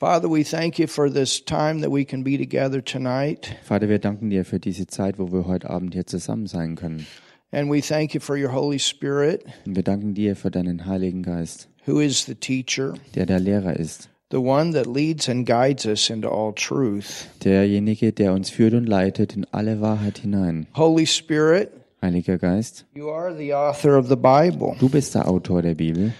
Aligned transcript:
Father, 0.00 0.28
we 0.28 0.44
thank 0.44 0.78
you 0.78 0.86
for 0.86 1.10
this 1.10 1.40
time 1.44 1.80
that 1.80 1.90
we 1.90 2.04
can 2.04 2.22
be 2.22 2.38
together 2.38 2.80
tonight. 2.80 3.56
Vater, 3.64 3.88
wir 3.88 3.98
danken 3.98 4.30
dir 4.30 4.44
für 4.44 4.60
diese 4.60 4.86
Zeit, 4.86 5.18
wo 5.18 5.32
wir 5.32 5.46
heute 5.46 5.68
Abend 5.68 5.92
hier 5.94 6.06
zusammen 6.06 6.46
sein 6.46 6.76
können. 6.76 7.04
And 7.50 7.68
we 7.70 7.80
thank 7.80 8.14
you 8.14 8.20
for 8.20 8.36
your 8.36 8.52
Holy 8.52 8.78
Spirit, 8.78 9.44
Und 9.66 9.74
wir 9.74 9.82
danken 9.82 10.14
dir 10.14 10.36
für 10.36 10.50
deinen 10.50 10.86
Heiligen 10.86 11.22
Geist, 11.22 11.68
who 11.86 11.98
is 11.98 12.24
the 12.26 12.34
teacher, 12.36 12.94
der 13.16 13.26
der 13.26 13.40
Lehrer 13.40 13.74
ist. 13.76 14.08
the 14.30 14.36
one 14.36 14.72
that 14.72 14.86
leads 14.86 15.28
and 15.28 15.46
guides 15.46 15.84
us 15.86 16.10
into 16.10 16.28
all 16.28 16.52
truth. 16.54 17.26
Derjenige, 17.42 18.12
der 18.12 18.34
uns 18.34 18.50
führt 18.50 18.74
und 18.74 18.86
leitet 18.86 19.34
in 19.34 19.46
alle 19.50 19.80
Wahrheit 19.80 20.18
hinein. 20.18 20.66
Holy 20.76 21.06
Spirit, 21.06 21.70
Heiliger 22.02 22.38
Geist, 22.38 22.84
you 22.94 23.08
are 23.10 23.34
the 23.36 23.52
author 23.52 23.98
of 23.98 24.06
the 24.08 24.14
Bible, 24.16 24.76
du 24.78 24.88
bist 24.88 25.16
der 25.16 25.26
Autor 25.26 25.62
der 25.62 25.74
Bibel 25.74 26.12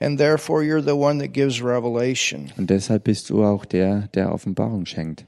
and 0.00 0.18
therefore 0.18 0.62
you're 0.62 0.82
the 0.82 0.92
one 0.96 1.18
that 1.20 1.32
gives 1.32 1.62
revelation. 1.62 2.50
und 2.56 2.70
deshalb 2.70 3.04
bist 3.04 3.30
du 3.30 3.44
auch 3.44 3.64
der, 3.64 4.08
der 4.14 4.32
Offenbarung 4.32 4.86
schenkt. 4.86 5.26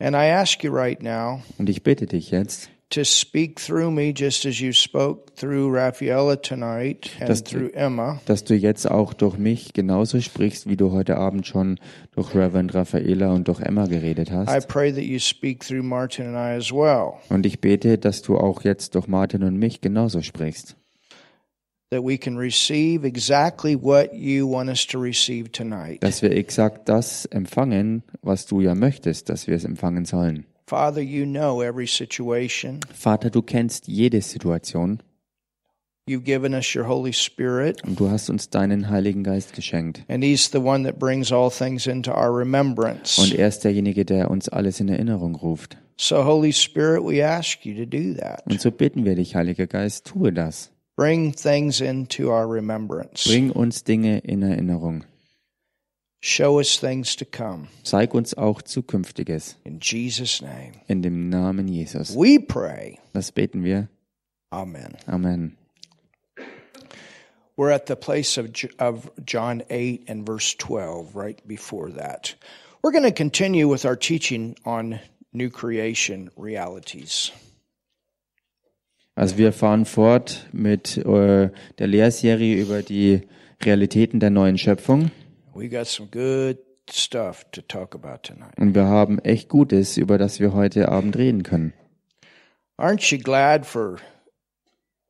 And 0.00 0.14
I 0.16 0.30
ask 0.30 0.62
you 0.64 0.72
right 0.72 1.02
now 1.02 1.40
Und 1.58 1.68
ich 1.70 1.82
bitte 1.82 2.06
dich 2.06 2.30
jetzt, 2.30 2.68
to 2.90 3.02
speak 3.04 3.56
through 3.58 3.90
me 3.90 4.12
just 4.14 4.44
as 4.44 4.60
you 4.60 4.72
spoke 4.72 5.32
through 5.34 5.72
Rafaela 5.72 6.36
tonight 6.36 7.10
and 7.20 7.28
Das- 7.30 7.42
through 7.42 7.70
Emma. 7.74 8.20
dass 8.26 8.44
du 8.44 8.54
jetzt 8.54 8.88
auch 8.90 9.14
durch 9.14 9.38
mich 9.38 9.72
genauso 9.72 10.20
sprichst, 10.20 10.68
wie 10.68 10.76
du 10.76 10.90
heute 10.92 11.16
Abend 11.16 11.46
schon 11.46 11.78
durch 12.14 12.34
Reverend 12.34 12.74
Raffaela 12.74 13.32
und 13.32 13.48
durch 13.48 13.60
Emma 13.60 13.86
geredet 13.86 14.28
I 14.30 14.32
hast. 14.34 14.68
pray 14.68 14.92
that 14.92 15.02
you 15.04 15.18
speak 15.18 15.60
through 15.64 15.82
Martin 15.84 16.26
and 16.26 16.36
I 16.36 16.56
as 16.58 16.70
well, 16.72 17.14
Und 17.30 17.46
ich 17.46 17.60
bete, 17.60 17.98
dass 17.98 18.20
du 18.22 18.36
auch 18.36 18.62
jetzt 18.64 18.94
durch 18.96 19.06
Martin 19.06 19.42
und 19.44 19.56
mich 19.56 19.80
genauso 19.80 20.20
sprichst. 20.22 20.76
That 21.94 22.04
we 22.04 22.18
can 22.18 22.36
receive 22.36 23.06
exactly 23.06 23.76
what 23.76 24.12
you 24.14 24.46
want 24.50 24.68
us 24.68 24.86
to 24.88 24.98
receive 24.98 25.50
tonight. 25.52 26.02
Dass 26.02 26.22
wir 26.22 26.32
exakt 26.32 26.88
das 26.88 27.24
empfangen, 27.26 28.02
was 28.22 28.46
du 28.46 28.60
ja 28.60 28.74
möchtest, 28.74 29.28
dass 29.28 29.46
wir 29.46 29.56
es 29.56 29.64
empfangen 29.64 30.04
sollen. 30.04 30.44
Father, 30.66 31.00
you 31.02 31.24
know 31.24 31.62
every 31.62 31.86
situation. 31.86 32.80
Vater, 32.92 33.30
du 33.30 33.42
kennst 33.42 33.86
jede 33.86 34.20
Situation 34.20 35.00
You've 36.06 36.24
given 36.24 36.52
us 36.52 36.74
your 36.74 36.86
Holy 36.86 37.14
Spirit, 37.14 37.82
und 37.82 37.98
du 37.98 38.10
hast 38.10 38.28
uns 38.28 38.50
deinen 38.50 38.90
Heiligen 38.90 39.24
Geist 39.24 39.54
geschenkt. 39.54 40.02
and 40.08 40.22
He's 40.22 40.50
the 40.52 40.58
one 40.58 40.84
that 40.84 40.98
brings 40.98 41.32
all 41.32 41.50
things 41.50 41.86
into 41.86 42.10
our 42.10 42.30
remembrance. 42.30 43.18
Und 43.18 43.34
er 43.34 43.48
ist 43.48 43.60
derjenige, 43.64 44.04
der 44.04 44.30
uns 44.30 44.50
alles 44.50 44.80
in 44.80 44.90
Erinnerung 44.90 45.34
ruft. 45.34 45.78
So, 45.96 46.22
Holy 46.22 46.52
Spirit, 46.52 47.02
we 47.04 47.24
ask 47.26 47.64
you 47.64 47.74
to 47.74 47.86
do 47.86 48.12
that. 48.20 48.42
Und 48.46 48.60
so 48.60 48.70
bitten 48.70 49.06
wir 49.06 49.14
dich, 49.14 49.34
Heiliger 49.34 49.66
Geist, 49.66 50.04
tue 50.04 50.30
das. 50.30 50.73
Bring 50.96 51.32
things 51.32 51.80
into 51.80 52.30
our 52.30 52.46
remembrance. 52.46 53.26
Bring 53.26 53.50
uns 53.52 53.82
Dinge 53.82 54.20
in 54.24 54.40
Erinnerung. 54.42 55.02
Show 56.20 56.58
us 56.60 56.78
things 56.78 57.16
to 57.16 57.24
come. 57.24 57.68
Zeig 57.84 58.14
uns 58.14 58.32
auch 58.34 58.62
Zukünftiges. 58.62 59.56
In 59.64 59.78
Jesus' 59.80 60.40
name, 60.40 60.72
In 60.88 61.02
dem 61.02 61.28
Namen 61.28 61.68
Jesus. 61.68 62.14
we 62.16 62.38
pray. 62.38 62.98
Das 63.12 63.30
beten 63.30 63.62
wir. 63.64 63.88
Amen. 64.52 64.96
Amen. 65.08 65.56
We're 67.56 67.70
at 67.70 67.86
the 67.86 67.96
place 67.96 68.38
of, 68.38 68.50
of 68.78 69.10
John 69.24 69.62
8 69.68 70.04
and 70.08 70.24
verse 70.26 70.54
12, 70.54 71.14
right 71.14 71.40
before 71.46 71.90
that. 71.90 72.34
We're 72.82 72.92
going 72.92 73.04
to 73.04 73.12
continue 73.12 73.68
with 73.68 73.84
our 73.84 73.96
teaching 73.96 74.56
on 74.64 75.00
new 75.32 75.50
creation 75.50 76.30
realities. 76.36 77.30
Also 79.16 79.38
wir 79.38 79.52
fahren 79.52 79.84
fort 79.84 80.48
mit 80.52 80.96
äh, 80.98 81.50
der 81.78 81.86
Lehrserie 81.86 82.60
über 82.60 82.82
die 82.82 83.22
Realitäten 83.62 84.18
der 84.20 84.30
neuen 84.30 84.58
Schöpfung. 84.58 85.10
We 85.54 85.68
got 85.68 85.86
some 85.86 86.08
good 86.10 86.58
stuff 86.90 87.44
to 87.52 87.60
talk 87.62 87.94
about 87.94 88.22
tonight. 88.24 88.58
Und 88.58 88.74
wir 88.74 88.84
haben 88.86 89.18
echt 89.20 89.48
Gutes, 89.48 89.96
über 89.96 90.18
das 90.18 90.40
wir 90.40 90.52
heute 90.52 90.88
Abend 90.88 91.16
reden 91.16 91.44
können. 91.44 91.72
Aren't 92.76 93.12
you 93.12 93.18
glad 93.22 93.64
for 93.64 93.98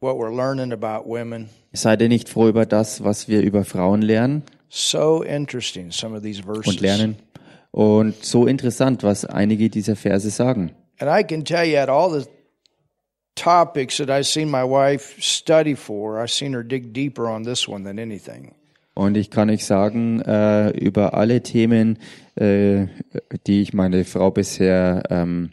what 0.00 0.16
we're 0.16 0.34
learning 0.34 0.72
about 0.72 1.08
women? 1.08 1.48
Seid 1.72 2.02
ihr 2.02 2.08
nicht 2.08 2.28
froh 2.28 2.48
über 2.48 2.66
das, 2.66 3.02
was 3.02 3.26
wir 3.28 3.40
über 3.40 3.64
Frauen 3.64 4.02
lernen 4.02 4.42
So 4.68 5.22
interesting, 5.22 5.90
some 5.90 6.14
of 6.16 6.22
these 6.22 6.42
verses. 6.42 6.66
und 6.66 6.80
lernen? 6.80 7.16
Und 7.70 8.22
so 8.24 8.46
interessant, 8.46 9.02
was 9.02 9.24
einige 9.24 9.70
dieser 9.70 9.96
Verse 9.96 10.28
sagen. 10.30 10.72
And 11.00 11.10
I 11.10 11.24
can 11.26 11.44
tell 11.44 11.64
you, 11.66 11.78
at 11.78 11.88
all 11.88 12.10
the 12.10 12.26
topics 13.34 13.98
that 13.98 14.10
I've 14.10 14.26
seen 14.26 14.50
my 14.50 14.64
wife 14.64 15.20
study 15.20 15.74
for, 15.74 16.18
I've 16.18 16.30
seen 16.30 16.52
her 16.52 16.62
dig 16.62 16.92
deeper 16.92 17.28
on 17.28 17.44
this 17.44 17.68
one 17.68 17.84
than 17.84 17.98
anything. 17.98 18.54
Und 18.94 19.16
ich 19.16 19.30
kann 19.30 19.50
euch 19.50 19.64
sagen, 19.64 20.20
äh, 20.20 20.70
über 20.70 21.14
alle 21.14 21.42
Themen, 21.42 21.98
äh, 22.36 22.86
die 23.46 23.60
ich 23.62 23.74
meine 23.74 24.04
Frau 24.04 24.30
bisher 24.30 25.02
ähm, 25.10 25.50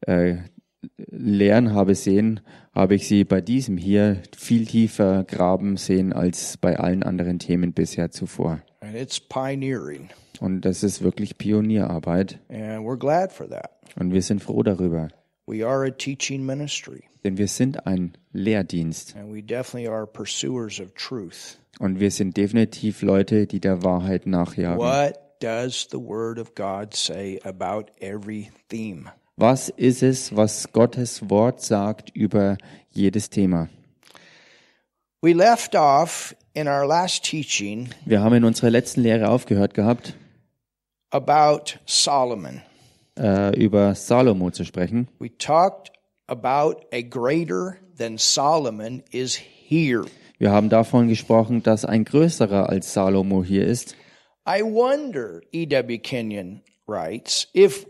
äh, 0.00 0.38
lernen 0.96 1.74
habe 1.74 1.94
sehen, 1.94 2.40
habe 2.74 2.96
ich 2.96 3.06
sie 3.06 3.22
bei 3.24 3.40
diesem 3.40 3.76
hier 3.76 4.22
viel 4.36 4.66
tiefer 4.66 5.22
graben 5.24 5.76
sehen 5.76 6.12
als 6.12 6.56
bei 6.56 6.78
allen 6.78 7.04
anderen 7.04 7.38
Themen 7.38 7.72
bisher 7.72 8.10
zuvor. 8.10 8.60
And 8.80 8.96
it's 8.96 9.20
pioneering. 9.20 10.08
Und 10.40 10.62
das 10.62 10.82
ist 10.82 11.02
wirklich 11.02 11.38
Pionierarbeit. 11.38 12.40
And 12.48 12.84
we're 12.84 12.98
glad 12.98 13.32
for 13.32 13.48
that. 13.48 13.70
Und 13.94 14.12
wir 14.12 14.22
sind 14.22 14.42
froh 14.42 14.64
darüber. 14.64 15.08
We 15.46 15.66
are 15.66 15.84
a 15.84 15.90
teaching 15.90 16.44
ministry, 16.46 17.02
Denn 17.24 17.36
wir 17.36 17.48
sind 17.48 17.86
ein 17.86 18.12
Lehrdienst. 18.32 19.14
and 19.16 19.32
we 19.34 19.42
definitely 19.42 19.88
are 19.88 20.06
pursuers 20.06 20.80
of 20.80 20.94
truth. 20.94 21.58
Und 21.78 21.98
wir 22.00 22.10
sind 22.10 22.36
definitiv 22.36 23.02
Leute, 23.02 23.46
die 23.46 23.60
der 23.60 23.82
Wahrheit 23.82 24.26
nachjagen. 24.26 24.78
What 24.78 25.18
does 25.40 25.88
the 25.90 25.98
Word 25.98 26.38
of 26.38 26.54
God 26.54 26.94
say 26.94 27.40
about 27.44 27.86
every 28.00 28.50
theme? 28.68 29.10
Was 29.36 29.68
ist 29.70 30.02
es, 30.02 30.36
was 30.36 30.70
Gottes 30.72 31.28
Wort 31.28 31.60
sagt 31.62 32.10
über 32.14 32.58
jedes 32.90 33.30
Thema? 33.30 33.68
We 35.22 35.32
left 35.32 35.74
off 35.74 36.36
in 36.54 36.68
our 36.68 36.86
last 36.86 37.24
teaching 37.24 37.88
Wir 38.04 38.20
haben 38.20 38.34
in 38.36 38.44
unserer 38.44 38.70
letzten 38.70 39.00
Lehre 39.00 39.28
aufgehört 39.28 39.74
gehabt, 39.74 40.14
about 41.10 41.78
Solomon. 41.86 42.62
Äh, 43.18 43.54
über 43.58 43.94
Salomo 43.94 44.50
zu 44.50 44.64
sprechen. 44.64 45.08
We 45.18 45.30
talked 45.36 45.92
about 46.26 46.86
a 46.92 47.02
greater 47.02 47.76
than 47.96 48.18
Solomon 48.18 49.02
is 49.10 49.36
here. 49.36 50.04
Wir 50.38 50.50
haben 50.50 50.68
davon 50.68 51.08
gesprochen, 51.08 51.62
dass 51.62 51.84
ein 51.84 52.04
größerer 52.04 52.68
als 52.68 52.92
Salomo 52.92 53.44
hier 53.44 53.66
ist. 53.66 53.94
I 54.48 54.62
wonder, 54.62 55.40
E.W. 55.52 55.98
Kenyon 55.98 56.62
writes, 56.86 57.48
if 57.54 57.86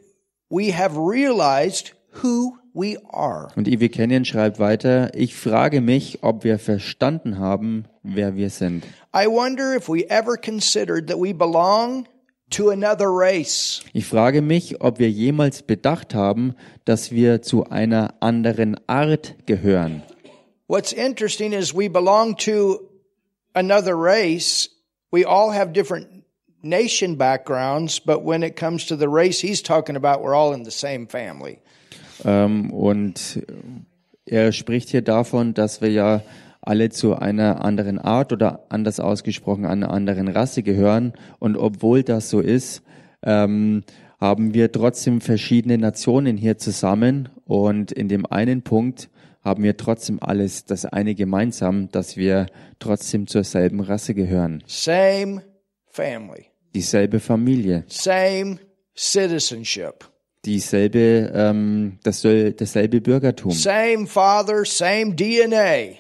we 0.51 0.77
have 0.77 0.99
realized 0.99 1.95
who 2.23 2.59
we 2.75 2.99
are. 3.11 3.49
Und 3.57 3.69
Ivy 3.69 3.89
Kenyon 3.89 4.25
schreibt 4.25 4.59
weiter, 4.59 5.15
ich 5.15 5.35
frage 5.35 5.81
mich, 5.81 6.23
ob 6.23 6.45
wir 6.45 6.59
verstanden 6.59 7.39
haben, 7.39 7.87
wer 8.03 8.37
wir 8.37 8.51
sind. 8.51 8.85
I 9.15 9.27
wonder 9.27 9.75
if 9.75 9.89
we 9.89 10.09
ever 10.09 10.37
considered 10.37 11.09
that 11.09 11.19
we 11.19 11.33
belong 11.33 12.07
to 12.53 12.71
another 12.71 13.09
race. 13.09 13.83
Ich 13.93 14.07
frage 14.07 14.43
mich, 14.43 14.81
ob 14.81 14.99
wir 14.99 15.11
jemals 15.11 15.63
bedacht 15.63 16.15
haben, 16.15 16.55
dass 16.85 17.11
wir 17.11 17.43
zu 17.43 17.65
einer 17.65 18.15
anderen 18.21 18.77
Art 18.87 19.35
gehören. 19.47 20.03
What's 20.69 20.93
interesting 20.93 21.53
is 21.53 21.75
we 21.75 21.89
belong 21.89 22.37
to 22.39 22.81
another 23.55 23.95
race. 23.95 24.71
We 25.11 25.27
all 25.27 25.53
have 25.53 25.73
different 25.73 26.25
nation 26.63 27.17
backgrounds, 27.17 28.01
but 28.01 28.25
when 28.25 28.43
it 28.43 28.57
comes 28.57 28.87
to 28.87 28.97
the 28.97 29.09
race 29.09 29.41
he's 29.41 29.63
talking 29.63 29.97
about, 29.97 30.23
we're 30.23 30.35
all 30.35 30.55
in 30.55 30.65
the 30.65 30.71
same 30.71 31.07
family. 31.07 31.59
Ähm, 32.25 32.71
und 32.73 33.43
er 34.25 34.53
spricht 34.53 34.91
hier 34.91 35.03
davon, 35.03 35.55
dass 35.55 35.81
wir 35.81 35.91
ja 35.91 36.23
alle 36.63 36.89
zu 36.89 37.17
einer 37.17 37.65
anderen 37.65 37.99
Art 37.99 38.33
oder 38.33 38.65
anders 38.69 39.01
ausgesprochen 39.01 39.67
einer 39.67 39.91
anderen 39.91 40.29
Rasse 40.29 40.63
gehören. 40.63 41.13
Und 41.39 41.57
obwohl 41.57 42.03
das 42.03 42.31
so 42.31 42.41
ist, 42.41 42.83
ähm, 43.23 43.83
haben 44.21 44.55
wir 44.55 44.71
trotzdem 44.71 45.21
verschiedene 45.21 45.79
Nationen 45.79 46.37
hier 46.37 46.57
zusammen. 46.57 47.29
Und 47.45 47.91
in 47.91 48.09
dem 48.09 48.25
einen 48.25 48.63
Punkt 48.63 49.11
haben 49.43 49.65
wir 49.65 49.77
trotzdem 49.77 50.19
alles 50.21 50.65
das 50.65 50.87
eine 50.87 51.17
gemeinsam, 51.17 51.89
dass 51.91 52.17
wir 52.17 52.47
trotzdem 52.79 53.27
zur 53.27 53.43
selben 53.43 53.81
Rasse 53.81 54.15
gehören. 54.15 54.63
Same 54.67 55.43
family, 55.87 56.47
Dieselbe 56.75 57.19
Familie, 57.19 57.85
same 57.89 58.59
citizenship, 58.97 60.09
dieselbe, 60.45 61.33
ähm, 61.35 61.99
dasselbe, 62.05 62.53
dasselbe 62.53 63.01
Bürgertum, 63.01 63.51
same 63.51 64.07
father, 64.07 64.65
same 64.65 65.17
DNA. 65.17 65.99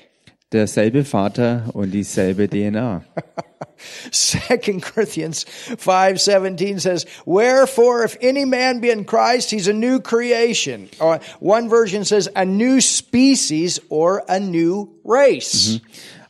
Derselbe 0.52 1.04
Vater 1.04 1.64
und 1.72 1.90
dieselbe 1.90 2.49
DNA. 2.49 3.02
Second 4.10 4.82
Corinthians 4.82 5.44
5:17 5.76 6.78
says, 6.78 7.06
"Wherefore 7.25 8.04
if 8.04 8.16
any 8.22 8.44
man 8.44 8.81
be 8.81 8.90
in 8.90 9.06
Christ, 9.06 9.50
he's 9.50 9.69
a 9.69 9.72
new 9.72 10.00
creation." 10.00 10.88
Or 11.00 11.20
one 11.40 11.69
version 11.69 12.04
says 12.04 12.31
a 12.34 12.44
new 12.44 12.81
species 12.81 13.81
or 13.88 14.22
a 14.28 14.38
new 14.38 14.88
race. 15.04 15.81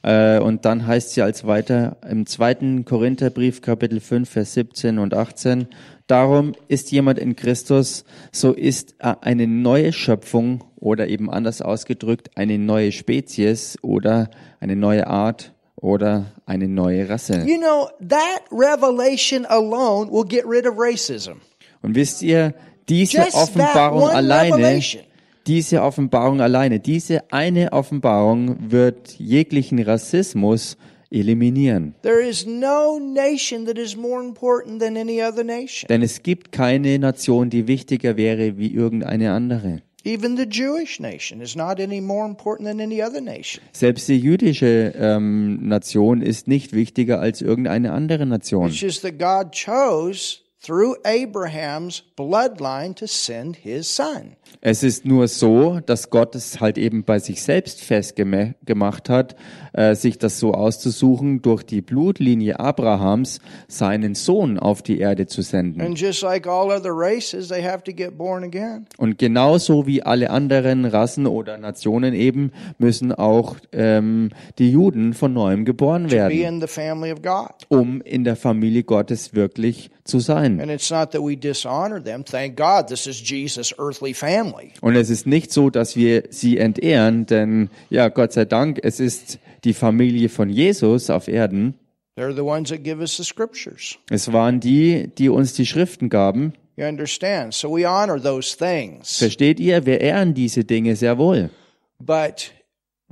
Äh, 0.02 0.38
und 0.40 0.64
dann 0.64 0.86
heißt 0.86 1.12
sie 1.12 1.22
als 1.22 1.46
weiter 1.46 1.96
im 2.08 2.26
zweiten 2.26 2.84
Korintherbrief, 2.84 3.62
Kapitel 3.62 4.00
5, 4.00 4.28
Vers 4.28 4.54
17 4.54 4.98
und 4.98 5.14
18. 5.14 5.68
Darum 6.08 6.54
ist 6.68 6.90
jemand 6.90 7.18
in 7.18 7.36
Christus, 7.36 8.04
so 8.32 8.52
ist 8.52 8.96
er 8.98 9.22
eine 9.22 9.46
neue 9.46 9.92
Schöpfung 9.92 10.64
oder 10.82 11.06
eben 11.08 11.30
anders 11.30 11.62
ausgedrückt 11.62 12.30
eine 12.34 12.58
neue 12.58 12.92
Spezies 12.92 13.78
oder 13.82 14.28
eine 14.60 14.74
neue 14.74 15.06
Art 15.06 15.54
oder 15.76 16.32
eine 16.44 16.68
neue 16.68 17.08
Rasse. 17.08 17.44
You 17.46 17.58
know, 17.58 17.88
that 18.00 18.42
revelation 18.50 19.46
alone 19.46 20.10
will 20.10 20.24
get 20.24 20.44
rid 20.44 20.66
of 20.66 20.74
racism. 20.76 21.40
Und 21.82 21.94
wisst 21.94 22.22
ihr, 22.22 22.54
diese 22.88 23.18
Just 23.18 23.36
Offenbarung 23.36 24.08
alleine, 24.08 24.56
revelation. 24.56 25.02
diese 25.46 25.82
Offenbarung 25.82 26.40
alleine, 26.40 26.80
diese 26.80 27.32
eine 27.32 27.72
Offenbarung 27.72 28.70
wird 28.70 29.18
jeglichen 29.18 29.80
Rassismus 29.80 30.76
eliminieren. 31.10 31.94
There 32.02 32.20
is 32.20 32.44
no 32.44 32.98
nation 32.98 33.66
that 33.66 33.78
is 33.78 33.96
more 33.96 34.20
important 34.24 34.80
than 34.80 34.96
any 34.96 35.22
other 35.22 35.44
nation. 35.44 35.86
Denn 35.88 36.02
es 36.02 36.22
gibt 36.22 36.50
keine 36.50 36.98
Nation, 36.98 37.50
die 37.50 37.68
wichtiger 37.68 38.16
wäre 38.16 38.58
wie 38.58 38.72
irgendeine 38.72 39.32
andere. 39.32 39.82
Even 40.04 40.36
the 40.36 40.46
Jewish 40.46 40.98
nation 40.98 41.40
is 41.40 41.54
not 41.54 41.78
any 41.78 42.00
more 42.00 42.26
important 42.26 42.68
than 42.68 42.80
any 42.80 43.02
other 43.02 43.20
nation. 43.20 43.62
Selbst 43.72 44.08
die 44.08 44.18
jüdische 44.18 44.92
ähm, 44.96 45.68
Nation 45.68 46.22
ist 46.22 46.48
nicht 46.48 46.72
wichtiger 46.72 47.20
als 47.20 47.40
irgendeine 47.40 47.92
andere 47.92 48.26
Nation. 48.26 48.68
It's 48.68 48.80
just 48.80 49.02
that 49.02 49.18
God 49.18 49.52
chose 49.52 50.38
through 50.62 50.96
Abraham's 51.04 52.02
bloodline 52.16 52.94
to 52.94 53.06
send 53.06 53.56
his 53.56 53.94
son. 53.94 54.36
Es 54.60 54.82
ist 54.82 55.04
nur 55.04 55.26
so, 55.28 55.80
dass 55.80 56.10
Gott 56.10 56.34
es 56.34 56.60
halt 56.60 56.78
eben 56.78 57.04
bei 57.04 57.18
sich 57.18 57.42
selbst 57.42 57.80
festgemacht 57.82 59.08
hat, 59.08 59.34
äh, 59.72 59.94
sich 59.94 60.18
das 60.18 60.38
so 60.38 60.54
auszusuchen, 60.54 61.42
durch 61.42 61.62
die 61.62 61.80
Blutlinie 61.80 62.60
Abrahams 62.60 63.40
seinen 63.68 64.14
Sohn 64.14 64.58
auf 64.58 64.82
die 64.82 64.98
Erde 64.98 65.26
zu 65.26 65.42
senden. 65.42 65.80
And 65.80 65.98
just 65.98 66.22
like 66.22 66.46
all 66.46 66.70
other 66.70 66.92
races, 66.92 67.48
they 67.48 67.62
have 67.62 67.82
to 67.84 67.92
get 67.92 68.16
born 68.16 68.44
again. 68.44 68.86
Und 68.98 69.18
genauso 69.18 69.86
wie 69.86 70.02
alle 70.02 70.30
anderen 70.30 70.84
Rassen 70.84 71.26
oder 71.26 71.58
Nationen 71.58 72.14
eben, 72.14 72.52
müssen 72.78 73.12
auch 73.12 73.56
ähm, 73.72 74.30
die 74.58 74.70
Juden 74.70 75.14
von 75.14 75.32
neuem 75.32 75.64
geboren 75.64 76.10
werden, 76.10 76.38
in 76.38 76.60
the 76.60 76.66
family 76.66 77.12
of 77.12 77.22
God. 77.22 77.50
um 77.68 78.00
in 78.02 78.24
der 78.24 78.36
Familie 78.36 78.82
Gottes 78.84 79.34
wirklich 79.34 79.90
zu 80.04 80.18
sein. 80.18 80.60
And 80.60 80.70
it's 80.70 80.90
not 80.90 81.12
that 81.12 81.22
we 81.22 81.36
dishonor 81.36 82.02
them. 82.02 82.24
Thank 82.24 82.56
God 82.56 82.88
this 82.88 83.06
is 83.06 83.22
Jesus' 83.22 83.74
earthly 83.78 84.12
family. 84.14 84.72
Und 84.80 84.96
es 84.96 85.10
ist 85.10 85.26
nicht 85.26 85.52
so, 85.52 85.70
dass 85.70 85.96
wir 85.96 86.24
sie 86.30 86.58
entehren, 86.58 87.26
denn 87.26 87.70
ja, 87.88 88.08
Gott 88.08 88.32
sei 88.32 88.44
Dank, 88.44 88.80
es 88.82 89.00
ist 89.00 89.38
die 89.64 89.74
Familie 89.74 90.28
von 90.28 90.48
Jesus 90.48 91.10
auf 91.10 91.28
Erden. 91.28 91.74
They're 92.16 92.34
the 92.34 92.42
ones 92.42 92.68
that 92.68 92.82
give 92.84 93.00
us 93.00 93.16
the 93.16 93.24
scriptures. 93.24 93.98
Es 94.10 94.32
waren 94.32 94.60
die, 94.60 95.08
die 95.16 95.28
uns 95.28 95.54
die 95.54 95.66
Schriften 95.66 96.08
gaben. 96.08 96.52
You 96.76 96.86
understand? 96.86 97.54
So 97.54 97.70
we 97.70 97.86
honor 97.86 98.20
those 98.20 98.56
things. 98.56 99.18
Versteht 99.18 99.60
ihr? 99.60 99.86
Wir 99.86 100.00
ehren 100.00 100.34
diese 100.34 100.64
Dinge 100.64 100.96
sehr 100.96 101.18
wohl. 101.18 101.50
But 101.98 102.52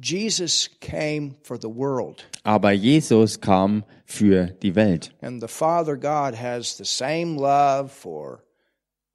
Jesus 0.03 0.69
came 0.81 1.35
for 1.43 1.59
the 1.61 1.69
world. 1.69 2.25
Aber 2.43 2.73
Jesus 2.73 3.41
kam 3.41 3.85
für 4.05 4.47
die 4.63 4.75
Welt. 4.75 5.13
And 5.21 5.41
the 5.41 5.49
Father 5.49 5.97
God 5.97 6.35
has 6.35 6.77
the 6.77 6.85
same 6.85 7.37
love 7.37 7.91
for 7.91 8.43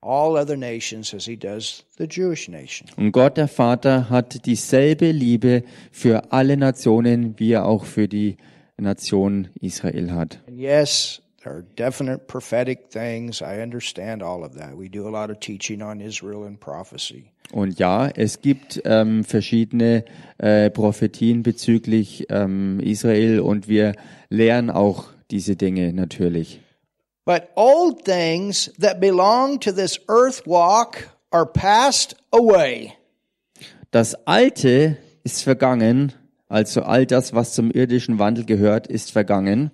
all 0.06 0.38
other 0.38 0.56
nations 0.56 1.14
as 1.14 1.26
he 1.26 1.36
does 1.36 1.84
the 1.98 2.06
Jewish 2.06 2.48
nation. 2.48 2.88
Und 2.98 3.12
Gott 3.12 3.38
der 3.38 3.48
Vater 3.48 4.10
hat 4.10 4.46
dieselbe 4.46 5.12
Liebe 5.12 5.64
für 5.92 6.32
alle 6.32 6.58
Nationen, 6.58 7.40
wie 7.40 7.54
er 7.54 7.66
auch 7.66 7.86
für 7.86 8.08
die 8.08 8.38
Nation 8.78 9.50
Israel 9.62 10.12
hat. 10.12 10.40
And 10.48 10.60
yes, 10.60 11.22
there 11.42 11.56
are 11.56 11.64
definite 11.78 12.28
prophetic 12.28 12.90
things. 12.90 13.42
I 13.42 13.62
understand 13.62 14.22
all 14.22 14.44
of 14.44 14.56
that. 14.56 14.78
We 14.78 14.90
do 14.90 15.08
a 15.08 15.12
lot 15.12 15.30
of 15.30 15.40
teaching 15.40 15.82
on 15.82 16.00
Israel 16.00 16.46
and 16.46 16.60
prophecy. 16.60 17.26
Und 17.52 17.80
ja, 17.80 18.08
es 18.08 18.42
gibt 18.42 18.82
ähm, 18.86 19.24
verschiedene 19.24 20.04
äh, 20.38 20.70
Prophetien 20.70 21.44
bezüglich 21.44 22.26
ähm, 22.30 22.80
Israel 22.80 23.40
und 23.40 23.68
wir 23.68 23.94
lehren 24.30 24.70
auch 24.70 25.06
diese 25.32 25.56
Dinge 25.56 25.94
natürlich. 25.94 26.60
But 27.26 27.52
old 27.56 28.06
things 28.06 28.70
that 28.78 29.00
belong 29.00 29.60
to 29.62 29.72
this 29.72 30.00
earth 30.08 30.46
walk 30.46 31.10
are 31.32 31.46
passed 31.46 32.16
away. 32.32 32.94
Das 33.92 34.14
Alte 34.26 34.98
ist 35.24 35.44
vergangen, 35.44 36.14
also 36.50 36.82
all 36.84 37.06
das, 37.06 37.34
was 37.34 37.54
zum 37.54 37.72
irdischen 37.72 38.20
Wandel 38.20 38.46
gehört, 38.46 38.88
ist 38.88 39.12
vergangen. 39.12 39.72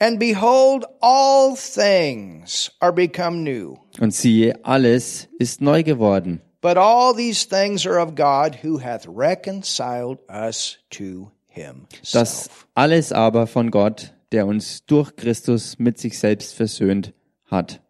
And 0.00 0.20
behold, 0.20 0.84
all 1.00 1.56
things 1.56 2.70
are 2.80 2.92
become 2.92 3.42
new. 3.42 3.78
Und 4.00 4.14
siehe, 4.14 4.54
alles 4.62 5.26
ist 5.40 5.60
neu 5.60 5.82
geworden. 5.82 6.40
But 6.60 6.76
all 6.76 7.12
these 7.12 7.44
things 7.44 7.86
are 7.86 7.98
of 7.98 8.14
God 8.14 8.58
who 8.62 8.78
hath 8.78 9.06
reconciled 9.08 10.18
us 10.28 10.78
to 10.90 11.32
himself. 11.48 12.12
Das 12.12 12.50
alles 12.74 13.12
aber 13.12 13.48
von 13.48 13.72
Gott, 13.72 14.12
der 14.32 14.46
uns 14.46 14.84
durch 14.84 15.16
Christus 15.16 15.78
mit 15.78 15.98
sich 15.98 16.18
selbst 16.18 16.54
versöhnt 16.54 17.12
hat. 17.46 17.80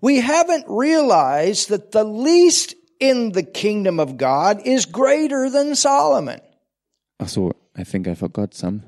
We 0.00 0.22
haven't 0.22 0.66
realized 0.68 1.68
that 1.68 1.92
the 1.92 2.04
least 2.04 2.76
in 2.98 3.32
the 3.34 3.42
kingdom 3.42 3.98
of 3.98 4.16
God 4.16 4.64
is 4.64 4.90
greater 4.90 5.50
than 5.50 5.74
Solomon. 5.74 6.40
Ach 7.18 7.28
so, 7.28 7.52
I 7.76 7.84
think 7.84 8.06
I 8.06 8.14
forgot 8.14 8.54
some. 8.54 8.82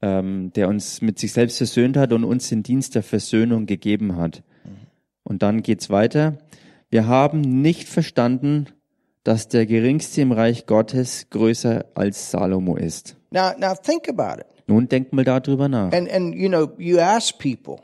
Ähm, 0.00 0.52
der 0.54 0.68
uns 0.68 1.00
mit 1.00 1.20
sich 1.20 1.32
selbst 1.32 1.58
versöhnt 1.58 1.96
hat 1.96 2.12
und 2.12 2.24
uns 2.24 2.48
den 2.48 2.64
Dienst 2.64 2.96
der 2.96 3.04
Versöhnung 3.04 3.66
gegeben 3.66 4.16
hat. 4.16 4.42
Und 5.22 5.42
dann 5.42 5.62
geht's 5.62 5.90
weiter. 5.90 6.38
Wir 6.90 7.06
haben 7.06 7.40
nicht 7.40 7.88
verstanden, 7.88 8.66
dass 9.24 9.48
der 9.48 9.66
Geringste 9.66 10.20
im 10.20 10.32
Reich 10.32 10.66
Gottes 10.66 11.30
größer 11.30 11.84
als 11.94 12.32
Salomo 12.32 12.76
ist. 12.76 13.16
Now, 13.30 13.52
now 13.56 13.74
think 13.74 14.08
about 14.08 14.40
it. 14.40 14.51
Nun 14.66 14.88
denkt 14.88 15.12
mal 15.12 15.24
darüber 15.24 15.68
nach. 15.68 15.92
And, 15.92 16.10
and, 16.10 16.34
you 16.34 16.48
know, 16.48 16.68
you 16.78 16.98
ask 16.98 17.38
people, 17.38 17.76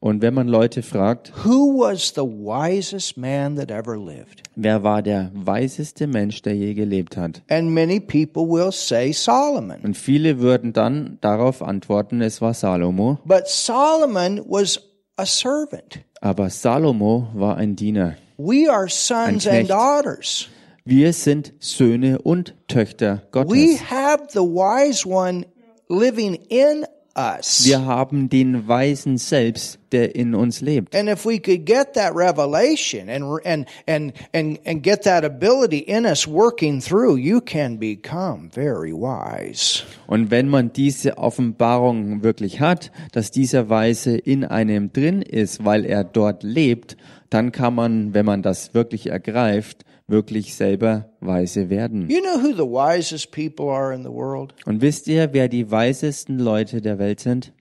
Und 0.00 0.20
wenn 0.20 0.34
man 0.34 0.48
Leute 0.48 0.82
fragt, 0.82 1.32
who 1.46 1.78
was 1.80 2.12
the 2.14 2.20
wisest 2.22 3.16
man 3.16 3.56
that 3.56 3.70
ever 3.70 3.96
lived? 3.96 4.42
wer 4.54 4.82
war 4.82 5.00
der 5.00 5.30
weiseste 5.34 6.06
Mensch, 6.06 6.42
der 6.42 6.54
je 6.54 6.74
gelebt 6.74 7.16
hat? 7.16 7.40
And 7.48 7.70
many 7.70 8.00
people 8.00 8.42
will 8.42 8.70
say 8.70 9.12
Solomon. 9.12 9.80
Und 9.82 9.96
viele 9.96 10.40
würden 10.40 10.72
dann 10.74 11.16
darauf 11.22 11.62
antworten, 11.62 12.20
es 12.20 12.42
war 12.42 12.52
Salomo. 12.52 13.18
But 13.24 13.48
Solomon 13.48 14.40
was 14.46 14.78
a 15.16 15.24
servant. 15.24 16.00
Aber 16.20 16.50
Salomo 16.50 17.28
war 17.34 17.56
ein 17.56 17.74
Diener. 17.76 18.16
We 18.36 18.70
are 18.70 18.88
sons 18.88 19.46
and 19.46 19.68
Knecht. 19.68 19.70
daughters. 19.70 20.48
Wir 20.84 21.14
sind 21.14 21.54
Söhne 21.60 22.18
und 22.20 22.54
Töchter 22.68 23.22
We 23.22 23.30
Gottes. 23.30 23.90
have 23.90 24.24
the 24.32 24.40
wise 24.40 25.08
one 25.08 25.46
living 25.88 26.34
in 26.48 26.86
us. 27.16 27.64
Wir 27.64 27.84
haben 27.84 28.28
den 28.28 28.66
Weisen 28.66 29.18
selbst, 29.18 29.78
der 29.94 30.14
in 30.14 30.34
uns 30.34 30.60
lebt. 30.60 30.94
And 30.94 31.08
if 31.08 31.24
we 31.24 31.38
could 31.38 31.64
get 31.64 31.94
that 31.94 32.14
revelation 32.14 33.08
and 33.08 33.24
and 33.44 33.66
and 33.86 34.12
and 34.32 34.58
and 34.66 34.82
get 34.82 35.02
that 35.04 35.24
ability 35.24 35.78
in 35.78 36.04
us 36.04 36.26
working 36.26 36.80
through, 36.80 37.16
you 37.16 37.40
can 37.40 37.78
become 37.78 38.50
very 38.52 38.92
wise. 38.92 39.84
Und 40.06 40.30
wenn 40.30 40.48
man 40.48 40.72
diese 40.72 41.16
Offenbarung 41.16 42.22
wirklich 42.22 42.60
hat, 42.60 42.90
dass 43.12 43.30
dieser 43.30 43.68
Weise 43.68 44.16
in 44.16 44.44
einem 44.44 44.92
drin 44.92 45.22
ist, 45.22 45.64
weil 45.64 45.84
er 45.86 46.04
dort 46.04 46.42
lebt, 46.42 46.96
dann 47.30 47.52
kann 47.52 47.74
man, 47.74 48.14
wenn 48.14 48.26
man 48.26 48.42
das 48.42 48.74
wirklich 48.74 49.08
ergreift, 49.08 49.84
wirklich 50.06 50.54
selber 50.54 51.10
weise 51.20 51.70
werden. 51.70 52.08
You 52.10 52.20
know 52.20 52.42
who 52.42 52.52
the 52.52 52.68
wisest 52.68 53.32
people 53.32 53.70
are 53.70 53.94
in 53.94 54.02
the 54.02 54.10
world? 54.10 54.54
Und 54.66 54.82
wisst 54.82 55.08
ihr, 55.08 55.32
wer 55.32 55.48
die 55.48 55.70
weisesten 55.70 56.38
Leute 56.38 56.82
der 56.82 56.98
Welt 56.98 57.20
sind? 57.20 57.52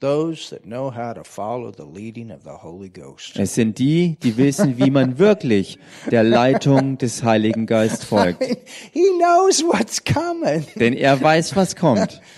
Es 3.36 3.56
sind 3.56 3.80
die, 3.80 4.18
die 4.22 4.38
wissen, 4.38 4.78
wie 4.78 4.92
man 4.92 5.18
wirklich 5.20 5.78
der 6.12 6.24
Leitung 6.24 6.98
des 6.98 7.24
Heiligen 7.24 7.66
Geist 7.66 8.06
folgt. 8.06 8.44
He 8.92 9.06
knows 9.18 9.64
what's 9.64 10.04
coming. 10.04 10.66
Denn 10.76 10.94
er 10.94 11.20
weiß, 11.22 11.56
was 11.56 11.76
kommt. 11.76 12.22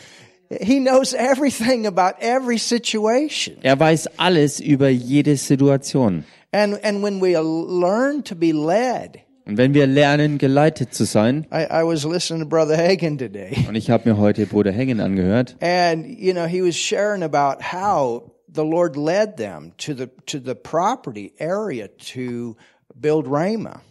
He 0.61 0.79
knows 0.79 1.13
everything 1.13 1.87
about 1.87 2.19
every 2.21 2.59
situation. 2.59 3.55
Er 3.63 3.79
weiß 3.79 4.07
alles 4.17 4.59
über 4.59 4.89
jede 4.89 5.37
Situation. 5.37 6.23
And 6.51 6.81
and 6.85 7.01
when 7.03 7.19
we 7.19 7.33
learn 7.33 8.23
to 8.25 8.35
be 8.35 8.51
led, 8.51 9.19
Und 9.47 9.57
wenn 9.57 9.73
wir 9.73 9.85
lernen, 9.87 10.37
geleitet 10.37 10.93
zu 10.93 11.03
sein, 11.05 11.45
I, 11.51 11.63
I 11.65 11.83
was 11.83 12.03
listening 12.05 12.41
to 12.43 12.47
Brother 12.47 12.77
Hagen 12.77 13.17
today. 13.17 13.65
und 13.67 13.75
ich 13.75 13.89
habe 13.89 14.07
mir 14.09 14.17
heute 14.17 14.45
Bruder 14.45 14.71
Hengen 14.71 14.99
angehört, 14.99 15.55
And 15.61 16.05
you 16.07 16.31
know, 16.33 16.45
he 16.45 16.61
was 16.63 16.75
sharing 16.75 17.23
about 17.23 17.61
how 17.73 18.31
the 18.55 18.63
Lord 18.63 18.95
led 18.95 19.37
them 19.37 19.73
to 19.77 19.93
the 19.93 20.07
to 20.25 20.39
the 20.39 20.55
property 20.55 21.33
area 21.39 21.87
to 22.13 22.55
build 22.95 23.27
Rhema. 23.27 23.81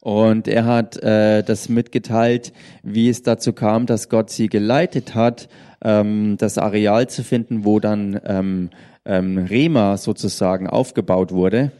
Und 0.00 0.46
er 0.46 0.64
hat 0.64 0.96
äh, 1.02 1.42
das 1.42 1.68
mitgeteilt, 1.68 2.52
wie 2.82 3.08
es 3.08 3.22
dazu 3.22 3.52
kam, 3.52 3.86
dass 3.86 4.08
Gott 4.08 4.30
sie 4.30 4.48
geleitet 4.48 5.14
hat, 5.14 5.48
ähm, 5.82 6.36
das 6.38 6.56
Areal 6.56 7.08
zu 7.08 7.24
finden, 7.24 7.64
wo 7.64 7.80
dann 7.80 8.20
ähm, 8.24 8.70
ähm, 9.04 9.38
Rema 9.38 9.96
sozusagen 9.96 10.68
aufgebaut 10.68 11.32
wurde. 11.32 11.72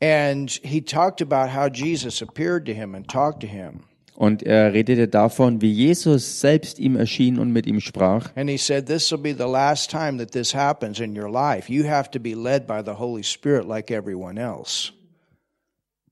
And 0.00 0.50
he 0.62 0.82
talked 0.82 1.22
about 1.22 1.54
how 1.54 1.68
Jesus 1.72 2.22
appeared 2.22 2.66
to 2.66 2.72
him 2.72 2.94
and 2.94 3.08
talked 3.08 3.40
to 3.40 3.46
him. 3.46 3.84
Und 4.16 4.42
er 4.42 4.72
redete 4.72 5.08
davon, 5.08 5.60
wie 5.60 5.70
Jesus 5.70 6.40
selbst 6.40 6.78
ihm 6.78 6.96
erschien 6.96 7.38
und 7.38 7.52
mit 7.52 7.66
ihm 7.66 7.80
sprach. 7.80 8.34
And 8.34 8.48
he 8.48 8.56
said, 8.56 8.86
This 8.86 9.12
will 9.12 9.18
be 9.18 9.34
the 9.34 9.50
last 9.50 9.90
time 9.90 10.18
that 10.18 10.32
this 10.32 10.54
happens 10.54 11.00
in 11.00 11.16
your 11.16 11.30
life. 11.30 11.70
You 11.70 11.86
have 11.86 12.10
to 12.12 12.18
be 12.18 12.34
led 12.34 12.66
by 12.66 12.80
the 12.84 12.98
Holy 12.98 13.22
Spirit 13.22 13.68
like 13.68 13.90
everyone 13.90 14.40
else. 14.40 14.92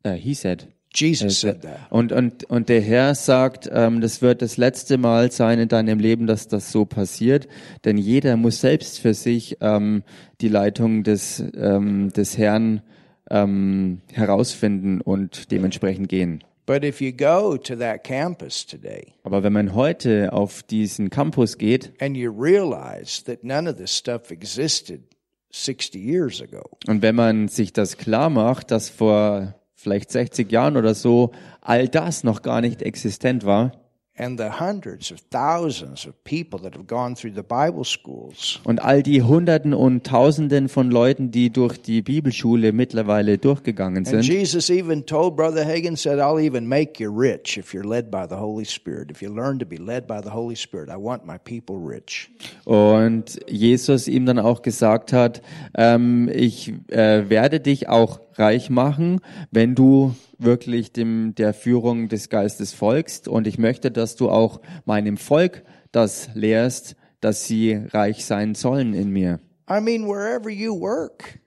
Uh, 0.06 0.12
he 0.12 0.34
said. 0.34 0.68
Jesus 0.94 1.40
said 1.40 1.62
that. 1.62 1.90
Und, 1.90 2.12
und, 2.12 2.44
und 2.44 2.68
der 2.68 2.80
Herr 2.80 3.16
sagt, 3.16 3.68
ähm, 3.72 4.00
das 4.00 4.22
wird 4.22 4.42
das 4.42 4.56
letzte 4.56 4.96
Mal 4.96 5.32
sein 5.32 5.58
in 5.58 5.68
deinem 5.68 5.98
Leben, 5.98 6.28
dass 6.28 6.46
das 6.46 6.70
so 6.70 6.84
passiert, 6.84 7.48
denn 7.84 7.98
jeder 7.98 8.36
muss 8.36 8.60
selbst 8.60 9.00
für 9.00 9.12
sich 9.12 9.56
ähm, 9.60 10.04
die 10.40 10.48
Leitung 10.48 11.02
des, 11.02 11.42
ähm, 11.56 12.12
des 12.12 12.38
Herrn 12.38 12.82
ähm, 13.28 14.02
herausfinden 14.12 15.00
und 15.00 15.50
dementsprechend 15.50 16.08
gehen. 16.08 16.44
But 16.66 16.82
if 16.82 17.00
you 17.00 17.12
go 17.12 17.56
to 17.58 17.76
that 17.76 18.04
campus 18.04 18.64
today 18.64 19.12
Aber 19.22 19.42
wenn 19.42 19.52
man 19.52 19.74
heute 19.74 20.32
auf 20.32 20.62
diesen 20.62 21.10
Campus 21.10 21.58
geht 21.58 21.92
and 22.00 22.16
you 22.16 22.30
realize 22.30 23.22
that 23.24 23.44
none 23.44 23.68
of 23.68 23.76
this 23.76 23.94
stuff 23.96 24.30
existed 24.30 25.02
60 25.50 25.94
years 25.96 26.40
ago, 26.42 26.62
und 26.86 27.02
wenn 27.02 27.14
man 27.14 27.48
sich 27.48 27.72
das 27.72 27.96
klar 27.96 28.30
macht, 28.30 28.70
dass 28.70 28.88
vor 28.88 29.54
vielleicht 29.74 30.10
60 30.10 30.50
Jahren 30.50 30.76
oder 30.76 30.94
so 30.94 31.32
all 31.60 31.88
das 31.88 32.24
noch 32.24 32.42
gar 32.42 32.60
nicht 32.60 32.82
existent 32.82 33.44
war, 33.44 33.83
and 34.16 34.38
the 34.38 34.48
hundreds 34.60 35.10
of 35.10 35.18
thousands 35.30 36.06
of 36.06 36.14
people 36.22 36.58
that 36.60 36.74
have 36.74 36.86
gone 36.86 37.16
through 37.16 37.34
the 37.34 37.42
Bible 37.42 37.84
schools, 37.84 38.60
Und 38.64 38.80
all 38.80 39.02
die 39.02 39.22
Hunderten 39.22 39.74
und 39.74 40.04
Tausenden 40.06 40.68
von 40.68 40.90
Leuten, 40.90 41.32
die 41.32 41.50
durch 41.50 41.82
die 41.82 42.00
Bibelschule 42.00 42.72
mittlerweile 42.72 43.38
durchgegangen 43.38 43.98
and 43.98 44.06
sind. 44.06 44.22
Jesus 44.24 44.70
even 44.70 45.04
told 45.04 45.34
Brother 45.36 45.64
Hagen, 45.64 45.96
said, 45.96 46.20
I'll 46.20 46.40
even 46.40 46.68
make 46.68 47.02
you 47.02 47.10
rich 47.10 47.56
if 47.56 47.74
you're 47.74 47.86
led 47.86 48.10
by 48.10 48.26
the 48.28 48.36
Holy 48.36 48.64
Spirit. 48.64 49.10
If 49.10 49.20
you 49.20 49.34
learn 49.34 49.58
to 49.58 49.66
be 49.66 49.76
led 49.76 50.06
by 50.06 50.20
the 50.22 50.30
Holy 50.30 50.56
Spirit, 50.56 50.88
I 50.88 50.96
want 50.96 51.26
my 51.26 51.38
people 51.38 51.76
rich. 51.76 52.30
Und 52.64 53.40
Jesus 53.48 54.06
ihm 54.06 54.26
dann 54.26 54.38
auch 54.38 54.62
gesagt 54.62 55.12
hat, 55.12 55.42
ähm, 55.76 56.30
ich 56.32 56.72
äh, 56.88 57.28
werde 57.28 57.58
dich 57.58 57.88
auch 57.88 58.20
reich 58.34 58.70
machen, 58.70 59.20
wenn 59.50 59.74
du 59.74 60.14
wirklich 60.38 60.92
dem, 60.92 61.34
der 61.36 61.54
Führung 61.54 62.08
des 62.08 62.28
Geistes 62.28 62.72
folgst. 62.72 63.28
Und 63.28 63.46
ich 63.46 63.58
möchte, 63.58 63.90
dass 63.90 64.16
du 64.16 64.30
auch 64.30 64.60
meinem 64.84 65.16
Volk 65.16 65.62
das 65.92 66.28
lehrst, 66.34 66.96
dass 67.20 67.44
sie 67.46 67.74
reich 67.90 68.24
sein 68.24 68.54
sollen 68.54 68.94
in 68.94 69.10
mir. 69.10 69.40
I 69.70 69.80
mean, 69.80 70.06
wherever 70.06 70.50
you 70.50 70.78
work, 70.78 71.38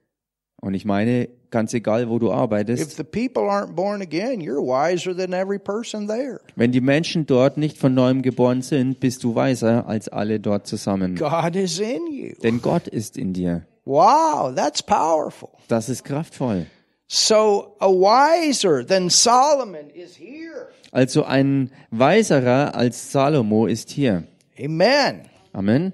Und 0.60 0.74
ich 0.74 0.86
meine, 0.86 1.30
ganz 1.52 1.74
egal, 1.74 2.10
wo 2.10 2.18
du 2.18 2.28
if 2.28 2.34
arbeitest, 2.34 2.98
the 2.98 3.04
people 3.04 3.44
aren't 3.44 3.76
born 3.76 4.02
again, 4.02 4.42
you're 4.42 4.60
wiser 4.60 5.16
than 5.16 5.34
every 5.34 5.60
person 5.60 6.08
there. 6.08 6.40
wenn 6.56 6.72
die 6.72 6.82
Menschen 6.82 7.28
dort 7.28 7.58
nicht 7.58 7.78
von 7.78 7.94
neuem 7.94 8.24
geboren 8.24 8.64
sind, 8.64 9.00
bist 9.00 9.24
du 9.24 9.36
weiser 9.36 9.88
als 9.88 10.10
alle 10.10 10.40
dort 10.40 10.66
zusammen. 10.66 11.16
God 11.16 11.56
is 11.56 11.80
in 11.80 12.08
you. 12.12 12.34
Denn 12.42 12.60
Gott 12.62 12.88
ist 12.88 13.18
in 13.18 13.34
dir. 13.34 13.68
Wow, 13.86 14.54
that's 14.56 14.82
powerful. 14.82 15.50
Das 15.68 15.90
ist 15.90 16.04
kraftvoll. 16.04 16.66
So 17.08 17.76
a 17.80 17.90
wiser 17.90 18.84
than 18.84 19.10
Solomon 19.10 19.90
is 19.92 20.16
here. 20.16 20.74
Also 20.92 21.24
ein 21.24 21.72
weiserer 21.92 22.76
als 22.76 23.12
Salomo 23.12 23.66
ist 23.68 23.92
hier. 23.92 24.24
Amen. 24.60 25.30
Amen. 25.54 25.94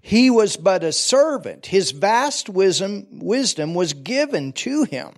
He 0.00 0.30
was 0.30 0.56
but 0.56 0.82
a 0.82 0.92
servant. 0.92 1.66
His 1.66 1.92
vast 1.92 2.48
wisdom, 2.48 3.06
wisdom 3.20 3.74
was 3.74 3.92
given 3.92 4.52
to 4.54 4.84
him. 4.84 5.12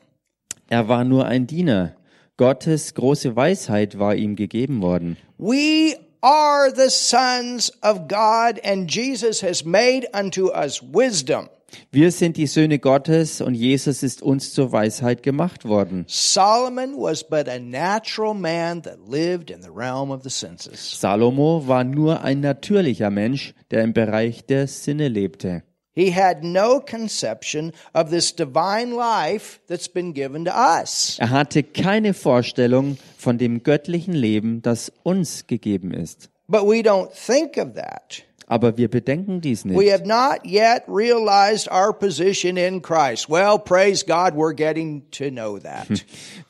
Er 0.68 0.88
war 0.88 1.04
nur 1.04 1.26
ein 1.26 1.46
Diener. 1.46 1.94
Gottes 2.36 2.94
große 2.94 3.36
Weisheit 3.36 3.98
war 3.98 4.14
ihm 4.14 4.34
gegeben 4.34 4.82
worden. 4.82 5.16
We 5.38 5.96
are 6.22 6.72
the 6.72 6.90
sons 6.90 7.70
of 7.82 8.08
God, 8.08 8.58
and 8.64 8.90
Jesus 8.90 9.40
has 9.42 9.64
made 9.64 10.06
unto 10.12 10.48
us 10.48 10.82
wisdom. 10.82 11.48
Wir 11.90 12.10
sind 12.10 12.36
die 12.36 12.46
Söhne 12.46 12.78
Gottes 12.78 13.40
und 13.40 13.54
Jesus 13.54 14.02
ist 14.02 14.22
uns 14.22 14.52
zur 14.52 14.72
Weisheit 14.72 15.22
gemacht 15.22 15.64
worden. 15.64 16.04
Solomon 16.08 16.94
was 16.96 17.22
but 17.22 17.48
a 17.48 17.58
natural 17.58 18.34
man 18.34 18.82
that 18.82 18.98
lived 19.08 19.50
in 19.50 19.62
the 19.62 19.70
realm 19.70 20.10
of 20.10 20.22
the 20.22 20.30
senses. 20.30 21.00
Salomo 21.00 21.66
war 21.66 21.84
nur 21.84 22.22
ein 22.22 22.40
natürlicher 22.40 23.10
Mensch, 23.10 23.54
der 23.70 23.82
im 23.82 23.92
Bereich 23.92 24.44
der 24.46 24.66
Sinne 24.66 25.08
lebte. 25.08 25.62
He 25.96 26.10
had 26.10 26.42
no 26.42 26.80
conception 26.80 27.72
of 27.92 28.10
this 28.10 28.34
divine 28.34 28.90
life 28.96 29.60
that's 29.68 29.88
been 29.88 30.12
given 30.12 30.44
to 30.44 30.50
us. 30.50 31.16
Er 31.20 31.30
hatte 31.30 31.62
keine 31.62 32.14
Vorstellung 32.14 32.98
von 33.16 33.38
dem 33.38 33.62
göttlichen 33.62 34.14
Leben, 34.14 34.60
das 34.60 34.90
uns 35.04 35.46
gegeben 35.46 35.92
ist. 35.92 36.30
But 36.48 36.62
we 36.62 36.82
don't 36.82 37.10
think 37.10 37.56
of 37.56 37.74
that. 37.74 38.24
Aber 38.46 38.76
wir 38.76 38.88
bedenken 38.90 39.40
dies 39.40 39.64
We 39.64 39.70
nicht. 39.70 39.90
have 39.92 40.06
not 40.06 40.44
yet 40.44 40.82
realized 40.86 41.66
our 41.70 41.94
position 41.94 42.58
in 42.58 42.82
Christ. 42.82 43.30
Well, 43.30 43.58
praise 43.58 44.04
God, 44.04 44.34
we're 44.34 44.54
getting 44.54 45.02
to 45.12 45.30
know 45.30 45.58
that. 45.58 45.86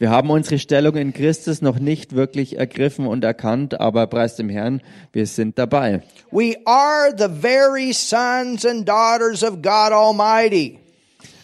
Wir 0.01 0.11
haben 0.11 0.29
unsere 0.31 0.59
Stellung 0.59 0.97
in 0.97 1.13
Christus 1.13 1.63
noch 1.63 1.79
nicht 1.79 2.17
wirklich 2.17 2.59
ergriffen 2.59 3.07
und 3.07 3.23
erkannt, 3.23 3.81
aber 3.81 4.09
preis 4.09 4.35
dem 4.35 4.49
Herrn, 4.49 4.83
wir 5.13 5.27
sind 5.27 5.57
dabei. 5.57 6.03
we 6.33 6.57
are 6.67 7.15
the 7.17 7.29
very 7.29 7.93
sons 7.93 8.67
and 8.67 8.89
daughters 8.89 9.45
of 9.45 9.63
God 9.63 9.93
Almighty. 9.93 10.81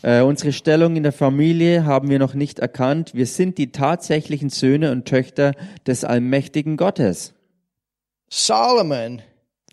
Äh, 0.02 0.22
unsere 0.22 0.52
Stellung 0.52 0.96
in 0.96 1.04
der 1.04 1.12
Familie 1.12 1.84
haben 1.84 2.08
wir 2.08 2.18
noch 2.18 2.34
nicht 2.34 2.58
erkannt. 2.58 3.12
Wir 3.14 3.26
sind 3.26 3.56
die 3.58 3.70
tatsächlichen 3.70 4.48
Söhne 4.48 4.90
und 4.90 5.04
Töchter 5.04 5.52
des 5.86 6.04
allmächtigen 6.04 6.76
Gottes. 6.76 7.34
Solomon 8.30 9.22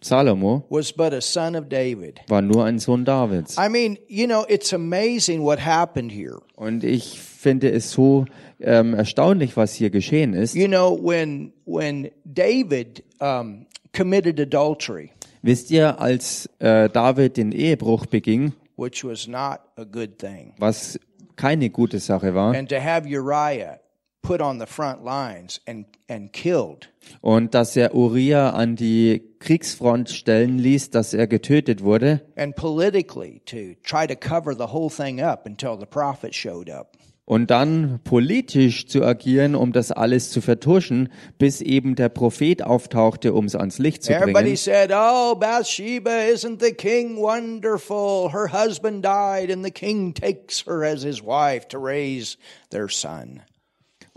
Salomo 0.02 0.64
was 0.70 0.92
but 0.92 1.14
a 1.14 1.22
son 1.22 1.56
of 1.56 1.70
David. 1.70 2.20
war 2.28 2.42
nur 2.42 2.66
ein 2.66 2.80
Sohn 2.80 3.04
Davids. 3.06 3.58
I 3.58 3.70
mean, 3.70 3.98
you 4.08 4.28
know, 4.28 4.46
it's 4.48 4.74
amazing 4.74 5.44
what 5.44 5.60
happened 5.60 6.12
here. 6.12 6.40
Und 6.56 6.84
ich 6.84 7.20
finde 7.20 7.72
es 7.72 7.92
so 7.92 8.26
ähm, 8.60 8.94
erstaunlich, 8.94 9.58
was 9.58 9.74
hier 9.74 9.90
geschehen 9.90 10.34
ist. 10.34 10.56
You 10.56 10.68
know, 10.68 10.98
when 11.02 11.54
when 11.66 12.10
David 12.26 13.04
um, 13.20 13.66
committed 13.94 14.40
adultery, 14.40 15.12
Wisst 15.44 15.72
ihr, 15.72 16.00
als 16.02 16.50
äh, 16.60 16.90
David 16.90 17.38
den 17.38 17.52
Ehebruch 17.52 18.06
beging, 18.08 18.54
which 18.76 19.04
was 19.04 19.28
not 19.28 19.60
a 19.78 19.84
good 19.84 20.18
thing, 20.20 20.54
was 20.58 21.00
keine 21.36 21.70
gute 21.70 22.00
Sache 22.00 22.34
war, 22.34 22.54
and 22.56 22.70
to 22.70 22.80
have 22.80 23.08
Uriah 23.08 23.80
put 24.28 24.42
on 24.42 24.60
the 24.60 24.66
front 24.66 25.04
lines 25.04 25.62
and 25.66 25.86
and 26.10 26.32
killed, 26.34 26.90
und 27.22 27.54
dass 27.54 27.76
er 27.78 27.94
Uriah 27.96 28.50
an 28.52 28.76
die 28.76 29.22
Kriegsfront 29.40 30.10
stellen 30.10 30.58
ließ, 30.60 30.90
dass 30.90 31.14
er 31.14 31.28
getötet 31.28 31.84
wurde, 31.84 32.22
and 32.36 32.56
politically 32.56 33.42
to 33.46 33.76
try 33.84 34.06
to 34.06 34.16
cover 34.16 34.54
the 34.54 34.72
whole 34.74 34.90
thing 34.90 35.22
up 35.22 35.46
until 35.46 35.78
the 35.80 35.86
prophet 35.86 36.36
showed 36.36 36.70
up. 36.70 36.98
und 37.30 37.52
dann 37.52 38.00
politisch 38.06 38.88
zu 38.88 39.04
agieren, 39.04 39.54
um 39.54 39.74
das 39.74 39.92
alles 39.92 40.30
zu 40.32 40.40
vertuschen, 40.40 41.10
bis 41.38 41.60
eben 41.60 41.96
der 41.96 42.08
Prophet 42.08 42.64
auftauchte, 42.64 43.34
um 43.34 43.44
es 43.46 43.56
ans 43.56 43.80
Licht 43.80 44.04
zu 44.04 44.14
Everybody 44.14 44.44
bringen. 44.46 44.56
said, 44.58 44.92
"Oh, 44.94 45.36
Bathsheba, 45.36 46.10
isn't 46.32 46.62
the 46.62 46.72
king 46.74 47.18
wonderful? 47.18 48.32
Her 48.32 48.50
husband 48.54 49.04
died, 49.04 49.52
and 49.52 49.64
the 49.66 49.72
king 49.72 50.14
takes 50.14 50.66
her 50.66 50.84
as 50.86 51.04
his 51.04 51.22
wife 51.22 51.68
to 51.68 51.78
raise 51.78 52.38
their 52.70 52.88
son." 52.90 53.42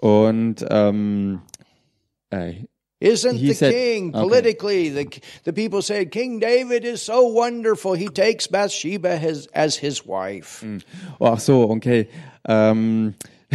Und 0.00 0.64
ähm, 0.70 1.42
äh, 2.30 2.54
Isn't 3.02 3.36
He 3.38 3.48
the 3.48 3.54
said- 3.54 3.72
king 3.72 4.14
okay. 4.14 4.20
politically? 4.20 4.90
The 4.90 5.08
the 5.44 5.52
people 5.52 5.80
said 5.82 6.10
King 6.10 6.38
David 6.38 6.84
is 6.84 7.02
so 7.02 7.22
wonderful. 7.34 7.94
He 7.94 8.08
takes 8.08 8.46
Bathsheba 8.46 9.08
as 9.18 9.46
as 9.54 9.76
his 9.76 10.04
wife. 10.06 10.62
oh, 11.18 11.26
ach 11.32 11.40
so, 11.40 11.70
okay. 11.70 12.08
Ähm, 12.46 13.14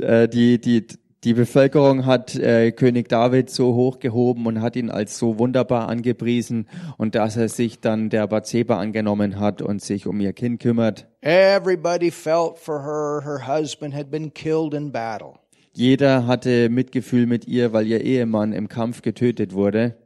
äh, 0.00 0.28
die, 0.28 0.58
die, 0.58 0.86
die 1.24 1.34
Bevölkerung 1.34 2.06
hat 2.06 2.36
äh, 2.36 2.70
König 2.70 3.08
David 3.08 3.50
so 3.50 3.74
hochgehoben 3.74 4.46
und 4.46 4.60
hat 4.60 4.76
ihn 4.76 4.88
als 4.90 5.18
so 5.18 5.38
wunderbar 5.38 5.88
angepriesen 5.88 6.68
und 6.96 7.16
dass 7.16 7.36
er 7.36 7.48
sich 7.48 7.80
dann 7.80 8.08
der 8.08 8.26
Bathseba 8.28 8.78
angenommen 8.78 9.40
hat 9.40 9.60
und 9.60 9.82
sich 9.82 10.06
um 10.06 10.20
ihr 10.20 10.32
Kind 10.32 10.60
kümmert. 10.60 11.08
Everybody 11.22 12.10
felt 12.10 12.58
for 12.58 12.82
her. 12.82 13.22
Her 13.24 13.46
husband 13.46 13.94
had 13.94 14.10
been 14.10 14.32
killed 14.32 14.74
in 14.74 14.92
battle. 14.92 15.34
Jeder 15.72 16.26
hatte 16.26 16.68
Mitgefühl 16.70 17.26
mit 17.26 17.46
ihr, 17.46 17.72
weil 17.72 17.86
ihr 17.86 18.00
Ehemann 18.00 18.52
im 18.52 18.68
Kampf 18.68 19.02
getötet 19.02 19.52
wurde. 19.52 19.96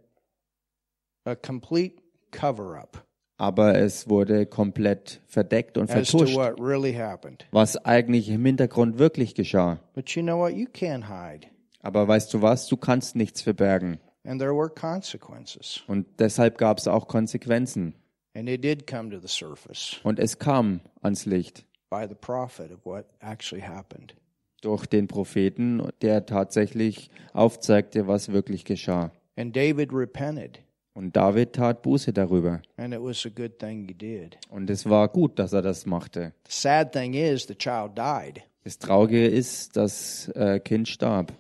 A 1.25 1.35
complete 1.35 2.03
cover 2.31 2.77
up. 2.79 3.07
Aber 3.43 3.75
es 3.77 4.09
wurde 4.09 4.47
komplett 4.47 5.21
verdeckt 5.27 5.77
und 5.77 5.91
as 5.91 6.09
to 6.09 6.19
vertuscht, 6.19 6.37
what 6.37 6.61
really 6.61 6.95
happened. 6.95 7.45
was 7.51 7.77
eigentlich 7.77 8.29
im 8.29 8.45
Hintergrund 8.45 8.99
wirklich 8.99 9.35
geschah. 9.35 9.81
But 9.95 10.11
you 10.11 10.23
know 10.23 10.39
what? 10.39 10.53
You 10.53 10.67
can't 10.67 11.09
hide. 11.09 11.49
Aber 11.81 12.07
weißt 12.07 12.33
du 12.33 12.41
was, 12.41 12.69
du 12.69 12.77
kannst 12.77 13.17
nichts 13.17 13.43
verbergen. 13.43 13.99
And 14.25 14.41
there 14.41 14.55
were 14.55 14.69
consequences. 14.71 15.83
Und 15.89 16.07
deshalb 16.21 16.57
gab 16.57 16.79
es 16.79 16.87
auch 16.87 17.09
Konsequenzen. 17.09 17.95
And 18.35 18.49
it 18.49 18.63
did 18.63 18.87
come 18.87 19.11
to 19.11 19.19
the 19.19 19.27
surface 19.27 20.01
Und 20.05 20.21
es 20.21 20.39
kam 20.39 20.81
ans 21.01 21.27
Licht 21.27 21.67
by 21.91 22.07
the 22.09 22.15
prophet 22.15 22.71
of 22.71 22.87
what 22.87 23.07
actually 23.19 23.63
happened. 23.63 24.15
durch 24.61 24.87
den 24.87 25.09
Propheten, 25.09 25.83
der 26.01 26.27
tatsächlich 26.27 27.11
aufzeigte, 27.33 28.07
was 28.07 28.31
wirklich 28.31 28.65
geschah. 28.65 29.11
And 29.37 29.57
David 29.57 29.93
repented. 29.93 30.61
Und 30.95 31.17
David 31.17 31.55
tat 31.55 31.83
Buße 31.83 32.13
darüber. 32.13 32.61
And 32.77 32.93
it 32.93 33.01
was 33.01 33.25
a 33.25 33.31
good 33.31 33.59
thing 33.59 33.89
he 33.89 33.95
did. 33.95 34.37
Und 34.51 34.69
es 34.69 34.89
war 34.89 35.09
gut, 35.09 35.39
dass 35.39 35.53
er 35.53 35.63
das 35.63 35.87
machte. 35.87 36.33
The 36.49 36.53
sad 36.53 36.93
thing 36.93 37.15
is, 37.15 37.47
the 37.47 37.55
child 37.55 37.97
died. 37.97 38.43
Das 38.65 38.79
Traurige 38.79 39.27
ist, 39.27 39.77
das 39.77 40.29
äh, 40.35 40.61
Kind 40.61 40.89
starb. 40.89 41.33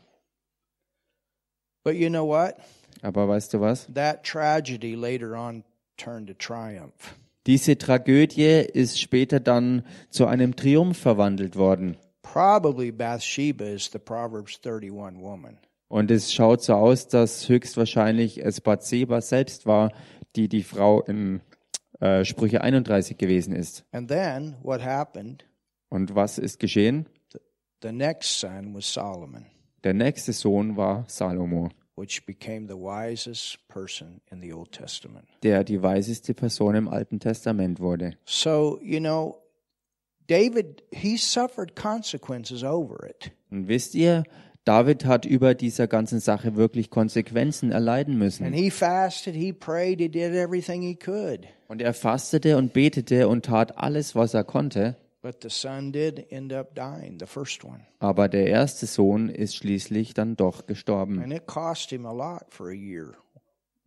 But 1.84 1.94
you 1.94 2.08
know 2.08 2.26
what? 2.26 2.54
Aber 3.02 3.28
weißt 3.28 3.54
du 3.54 3.60
was? 3.60 3.86
That 3.92 4.24
tragedy 4.24 4.94
later 4.94 5.34
on 5.34 5.64
turned 5.96 6.28
to 6.28 6.34
triumph. 6.34 7.14
Diese 7.46 7.76
Tragödie 7.76 8.64
ist 8.72 9.00
später 9.00 9.40
dann 9.40 9.84
zu 10.10 10.26
einem 10.26 10.54
Triumph 10.54 10.96
verwandelt 10.96 11.56
worden. 11.56 11.96
Probably 12.22 12.92
Bathsheba 12.92 13.64
is 13.64 13.90
the 13.92 13.98
Proverbs 13.98 14.60
31 14.64 15.20
woman. 15.20 15.58
Und 15.92 16.10
es 16.10 16.32
schaut 16.32 16.62
so 16.62 16.72
aus, 16.72 17.06
dass 17.06 17.50
höchstwahrscheinlich 17.50 18.42
es 18.42 18.62
Bathseba 18.62 19.20
selbst 19.20 19.66
war, 19.66 19.92
die 20.36 20.48
die 20.48 20.62
Frau 20.62 21.02
in 21.02 21.42
äh, 22.00 22.24
Sprüche 22.24 22.62
31 22.62 23.18
gewesen 23.18 23.54
ist. 23.54 23.84
And 23.92 24.08
then 24.08 24.56
what 24.62 24.82
happened? 24.82 25.44
Und 25.90 26.14
was 26.14 26.38
ist 26.38 26.58
geschehen? 26.58 27.04
The 27.82 27.92
next 27.92 28.40
son 28.40 28.74
was 28.74 28.90
Solomon, 28.90 29.44
Der 29.84 29.92
nächste 29.92 30.32
Sohn 30.32 30.78
war 30.78 31.04
Salomo, 31.08 31.68
which 31.96 32.24
became 32.24 32.66
the 32.66 32.74
wisest 32.74 33.58
person 33.68 34.22
in 34.30 34.40
the 34.40 34.54
Old 34.54 34.72
Testament. 34.72 35.28
der 35.42 35.62
die 35.62 35.82
weiseste 35.82 36.32
Person 36.32 36.74
im 36.74 36.88
Alten 36.88 37.20
Testament 37.20 37.80
wurde. 37.80 38.16
So, 38.24 38.80
you 38.82 38.98
know, 38.98 39.36
David, 40.26 40.84
he 40.90 41.18
suffered 41.18 41.76
consequences 41.76 42.64
over 42.64 43.06
it. 43.06 43.30
Und 43.50 43.68
wisst 43.68 43.94
ihr, 43.94 44.24
David 44.64 45.04
hat 45.06 45.24
über 45.24 45.54
dieser 45.54 45.88
ganzen 45.88 46.20
Sache 46.20 46.54
wirklich 46.54 46.88
Konsequenzen 46.90 47.72
erleiden 47.72 48.14
And 48.14 48.18
müssen. 48.22 48.52
he 48.52 48.70
fasted, 48.70 49.34
he 49.34 49.52
prayed, 49.52 49.98
he 50.00 50.08
did 50.08 50.32
everything 50.34 50.82
he 50.82 50.94
could. 50.94 51.40
Und 51.68 51.82
er 51.82 51.94
fastete 51.94 52.56
und 52.56 52.72
betete 52.72 53.26
und 53.28 53.44
tat 53.44 53.76
alles, 53.78 54.14
was 54.14 54.34
er 54.34 54.44
konnte. 54.44 54.96
But 55.20 55.36
the 55.42 55.48
son 55.50 55.92
did 55.92 56.30
end 56.32 56.52
up 56.52 56.74
dying, 56.74 57.18
the 57.20 57.26
first 57.26 57.64
one. 57.64 57.80
Aber 58.00 58.28
der 58.28 58.46
erste 58.48 58.86
Sohn 58.86 59.28
ist 59.28 59.54
schließlich 59.56 60.14
dann 60.14 60.36
doch 60.36 60.66
gestorben. 60.66 61.22
And 61.22 61.32
it 61.32 61.46
cost 61.46 61.90
him 61.90 62.06
a 62.06 62.12
lot 62.12 62.42
for 62.50 62.68
a 62.68 62.72
year. 62.72 63.14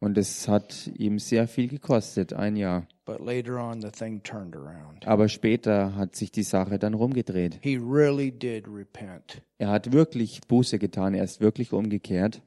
Und 0.06 0.20
es 0.20 0.48
hat 0.48 0.92
ihm 1.00 1.18
sehr 1.18 1.48
viel 1.48 1.68
gekostet, 1.68 2.32
ein 2.32 2.56
Jahr. 2.58 2.88
But 3.06 3.20
later 3.20 3.58
on, 3.58 3.82
the 3.82 3.90
thing 3.90 4.22
turned 4.22 4.56
around. 4.56 5.08
Aber 5.08 5.28
später 5.30 5.96
hat 5.96 6.16
sich 6.16 6.32
die 6.32 6.44
Sache 6.44 6.78
dann 6.78 6.94
rumgedreht. 6.94 7.58
He 7.64 7.76
really 7.76 8.32
did 8.32 8.68
repent. 8.68 9.42
Er 9.58 9.70
hat 9.70 9.94
wirklich 9.94 10.42
Buße 10.48 10.78
getan, 10.78 11.16
er 11.16 11.24
ist 11.24 11.42
wirklich 11.42 11.74
umgekehrt. 11.74 12.44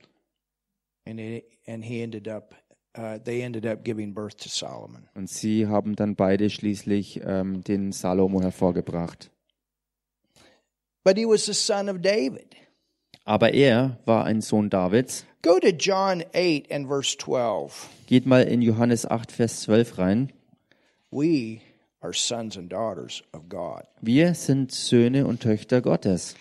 And, 1.05 1.19
it, 1.19 1.47
and 1.67 1.85
he 1.85 2.01
ended 2.01 2.29
up, 2.29 2.55
uh, 2.97 3.19
they 3.19 3.43
ended 3.43 3.67
up 3.67 3.83
giving 3.83 4.15
birth 4.15 4.39
to 4.39 4.49
Solomon. 4.49 5.09
Und 5.17 5.29
sie 5.29 5.67
haben 5.67 5.97
dann 5.97 6.15
beide 6.15 6.51
schließlich 6.51 7.23
ähm, 7.25 7.65
den 7.65 7.91
Salomo 7.91 8.41
hervorgebracht. 8.41 9.33
But 11.03 11.17
he 11.17 11.27
was 11.27 11.47
the 11.47 11.55
son 11.55 11.89
of 11.89 11.99
David. 12.03 12.55
Aber 13.29 13.53
er 13.53 13.99
war 14.07 14.25
ein 14.25 14.41
Sohn 14.41 14.71
Davids. 14.71 15.27
Go 15.43 15.59
to 15.59 15.69
John 15.69 16.25
8 16.33 16.73
and 16.73 16.89
verse 16.89 17.15
12. 17.19 17.91
Geht 18.07 18.25
mal 18.25 18.43
in 18.45 18.63
Johannes 18.63 19.05
8, 19.05 19.31
Vers 19.31 19.61
12 19.65 19.99
rein. 19.99 20.33
We 21.11 21.61
are 22.01 22.15
sons 22.15 22.57
and 22.57 22.73
daughters 22.73 23.23
of 23.35 23.51
God. 23.51 23.83
Wir 24.01 24.33
sind 24.33 24.73
Söhne 24.73 25.27
und 25.27 25.43
Töchter 25.43 25.83
Gottes. 25.83 26.37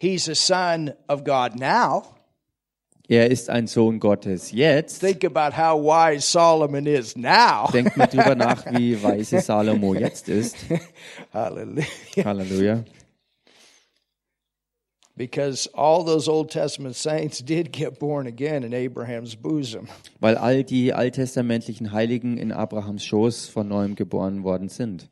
He's 0.00 0.28
a 0.28 0.34
son 0.34 0.92
of 1.08 1.22
God 1.22 1.54
now. 1.54 2.02
Er 3.06 3.30
ist 3.30 3.50
ein 3.50 3.68
Sohn 3.68 4.00
Gottes 4.00 4.50
jetzt. 4.50 4.98
Think 4.98 5.24
about 5.24 5.56
how 5.56 5.78
wise 5.80 6.26
Solomon 6.26 6.86
is 6.86 7.14
now. 7.16 7.70
Denkt 7.72 7.96
mal 7.96 8.08
drüber 8.08 8.34
nach, 8.34 8.66
wie 8.72 9.00
weise 9.00 9.40
Salomo 9.40 9.94
jetzt 9.94 10.28
ist. 10.28 10.56
Hallelujah. 11.32 11.84
Halleluja. 12.24 12.84
Because 15.16 15.68
all 15.74 16.02
those 16.02 16.28
Old 16.28 16.50
Testament 16.50 16.96
saints 16.96 17.38
did 17.38 17.70
get 17.70 18.00
born 18.00 18.26
again 18.26 18.64
in 18.64 18.74
Abraham's 18.74 19.36
bosom. 19.36 19.88
Weil 20.20 20.36
all 20.36 20.64
die 20.64 20.92
alttestamentlichen 20.92 21.92
Heiligen 21.92 22.36
in 22.36 22.50
Abrahams 22.50 23.04
Schoß 23.04 23.48
von 23.48 23.68
neuem 23.68 23.94
geboren 23.94 24.42
worden 24.42 24.68
sind. 24.68 25.08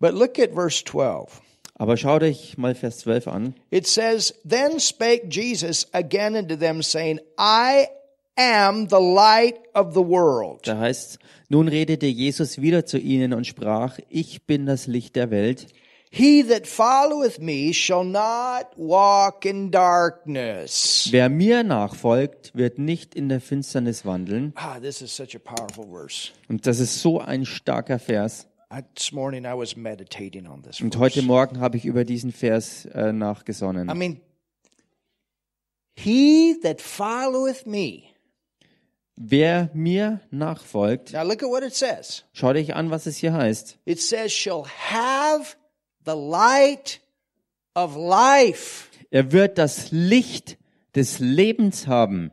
But 0.00 0.14
look 0.14 0.38
at 0.38 0.52
verse 0.52 0.84
12. 0.84 1.40
Aber 1.74 1.96
schaut 1.96 2.22
euch 2.22 2.58
mal 2.58 2.74
Vers 2.74 2.98
12 2.98 3.28
an. 3.28 3.54
It 3.70 3.86
says, 3.86 4.34
Then 4.44 4.80
spake 4.80 5.28
Jesus 5.30 5.86
again 5.92 6.36
unto 6.36 6.56
them, 6.56 6.82
saying, 6.82 7.20
I 7.38 7.86
am 8.36 8.88
the 8.88 9.00
light 9.00 9.58
of 9.74 9.94
the 9.94 10.00
world. 10.00 10.66
Da 10.66 10.78
heißt, 10.78 11.18
nun 11.48 11.68
redete 11.68 12.06
Jesus 12.06 12.60
wieder 12.60 12.84
zu 12.84 12.98
ihnen 12.98 13.32
und 13.32 13.46
sprach, 13.46 13.98
ich 14.08 14.44
bin 14.44 14.66
das 14.66 14.86
Licht 14.86 15.16
der 15.16 15.30
Welt. 15.30 15.66
He 16.10 16.42
that 16.48 16.66
followeth 16.66 17.38
me 17.38 17.72
shall 17.74 18.04
not 18.04 18.68
walk 18.76 19.44
in 19.44 19.70
darkness. 19.70 21.08
Wer 21.10 21.28
mir 21.28 21.62
nachfolgt, 21.64 22.52
wird 22.54 22.78
nicht 22.78 23.14
in 23.14 23.28
der 23.28 23.40
Finsternis 23.40 24.06
wandeln. 24.06 24.52
Ah, 24.56 24.80
this 24.80 25.02
is 25.02 25.14
such 25.14 25.36
a 25.36 25.38
powerful 25.38 25.86
verse. 25.86 26.32
Und 26.48 26.66
das 26.66 26.80
ist 26.80 27.00
so 27.02 27.20
ein 27.20 27.44
starker 27.44 27.98
Vers. 27.98 28.46
Und 28.70 28.84
heute 30.98 31.22
Morgen 31.22 31.60
habe 31.60 31.76
ich 31.76 31.84
über 31.84 32.04
diesen 32.04 32.32
Vers 32.32 32.86
äh, 32.86 33.12
nachgesonnen. 33.12 33.90
I 33.90 33.94
mean, 33.94 34.20
he 35.94 36.56
that 36.62 36.80
followeth 36.80 37.66
me. 37.66 38.04
Wer 39.20 39.68
mir 39.74 40.20
nachfolgt, 40.30 41.12
Now 41.12 41.24
look 41.24 41.42
at 41.42 41.48
what 41.48 41.64
it 41.64 41.74
says. 41.74 42.22
schau 42.32 42.52
dich 42.52 42.76
an, 42.76 42.90
was 42.90 43.06
es 43.06 43.16
hier 43.16 43.32
heißt. 43.32 43.78
It 43.84 44.00
says, 44.00 44.32
shall 44.32 44.64
have 44.64 45.56
the 46.08 46.16
light 46.16 47.00
of 47.74 47.96
life. 47.96 48.88
Er 49.10 49.32
wird 49.32 49.58
das 49.58 49.90
Licht 49.92 50.56
des 50.94 51.18
Lebens 51.18 51.86
haben. 51.86 52.30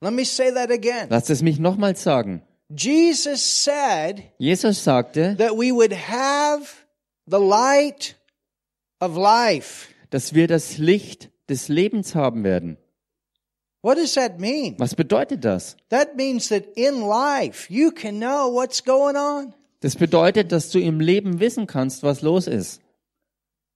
Let 0.00 0.12
me 0.12 0.24
say 0.24 0.52
that 0.52 0.70
again. 0.70 1.08
Lass 1.10 1.30
es 1.30 1.42
mich 1.42 1.58
nochmals 1.58 2.02
sagen. 2.02 2.42
Jesus 2.68 3.42
said 3.42 4.24
Jesus 4.38 4.82
sagte, 4.82 5.36
that 5.38 5.56
we 5.56 5.70
would 5.72 5.92
have 5.92 6.84
the 7.26 7.38
light 7.38 8.16
of 9.00 9.16
life. 9.16 9.88
dass 10.10 10.34
wir 10.34 10.48
das 10.48 10.78
Licht 10.78 11.30
des 11.48 11.68
Lebens 11.68 12.14
haben 12.14 12.44
werden. 12.44 12.76
What 13.82 13.98
does 13.98 14.14
that 14.14 14.40
mean? 14.40 14.74
Was 14.78 14.96
bedeutet 14.96 15.44
das? 15.44 15.76
That 15.90 16.16
means 16.16 16.48
that 16.48 16.64
in 16.76 17.02
life 17.02 17.70
you 17.70 17.92
can 17.92 18.18
know 18.18 18.52
what's 18.52 18.82
going 18.82 19.16
on. 19.16 19.54
Das 19.86 19.94
bedeutet, 19.94 20.50
dass 20.50 20.70
du 20.70 20.80
im 20.80 20.98
Leben 20.98 21.38
wissen 21.38 21.68
kannst, 21.68 22.02
was 22.02 22.20
los 22.20 22.48
ist. 22.48 22.80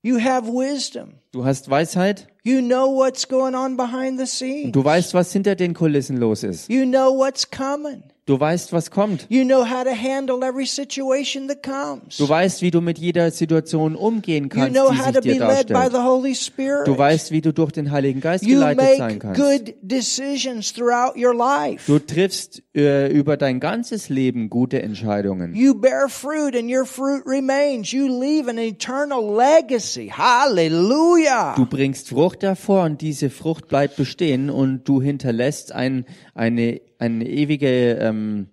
You 0.03 0.19
have 0.19 0.49
wisdom. 0.49 1.13
Du 1.31 1.45
hast 1.45 1.71
Weisheit, 1.71 2.27
You 2.43 2.61
know 2.61 2.93
what's 2.93 3.29
going 3.29 3.55
on 3.55 3.77
behind 3.77 4.19
the 4.19 4.27
scenes. 4.27 4.73
du 4.73 4.83
weißt, 4.83 5.15
was 5.15 5.33
hinter 5.33 5.55
den 5.55 5.73
Kulissen 5.73 6.17
los 6.17 6.43
ist. 6.43 6.69
You 6.69 6.85
know 6.85 7.17
what's 7.17 7.49
coming. 7.49 8.03
Du 8.31 8.39
weißt, 8.39 8.73
was 8.73 8.93
kommt. 8.93 9.27
You 9.29 9.43
know 9.45 9.65
how 9.69 9.83
to 9.83 9.91
handle 9.91 10.47
every 10.47 10.65
situation 10.65 11.49
that 11.49 11.65
comes. 11.65 12.17
Du 12.17 12.29
weißt, 12.29 12.63
wie 12.63 12.71
du 12.71 12.81
mit 12.81 12.97
jeder 12.97 13.29
Situation 13.33 13.97
umgehen 13.97 14.45
You 14.45 14.49
kannst, 14.51 14.73
know 14.73 14.93
die 14.93 14.99
sich 14.99 15.07
dir 15.07 15.21
be 15.21 15.29
led 15.31 15.67
by 15.67 15.73
darstellt. 15.73 15.93
the 15.95 15.99
Holy 15.99 16.35
Spirit. 16.37 16.87
Du 16.87 16.97
weißt, 16.97 17.33
wie 17.33 17.41
du 17.41 17.53
durch 17.53 17.73
den 17.73 17.91
Heiligen 17.91 18.21
Geist 18.21 18.45
You 18.45 18.55
geleitet 18.55 18.99
sein 18.99 19.19
kannst. 19.19 19.41
good 19.41 19.75
decisions 19.83 20.73
throughout 20.73 21.19
your 21.19 21.35
life. 21.35 21.91
Du 21.91 21.99
triffst 21.99 22.63
äh, 22.73 23.09
über 23.13 23.37
dein 23.37 23.59
ganzes 23.59 24.09
Leben 24.09 24.49
gute 24.49 24.81
Entscheidungen. 24.81 25.53
You 25.57 25.75
bear 25.75 26.09
fruit 26.09 26.55
and 26.55 26.71
your 26.71 26.85
fruit 26.87 27.27
remains. 27.27 27.91
You 27.91 28.07
leave 28.07 28.49
an 28.49 28.59
eternal 28.59 29.21
legacy. 29.37 30.13
Hallelujah. 30.17 31.55
Du 31.57 31.67
bringst 31.67 32.11
Frucht 32.11 32.45
hervor 32.45 32.85
und 32.85 33.01
diese 33.01 33.29
Frucht 33.29 33.67
bleibt 33.67 33.97
bestehen 33.97 34.51
und 34.51 34.85
du 34.89 35.03
hinterlässt 35.03 35.73
ein, 35.73 36.05
eine, 36.35 36.81
eine 37.01 37.27
ewige, 37.27 37.95
ähm, 37.95 38.49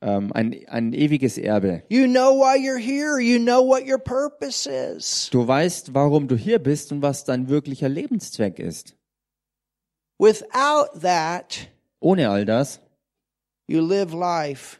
ähm, 0.00 0.32
ein, 0.34 0.54
ein 0.68 0.92
ewiges 0.92 1.38
Erbe. 1.38 1.82
You 1.88 2.06
know 2.06 2.38
why 2.38 2.56
you're 2.58 2.78
here. 2.78 3.18
You 3.20 3.38
know 3.38 3.66
what 3.66 3.82
your 3.88 3.98
purpose 3.98 4.68
is. 4.70 5.28
Du 5.30 5.46
weißt, 5.46 5.94
warum 5.94 6.28
du 6.28 6.36
hier 6.36 6.58
bist 6.58 6.92
und 6.92 7.02
was 7.02 7.24
dein 7.24 7.48
wirklicher 7.48 7.88
Lebenszweck 7.88 8.58
ist. 8.58 8.94
Without 10.18 11.00
that, 11.00 11.68
Ohne 12.00 12.28
all 12.30 12.44
das 12.44 12.80
You 13.66 13.80
live 13.80 14.12
life 14.12 14.78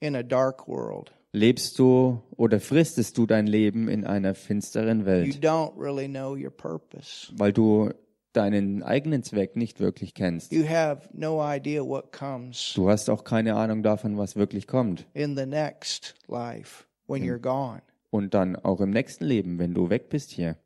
in 0.00 0.14
a 0.14 0.22
dark 0.22 0.68
world. 0.68 1.12
Lebst 1.32 1.78
du 1.78 2.22
oder 2.36 2.60
fristest 2.60 3.18
du 3.18 3.26
dein 3.26 3.46
Leben 3.46 3.88
in 3.88 4.04
einer 4.04 4.34
finsteren 4.34 5.00
You 5.00 5.06
Welt, 5.06 5.44
don't 5.44 5.72
really 5.76 6.08
know 6.08 6.34
your 6.36 6.50
purpose. 6.50 7.32
weil 7.36 7.52
du 7.52 7.90
deinen 8.32 8.82
eigenen 8.82 9.22
Zweck 9.22 9.56
nicht 9.56 9.80
wirklich 9.80 10.14
kennst. 10.14 10.52
You 10.52 10.68
have 10.68 11.08
no 11.12 11.40
idea 11.42 11.82
what 11.82 12.12
comes 12.12 12.72
Du 12.74 12.88
hast 12.88 13.08
auch 13.10 13.24
keine 13.24 13.54
Ahnung 13.56 13.82
davon, 13.82 14.16
was 14.18 14.36
wirklich 14.36 14.66
kommt. 14.66 15.06
in 15.14 15.36
the 15.36 15.46
next 15.46 16.14
life 16.28 16.84
when 17.06 17.22
you're 17.22 17.38
gone. 17.38 17.82
Und 18.10 18.34
dann 18.34 18.56
auch 18.56 18.80
im 18.80 18.90
nächsten 18.90 19.24
Leben, 19.24 19.58
wenn 19.58 19.74
du 19.74 19.88
weg 19.90 20.08
bist 20.08 20.30
hier. 20.30 20.56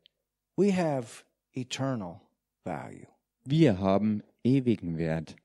We 0.57 0.75
have 0.75 1.23
eternal 1.53 2.21
value. 2.63 3.05
Wir 3.43 3.79
haben 3.79 4.23
ewigen 4.43 4.97
Wert. 4.97 5.35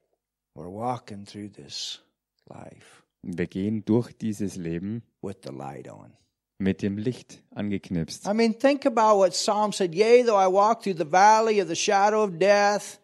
We're 0.54 0.72
walking 0.72 1.24
through 1.24 1.50
this 1.52 2.02
life 2.48 3.02
Wir 3.22 3.46
gehen 3.46 3.84
durch 3.84 4.12
dieses 4.16 4.56
Leben 4.56 5.02
with 5.20 5.36
the 5.44 5.52
light 5.52 5.88
on. 5.90 6.12
Mit 6.60 6.82
dem 6.82 6.98
Licht 6.98 7.42
angeknipst. 7.54 8.26
I 8.26 8.34
mean, 8.34 8.58
think 8.58 8.86
about 8.86 9.18
what 9.18 9.32
Psalm 9.32 9.72
said. 9.72 9.94
Yea, 9.94 10.22
though 10.22 10.38
I 10.38 10.46
walk 10.46 10.82
through 10.82 10.96
the 10.96 11.10
valley 11.10 11.60
of 11.60 11.68
the 11.68 11.76
shadow 11.76 12.22
of 12.22 12.38
death, 12.38 13.00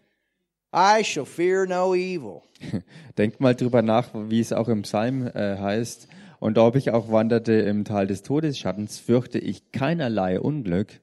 I 0.73 1.03
shall 1.03 1.25
fear 1.25 1.67
no 1.67 1.95
evil. 1.95 2.43
Denkt 3.19 3.41
mal 3.41 3.55
drüber 3.55 3.83
nach, 3.83 4.11
wie 4.15 4.41
es 4.41 4.53
auch 4.53 4.69
im 4.69 4.83
Psalm 4.83 5.27
äh, 5.27 5.59
heißt. 5.59 6.09
Und 6.39 6.59
ob 6.59 6.77
ich 6.77 6.91
auch 6.91 7.11
wanderte 7.11 7.53
im 7.53 7.85
Tal 7.85 8.07
des 8.07 8.23
Todesschattens, 8.23 8.99
fürchte 8.99 9.39
ich 9.39 9.73
keinerlei 9.73 10.39
Unglück. 10.39 11.01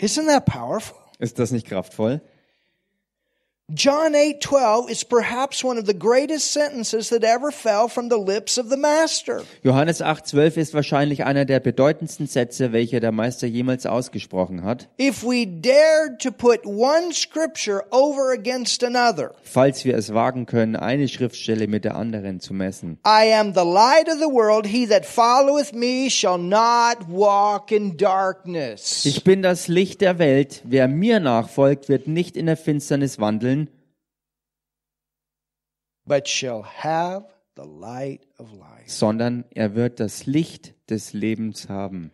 Isn't 0.00 0.26
that 0.26 0.44
powerful? 0.44 0.98
Ist 1.18 1.38
das 1.38 1.50
nicht 1.50 1.66
kraftvoll? 1.66 2.20
John 3.74 4.14
8:12 4.14 4.88
is 4.88 5.04
perhaps 5.04 5.64
one 5.64 5.76
of 5.76 5.86
the 5.86 5.92
greatest 5.92 6.52
sentences 6.52 7.08
that 7.08 7.24
ever 7.24 7.50
fell 7.50 7.88
from 7.88 8.08
the 8.08 8.16
lips 8.16 8.58
of 8.58 8.70
the 8.70 8.76
master. 8.76 9.42
Johannes 9.64 10.00
8,12 10.00 10.56
ist 10.56 10.72
wahrscheinlich 10.72 11.24
einer 11.24 11.44
der 11.44 11.58
bedeutendsten 11.58 12.28
Sätze, 12.28 12.72
welche 12.72 13.00
der 13.00 13.10
Meister 13.10 13.48
jemals 13.48 13.84
ausgesprochen 13.84 14.62
hat. 14.62 14.86
If 15.00 15.24
we 15.24 15.48
dared 15.48 16.20
to 16.20 16.30
put 16.30 16.64
one 16.64 17.12
scripture 17.12 17.82
over 17.90 18.32
against 18.32 18.84
another, 18.84 19.34
Falls 19.42 19.84
wir 19.84 19.96
es 19.96 20.14
wagen 20.14 20.46
können, 20.46 20.76
eine 20.76 21.08
Schriftstelle 21.08 21.66
mit 21.66 21.84
der 21.84 21.96
anderen 21.96 22.38
zu 22.38 22.54
messen. 22.54 23.00
I 23.04 23.34
am 23.34 23.52
the 23.52 23.64
light 23.64 24.08
of 24.08 24.20
the 24.20 24.32
world. 24.32 24.64
He 24.64 24.86
that 24.86 25.04
followeth 25.04 25.72
me 25.72 26.08
shall 26.08 26.38
not 26.38 26.98
walk 27.08 27.72
in 27.72 27.96
darkness. 27.96 29.04
Ich 29.04 29.24
bin 29.24 29.42
das 29.42 29.66
Licht 29.66 30.02
der 30.02 30.20
Welt. 30.20 30.62
Wer 30.62 30.86
mir 30.86 31.18
nachfolgt, 31.18 31.88
wird 31.88 32.06
nicht 32.06 32.36
in 32.36 32.46
der 32.46 32.56
Finsternis 32.56 33.18
wandeln, 33.18 33.56
but 33.56 33.56
shall 33.56 33.56
have 33.56 33.56
the 33.56 33.56
light 33.56 33.56
of 33.56 33.56
life. 33.56 33.66
Sondern 38.86 39.44
er 39.54 39.74
wird 39.74 40.00
das 40.00 40.26
Licht 40.26 40.74
des 40.88 41.12
Lebens 41.12 41.68
haben. 41.68 42.12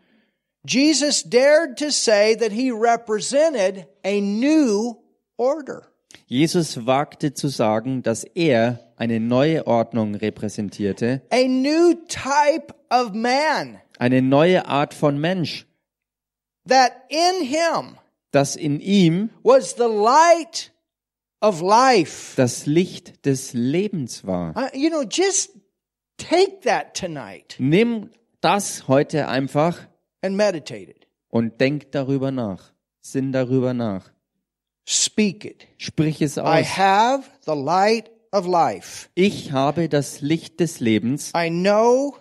Jesus 0.65 1.25
dared 1.25 1.77
to 1.79 1.91
say 1.91 2.37
that 2.37 2.53
he 2.53 2.71
represented 2.71 3.87
a 4.05 4.21
new 4.21 4.97
order. 5.37 5.89
Jesus 6.27 6.87
wagte 6.87 7.35
zu 7.35 7.49
sagen, 7.49 8.03
dass 8.03 8.23
er 8.23 8.79
eine 8.97 9.19
neue 9.19 9.67
Ordnung 9.67 10.15
repräsentierte, 10.15 11.23
A 11.31 11.49
new 11.49 11.95
type 12.07 12.73
of 12.91 13.13
man 13.13 13.81
eine 13.99 14.21
neue 14.21 14.67
Art 14.67 14.95
von 14.95 15.19
Mensch, 15.19 15.67
that 16.69 16.93
in 17.09 17.47
him 17.47 17.99
dass 18.33 18.57
in 18.57 18.81
ihm 18.81 19.31
was 19.43 19.77
the 19.77 19.85
light 19.85 20.72
of 21.43 21.61
life. 21.61 22.35
das 22.37 22.67
Licht 22.67 23.27
des 23.27 23.53
Lebens 23.53 24.25
war. 24.27 24.55
Uh, 24.57 24.77
you 24.77 24.89
know, 24.89 25.03
just 25.03 25.51
take 26.17 26.61
that 26.63 26.95
tonight 26.95 27.57
Nimm 27.59 28.11
das 28.41 28.87
heute 28.89 29.29
einfach 29.29 29.79
and 30.23 30.37
meditate 30.37 30.91
it. 30.91 31.07
und 31.29 31.61
denk 31.61 31.93
darüber 31.93 32.31
nach. 32.31 32.73
Sinn 33.01 33.33
darüber 33.33 33.75
nach. 33.75 34.11
Speak 34.87 35.45
it. 35.45 35.67
Sprich 35.79 36.23
es 36.23 36.37
I 36.37 36.41
aus. 36.41 36.77
have 36.79 37.25
the 37.45 37.53
light 37.55 38.11
of 38.33 38.47
life. 38.47 39.09
Ich 39.15 39.53
habe 39.53 39.89
das 39.89 40.21
Licht 40.21 40.61
des 40.61 40.81
Lebens. 40.81 41.33
I 41.37 41.49
know 41.51 42.17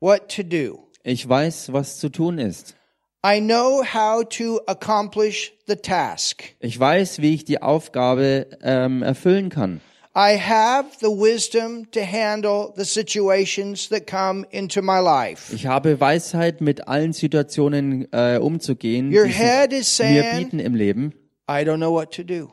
what 0.00 0.28
to 0.34 0.42
do. 0.42 0.88
Ich 1.02 1.28
weiß, 1.28 1.72
was 1.72 1.98
zu 1.98 2.08
tun 2.08 2.38
ist. 2.38 2.76
I 3.26 3.40
know 3.40 3.82
how 3.82 4.22
to 4.22 4.60
accomplish 4.66 5.54
the 5.66 5.76
task. 5.76 6.42
Ich 6.60 6.78
weiß, 6.78 7.22
wie 7.22 7.34
ich 7.34 7.46
die 7.46 7.62
Aufgabe 7.62 8.46
ähm, 8.62 9.02
erfüllen 9.02 9.48
kann. 9.48 9.80
I 10.14 10.38
have 10.38 10.88
the 11.00 11.06
wisdom 11.06 11.90
to 11.92 12.00
handle 12.00 12.74
the 12.76 12.84
situations 12.84 13.88
that 13.88 14.06
come 14.06 14.44
into 14.50 14.82
my 14.82 14.98
life. 15.00 15.54
Ich 15.54 15.66
habe 15.66 15.98
Weisheit, 16.00 16.60
mit 16.60 16.86
allen 16.86 17.14
Situationen 17.14 18.06
äh, 18.12 18.36
umzugehen, 18.36 19.06
Your 19.06 19.24
die 19.24 19.32
sich 19.32 19.40
head 19.40 19.72
is 19.72 19.98
mir 19.98 20.22
saying, 20.22 20.38
bieten 20.44 20.58
im 20.58 20.74
Leben. 20.74 21.14
I 21.50 21.64
don't 21.64 21.78
know 21.78 21.92
what 21.92 22.12
to 22.14 22.24
do. 22.24 22.52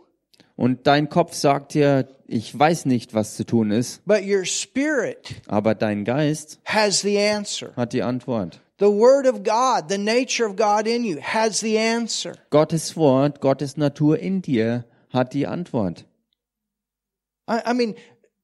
Und 0.56 0.88
dein 0.88 1.10
Kopf 1.10 1.34
sagt 1.34 1.74
dir, 1.74 2.08
ich 2.28 2.58
weiß 2.58 2.86
nicht, 2.86 3.14
was 3.14 3.36
zu 3.36 3.46
tun 3.46 3.72
ist, 3.72 4.06
But 4.06 4.22
your 4.26 4.46
spirit 4.46 5.36
aber 5.48 5.76
dein 5.76 6.06
Geist 6.06 6.60
has 6.64 7.02
the 7.02 7.20
answer. 7.20 7.76
hat 7.76 7.92
die 7.92 8.04
Antwort. 8.04 8.62
The 8.82 8.90
word 8.90 9.28
of 9.28 9.44
God, 9.44 9.90
the 9.90 10.00
nature 10.00 10.44
of 10.44 10.56
God 10.56 10.88
in 10.88 11.04
you 11.04 11.20
has 11.20 11.60
the 11.60 11.78
answer. 11.78 12.34
Gottes 12.50 12.96
Wort, 12.96 13.40
Gottes 13.40 13.78
Natur 13.78 14.18
in 14.18 14.42
dir 14.42 14.86
hat 15.14 15.36
die 15.36 15.46
Antwort. 15.46 16.04
I, 17.48 17.62
I 17.64 17.74
mean, 17.74 17.94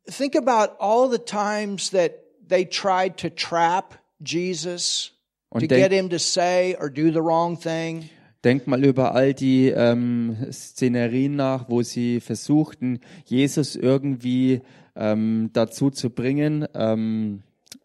think 0.07 0.35
about 0.35 0.77
all 0.79 1.09
the 1.09 1.17
times 1.17 1.89
that 1.89 2.19
they 2.47 2.65
tried 2.65 3.17
to 3.17 3.31
trap 3.31 3.95
Jesus 4.21 5.09
Und 5.49 5.61
to 5.61 5.67
denk- 5.67 5.89
get 5.89 5.91
him 5.91 6.09
to 6.09 6.19
say 6.19 6.75
or 6.79 6.91
do 6.91 7.11
the 7.11 7.23
wrong 7.23 7.57
thing. 7.57 8.11
Denk 8.43 8.67
mal 8.67 8.85
über 8.85 9.15
all 9.15 9.33
die 9.33 9.69
ähm, 9.69 10.37
Szenerien 10.51 11.35
nach, 11.35 11.67
wo 11.67 11.81
sie 11.81 12.19
versuchten, 12.19 12.99
Jesus 13.25 13.75
irgendwie 13.75 14.61
ähm, 14.95 15.49
dazu 15.53 15.89
zu 15.89 16.11
bringen, 16.11 16.67
ähm, 16.75 17.41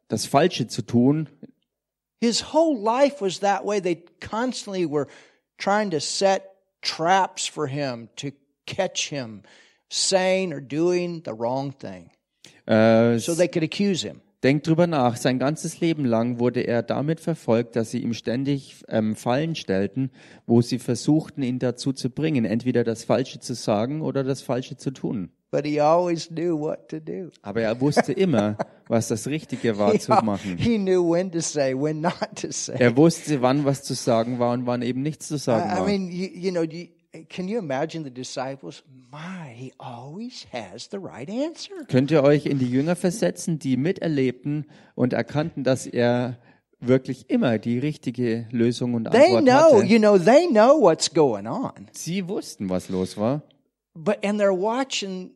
das 0.09 0.27
Falsche 0.27 0.67
zu 0.67 0.83
tun. 0.83 1.31
His 2.23 2.41
whole 2.41 2.79
life 2.79 3.21
was 3.21 3.41
that 3.41 3.65
way. 3.65 3.81
They 3.81 3.97
constantly 4.21 4.87
were 4.87 5.09
trying 5.59 5.91
to 5.91 5.99
set 5.99 6.55
traps 6.81 7.47
for 7.47 7.67
him 7.67 8.11
to 8.15 8.31
catch 8.65 9.09
him 9.09 9.43
saying 9.91 10.53
or 10.53 10.61
doing 10.61 11.23
the 11.23 11.35
wrong 11.35 11.73
thing 11.73 12.13
Äh, 12.69 13.21
so 13.21 13.35
they 13.35 13.49
could 13.49 13.65
accuse 13.65 14.03
him. 14.03 14.21
Denk 14.43 14.65
drüber 14.65 14.89
nach. 14.89 15.17
Sein 15.17 15.39
ganzes 15.39 15.81
Leben 15.81 16.05
lang 16.05 16.41
wurde 16.41 16.63
er 16.63 16.83
damit 16.83 17.21
verfolgt, 17.21 17.77
dass 17.77 17.93
sie 17.93 18.03
ihm 18.03 18.13
ständig 18.13 18.83
ähm, 18.89 19.15
Fallen 19.15 19.55
stellten, 19.55 20.11
wo 20.47 20.63
sie 20.63 20.81
versuchten, 20.81 21.43
ihn 21.43 21.61
dazu 21.61 21.93
zu 21.93 22.11
bringen, 22.11 22.45
entweder 22.45 22.83
das 22.83 23.05
Falsche 23.05 23.39
zu 23.39 23.55
sagen 23.55 24.01
oder 24.01 24.25
das 24.25 24.43
Falsche 24.43 24.77
zu 24.77 24.91
tun. 24.91 25.31
But 25.53 25.67
he 25.67 25.81
always 25.81 26.29
knew 26.29 26.59
what 26.59 26.89
to 26.89 26.99
do. 26.99 27.29
Aber 27.43 27.61
er 27.61 27.79
wusste 27.81 28.13
immer, 28.15 28.57
was 28.89 29.09
das 29.09 29.27
Richtige 29.27 29.77
war 29.79 29.97
zu 29.99 30.11
machen. 30.25 30.57
He 30.57 30.79
knew 30.79 31.09
when 31.09 31.31
to 31.31 31.41
say, 31.41 31.75
when 31.75 32.01
not 32.01 32.15
to 32.41 32.51
say. 32.51 32.75
Er 32.79 32.97
wusste, 32.97 33.43
wann 33.43 33.65
was 33.65 33.83
zu 33.83 33.95
sagen 33.95 34.39
war 34.39 34.55
und 34.55 34.67
wann 34.67 34.81
eben 34.83 35.03
nichts 35.03 35.29
zu 35.29 35.37
sagen 35.37 35.69
I, 35.71 35.75
I 35.75 35.77
war. 35.77 35.87
mean, 35.87 36.11
you, 36.11 36.29
you 36.33 36.51
know, 36.51 36.63
you, 36.63 36.87
can 37.29 37.49
you 37.49 37.59
imagine 37.59 38.05
the 38.05 38.11
disciples? 38.11 38.83
My, 39.11 39.53
he 39.55 39.73
always 39.79 40.47
has 40.53 40.89
the 40.91 40.99
right 40.99 41.29
answer. 41.29 41.85
Könnt 41.89 42.11
ihr 42.11 42.23
euch 42.23 42.47
in 42.47 42.59
die 42.59 42.69
Jünger 42.71 42.97
versetzen, 42.97 43.59
die 43.59 43.77
miterlebten 43.77 44.67
und 44.95 45.13
erkannten, 45.13 45.65
dass 45.65 45.87
er 45.87 46.39
wirklich 46.81 47.31
immer 47.31 47.59
die 47.59 47.79
richtige 47.79 48.47
Lösung 48.51 48.95
und 48.95 49.11
They 49.11 49.37
Antwort 49.37 49.45
know, 49.45 49.79
hatte? 49.81 49.87
you 49.87 49.99
know, 49.99 50.19
they 50.19 50.47
know 50.49 50.81
what's 50.81 51.13
going 51.13 51.47
on, 51.47 51.89
Sie 51.93 52.27
wussten, 52.29 52.69
was 52.69 52.89
los 52.89 53.17
war. 53.17 53.43
but 53.95 54.25
and 54.25 54.41
they're 54.41 54.53
watching 54.57 55.33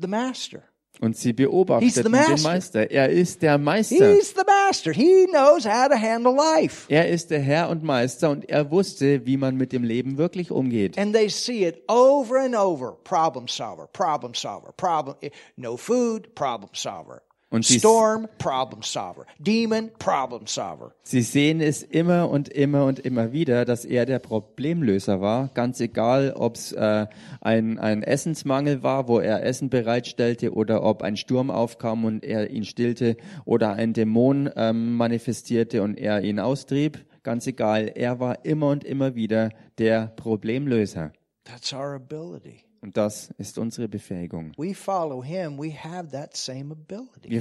the 0.00 0.08
master. 0.08 0.62
Und 1.00 1.16
sie 1.16 1.28
He's 1.30 1.36
beobachteten 1.36 2.12
the 2.12 2.34
den. 2.34 2.42
Meister. 2.42 2.90
Er 2.90 3.08
ist 3.08 3.42
der 3.42 3.58
Meister. 3.58 4.14
He's 4.14 4.30
the 4.30 4.42
master. 4.46 4.92
He 4.92 5.26
knows 5.30 5.64
how 5.64 5.88
to 5.88 5.94
handle 5.96 6.34
life. 6.34 6.86
Er 6.88 7.08
ist 7.08 7.30
der 7.30 7.40
Herr 7.40 7.68
und 7.68 7.82
Meister 7.82 8.30
und 8.30 8.48
er 8.48 8.70
wusste, 8.70 9.24
wie 9.26 9.36
man 9.36 9.56
mit 9.56 9.72
dem 9.72 9.84
Leben 9.84 10.18
wirklich 10.18 10.50
umgeht. 10.50 10.98
And 10.98 11.14
they 11.14 11.28
see 11.28 11.66
it 11.66 11.82
over 11.88 12.40
and 12.40 12.56
over. 12.56 12.96
Problem 13.04 13.46
solver, 13.48 13.88
problem 13.92 14.34
solver, 14.34 14.72
problem. 14.76 15.16
No 15.56 15.76
food, 15.76 16.34
problem 16.34 16.70
solver. 16.72 17.22
Und 17.50 17.64
sie- 17.64 17.78
Storm, 17.78 18.28
problem 18.36 18.82
solver. 18.82 19.24
Demon, 19.38 19.90
problem 19.98 20.46
solver. 20.46 20.92
Sie 21.02 21.22
sehen 21.22 21.62
es 21.62 21.82
immer 21.82 22.28
und 22.28 22.50
immer 22.50 22.84
und 22.84 22.98
immer 22.98 23.32
wieder, 23.32 23.64
dass 23.64 23.86
er 23.86 24.04
der 24.04 24.18
Problemlöser 24.18 25.22
war. 25.22 25.48
Ganz 25.54 25.80
egal, 25.80 26.34
ob 26.36 26.56
es 26.56 26.72
äh, 26.72 27.06
ein, 27.40 27.78
ein 27.78 28.02
Essensmangel 28.02 28.82
war, 28.82 29.08
wo 29.08 29.18
er 29.18 29.42
Essen 29.44 29.70
bereitstellte, 29.70 30.52
oder 30.52 30.82
ob 30.82 31.02
ein 31.02 31.16
Sturm 31.16 31.50
aufkam 31.50 32.04
und 32.04 32.22
er 32.22 32.50
ihn 32.50 32.64
stillte, 32.64 33.16
oder 33.46 33.72
ein 33.72 33.94
Dämon 33.94 34.50
ähm, 34.54 34.96
manifestierte 34.96 35.82
und 35.82 35.98
er 35.98 36.22
ihn 36.22 36.40
austrieb. 36.40 37.06
Ganz 37.22 37.46
egal, 37.46 37.90
er 37.94 38.20
war 38.20 38.44
immer 38.44 38.68
und 38.68 38.84
immer 38.84 39.14
wieder 39.14 39.50
der 39.78 40.08
Problemlöser. 40.16 41.12
That's 41.44 41.72
our 41.72 41.94
ability. 41.94 42.67
Und 42.80 42.96
das 42.96 43.30
ist 43.38 43.58
unsere 43.58 43.88
Befähigung. 43.88 44.52
Wir 44.56 44.74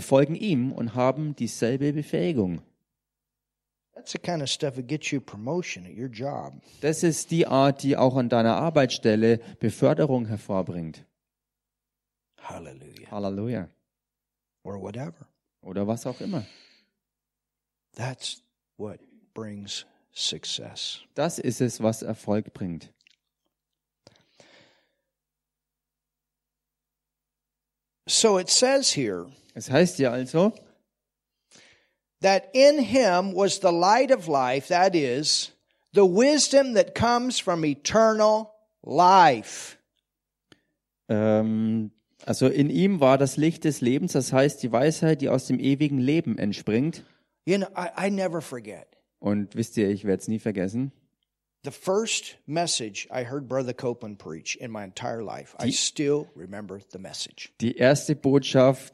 folgen 0.02 0.36
ihm 0.36 0.71
und 0.71 0.95
haben 0.95 1.36
dieselbe 1.36 1.93
Befähigung. 1.93 2.62
That's 3.93 4.12
the 4.12 4.19
kind 4.19 4.43
of 4.43 4.50
stuff 4.50 4.76
that 4.76 4.88
gets 4.88 5.12
you 5.12 5.19
promotion 5.19 5.86
at 5.86 5.97
your 5.97 6.08
job. 6.08 6.54
Das 6.82 7.02
ist 7.02 7.32
die 7.32 7.47
Art, 7.47 7.82
die 7.82 7.97
auch 7.97 8.15
an 8.15 8.30
deiner 8.30 8.56
Arbeitsstelle 8.56 9.39
Beförderung 9.60 10.28
hervorbringt. 10.28 11.04
Hallelujah. 12.39 13.10
Halleluja. 13.10 13.69
Or 14.63 14.80
whatever. 14.80 15.28
Oder 15.62 15.88
was 15.88 16.06
auch 16.06 16.21
immer. 16.21 16.45
That's 17.95 18.43
what 18.78 19.00
brings 19.34 19.88
success. 20.13 21.02
Das 21.15 21.39
ist 21.39 21.60
es, 21.60 21.82
was 21.82 22.04
Erfolg 22.04 22.54
bringt. 22.54 22.93
So 28.08 28.39
it 28.39 28.50
says 28.50 28.96
here 28.96 29.28
Es 29.54 29.70
heißt 29.70 30.00
ja 30.00 30.12
also, 30.12 30.54
that 32.22 32.43
in 32.54 32.80
him 32.80 33.34
was 33.36 33.60
the 33.60 33.72
light 33.72 34.12
of 34.12 34.28
life, 34.28 34.67
that 34.70 34.96
is, 34.96 35.52
the 35.93 36.06
wisdom 36.06 36.74
that 36.76 36.93
comes 36.96 37.39
from 37.39 37.63
eternal 37.65 38.52
life. 38.84 39.78
ähm, 41.10 41.91
also 42.26 42.48
in 42.48 42.70
ihm 42.70 43.00
war 43.00 43.17
das 43.17 43.38
Licht 43.38 43.63
des 43.63 43.82
Lebens, 43.82 44.13
das 44.13 44.34
heißt 44.34 44.62
die 44.62 44.72
Weisheit, 44.72 45.22
die 45.22 45.30
aus 45.30 45.48
dem 45.48 45.60
ewigen 45.60 45.98
Leben 45.98 46.38
entspringt. 46.38 47.04
You 47.46 47.58
know, 47.58 47.67
I, 47.76 48.08
I 48.08 48.12
never 48.12 48.41
forget. 48.41 48.88
Und 49.20 49.56
wisst 49.56 49.78
ihr, 49.78 49.89
ich 49.89 50.04
werde 50.06 50.22
es 50.22 50.28
nie 50.28 50.39
vergessen. 50.39 50.91
The 51.63 51.72
first 51.72 52.38
message 52.46 53.08
I 53.12 53.24
heard 53.24 53.48
Brother 53.48 53.74
Copeland 53.74 54.20
preach 54.20 54.56
in 54.56 54.72
my 54.72 54.84
entire 54.84 55.24
life, 55.24 55.56
I 55.60 55.72
still 55.72 56.28
remember 56.36 56.80
the 56.91 57.00
message. 57.00 57.52
Die 57.60 57.76
erste 57.78 58.15
Botschaft, 58.15 58.93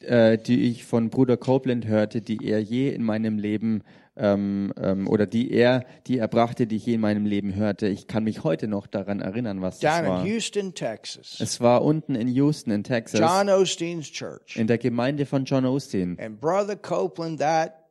äh, 0.00 0.38
die 0.38 0.70
ich 0.70 0.84
von 0.84 1.10
Bruder 1.10 1.36
Copeland 1.36 1.86
hörte, 1.86 2.20
die 2.22 2.38
er 2.42 2.60
je 2.60 2.90
in 2.90 3.02
meinem 3.02 3.38
Leben 3.38 3.82
ähm, 4.16 4.72
ähm, 4.80 5.08
oder 5.08 5.26
die 5.26 5.50
er, 5.50 5.84
die 6.06 6.18
er 6.18 6.28
brachte, 6.28 6.66
die 6.66 6.76
ich 6.76 6.86
je 6.86 6.94
in 6.94 7.00
meinem 7.00 7.26
Leben 7.26 7.54
hörte. 7.56 7.88
Ich 7.88 8.06
kann 8.06 8.24
mich 8.24 8.44
heute 8.44 8.68
noch 8.68 8.86
daran 8.86 9.20
erinnern, 9.20 9.60
was 9.60 9.80
das 9.80 9.96
Down 9.96 10.04
in 10.04 10.10
war. 10.10 10.24
Houston, 10.24 10.72
Texas, 10.74 11.40
Es 11.40 11.60
war 11.60 11.82
unten 11.82 12.14
in 12.14 12.28
Houston 12.28 12.70
in 12.70 12.84
Texas, 12.84 13.20
John 13.20 13.48
Osteen's 13.50 14.10
church. 14.10 14.56
in 14.56 14.66
der 14.68 14.78
Gemeinde 14.78 15.26
von 15.26 15.44
John 15.44 15.66
Osteen. 15.66 16.16
And 16.20 16.40
Brother 16.40 16.76
Copeland, 16.76 17.40
that 17.40 17.83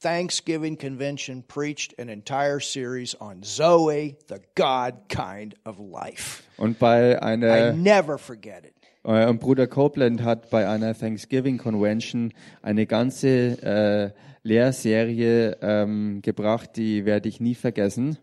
Thanksgiving 0.00 0.76
convention, 0.78 1.42
preached 1.46 1.94
an 1.98 2.08
entire 2.08 2.58
series 2.60 3.14
on 3.20 3.42
Zoe, 3.42 4.16
the 4.28 4.40
God 4.54 4.94
kind 5.08 5.54
of 5.64 5.78
life. 5.78 6.42
Und 6.56 6.78
bei 6.78 7.12
I 7.12 7.16
einer 7.22 7.72
never 7.72 8.16
forget 8.18 8.64
it. 8.64 8.74
äh, 9.04 9.26
und 9.26 9.40
Bruder 9.40 9.66
Copeland 9.66 10.22
hat 10.22 10.48
bei 10.50 10.66
einer 10.68 10.94
Thanksgiving 10.98 11.58
Convention 11.58 12.32
eine 12.62 12.86
ganze 12.86 13.28
äh, 13.62 14.10
Lehrserie 14.42 15.58
ähm, 15.60 16.22
gebracht, 16.22 16.76
die 16.76 17.04
werde 17.04 17.28
ich 17.28 17.40
nie 17.40 17.54
vergessen. 17.54 18.16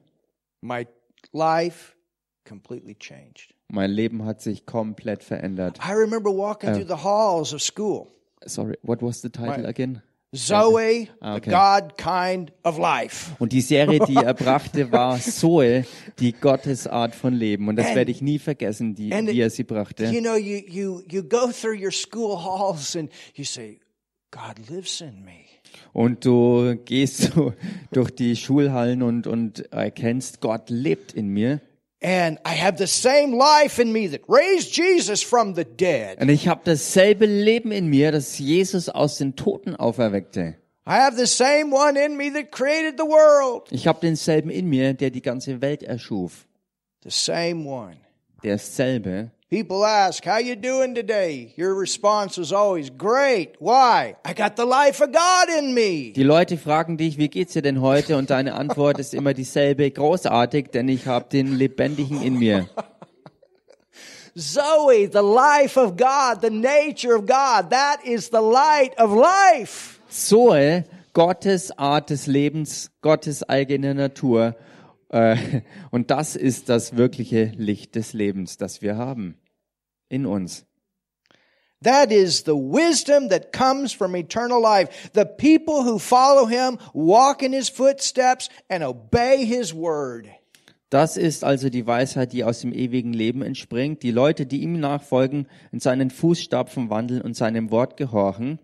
My 0.61 0.87
life 1.31 1.93
completely 2.47 2.95
changed. 2.95 3.53
Mein 3.69 3.91
Leben 3.91 4.25
hat 4.25 4.41
sich 4.41 4.65
komplett 4.65 5.23
verändert. 5.23 5.77
I 5.87 5.91
remember 5.91 6.31
walking 6.31 6.73
through 6.73 6.87
the 6.87 7.03
halls 7.03 7.53
of 7.53 7.61
school. 7.61 8.07
Sorry, 8.45 8.77
what 8.81 9.01
was 9.03 9.21
the 9.21 9.29
title 9.29 9.63
My- 9.63 9.67
again? 9.67 10.01
Zoe, 10.35 11.07
Ah, 11.21 11.35
the 11.35 11.37
okay. 11.37 11.51
God 11.51 11.97
kind 11.97 12.51
of 12.63 12.77
life. 12.77 13.31
Und 13.39 13.53
die 13.53 13.61
Serie, 13.61 13.99
die 14.05 14.15
er 14.17 14.33
brachte, 14.33 14.91
war 14.91 15.17
Zoe, 15.19 15.85
die 16.19 16.33
Gottesart 16.33 17.15
von 17.15 17.33
Leben. 17.33 17.67
Und 17.69 17.77
das 17.77 17.87
And- 17.87 17.95
werde 17.95 18.11
ich 18.11 18.21
nie 18.21 18.37
vergessen, 18.37 18.93
die, 18.93 19.13
and 19.13 19.29
wie 19.29 19.39
er 19.39 19.49
sie 19.49 19.63
brachte. 19.63 20.05
You 20.07 20.19
know, 20.21 20.35
you, 20.35 20.59
you, 20.67 21.01
you 21.09 21.23
go 21.23 21.49
through 21.51 21.81
your 21.81 21.91
school 21.91 22.37
halls 22.43 22.95
and 22.95 23.09
you 23.35 23.45
say, 23.45 23.79
God 24.31 24.59
lives 24.69 24.99
in 25.01 25.23
me. 25.23 25.45
Und 25.93 26.25
du 26.25 26.75
gehst 26.85 27.33
so 27.33 27.53
durch 27.91 28.11
die 28.11 28.35
Schulhallen 28.35 29.01
und, 29.03 29.27
und 29.27 29.71
erkennst, 29.71 30.41
Gott 30.41 30.69
lebt 30.69 31.13
in 31.13 31.29
mir. 31.29 31.61
And 32.01 32.37
I 32.45 32.53
have 32.53 32.77
the 32.77 32.87
same 32.87 33.35
life 33.35 33.79
in 33.81 33.91
me 33.91 34.07
that 34.09 34.21
raised 34.27 34.75
Jesus 34.75 35.23
from 35.23 35.55
the 35.55 35.65
dead. 35.65 36.21
Und 36.21 36.29
ich 36.29 36.47
habe 36.47 36.61
dasselbe 36.63 37.25
Leben 37.25 37.71
in 37.71 37.87
mir, 37.87 38.11
das 38.11 38.37
Jesus 38.37 38.87
aus 38.87 39.17
den 39.17 39.35
Toten 39.35 39.75
auferweckte. 39.75 40.57
I 40.85 40.99
have 40.99 41.17
the 41.17 41.25
same 41.25 41.71
one 41.71 41.97
in 41.97 42.15
me 42.15 42.29
that 42.29 42.51
created 42.51 42.97
the 42.97 43.05
world. 43.05 43.67
Ich 43.71 43.87
habe 43.87 43.99
denselben 43.99 44.49
in 44.49 44.69
mir, 44.69 44.93
der 44.93 45.09
die 45.09 45.21
ganze 45.21 45.59
Welt 45.59 45.83
erschuf. 45.83 46.47
The 47.03 47.09
same 47.09 47.65
one. 47.65 47.97
Derselbe. 48.43 49.31
People 49.49 49.85
ask, 49.85 50.25
how 50.25 50.39
you 50.39 50.57
doing 50.57 50.93
today? 50.93 51.53
Your 51.55 51.73
response 51.73 52.37
is 52.37 52.51
always, 52.51 52.89
great. 52.89 53.55
Why? 53.59 54.17
I 54.25 54.33
got 54.33 54.57
the 54.57 54.65
life 54.65 54.99
of 54.99 55.13
God 55.13 55.47
in 55.57 55.73
me. 55.73 56.11
Die 56.11 56.23
Leute 56.23 56.57
fragen 56.57 56.97
dich, 56.97 57.17
wie 57.17 57.29
geht's 57.29 57.53
dir 57.53 57.61
denn 57.61 57.79
heute? 57.79 58.17
Und 58.17 58.29
deine 58.29 58.55
Antwort 58.55 58.99
ist 58.99 59.13
immer 59.13 59.33
dieselbe, 59.33 59.89
großartig, 59.89 60.71
denn 60.71 60.89
ich 60.89 61.07
habe 61.07 61.29
den 61.29 61.55
Lebendigen 61.55 62.21
in 62.21 62.37
mir. 62.37 62.67
Zoe, 64.35 65.09
the 65.09 65.19
life 65.19 65.79
of 65.79 65.95
God, 65.95 66.41
the 66.41 66.49
nature 66.49 67.15
of 67.15 67.25
God, 67.25 67.69
that 67.69 68.03
is 68.03 68.29
the 68.29 68.41
light 68.41 68.99
of 68.99 69.15
life. 69.15 70.01
Zoe, 70.11 70.83
Gottes 71.13 71.71
Art 71.77 72.09
des 72.09 72.27
Lebens, 72.27 72.91
Gottes 73.01 73.47
eigene 73.47 73.95
Natur. 73.95 74.57
Äh, 75.09 75.61
und 75.91 76.11
das 76.11 76.35
ist 76.35 76.69
das 76.69 76.95
wirkliche 76.95 77.51
Licht 77.55 77.95
des 77.95 78.13
Lebens, 78.13 78.57
das 78.57 78.81
wir 78.81 78.97
haben 78.97 79.37
in 80.09 80.25
uns. 80.25 80.65
That 81.83 82.11
is 82.11 82.43
the 82.43 82.55
wisdom 82.55 83.29
that 83.29 83.53
comes 83.53 83.93
from 83.93 84.15
eternal 84.15 84.59
life. 84.59 84.89
The 85.13 85.25
people 85.25 85.83
who 85.85 85.99
follow 85.99 86.47
him 86.47 86.79
walk 86.93 87.43
in 87.43 87.53
his 87.53 87.69
footsteps 87.69 88.49
and 88.67 88.83
obey 88.83 89.45
his 89.45 89.75
word. 89.75 90.27
Das 90.89 91.17
ist 91.17 91.43
also 91.43 91.69
die 91.69 91.85
Weisheit, 91.85 92.31
die 92.31 92.45
aus 92.45 92.61
dem 92.61 92.73
ewigen 92.73 93.13
Leben 93.13 93.41
entspringt. 93.41 94.03
Die 94.03 94.11
Leute, 94.11 94.45
die 94.45 94.61
ihm 94.61 94.79
nachfolgen, 94.79 95.47
in 95.71 95.79
seinen 95.79 96.09
Fußstapfen 96.09 96.89
wandeln 96.89 97.21
und 97.21 97.35
seinem 97.35 97.71
Wort 97.71 97.97
gehorchen. 97.97 98.57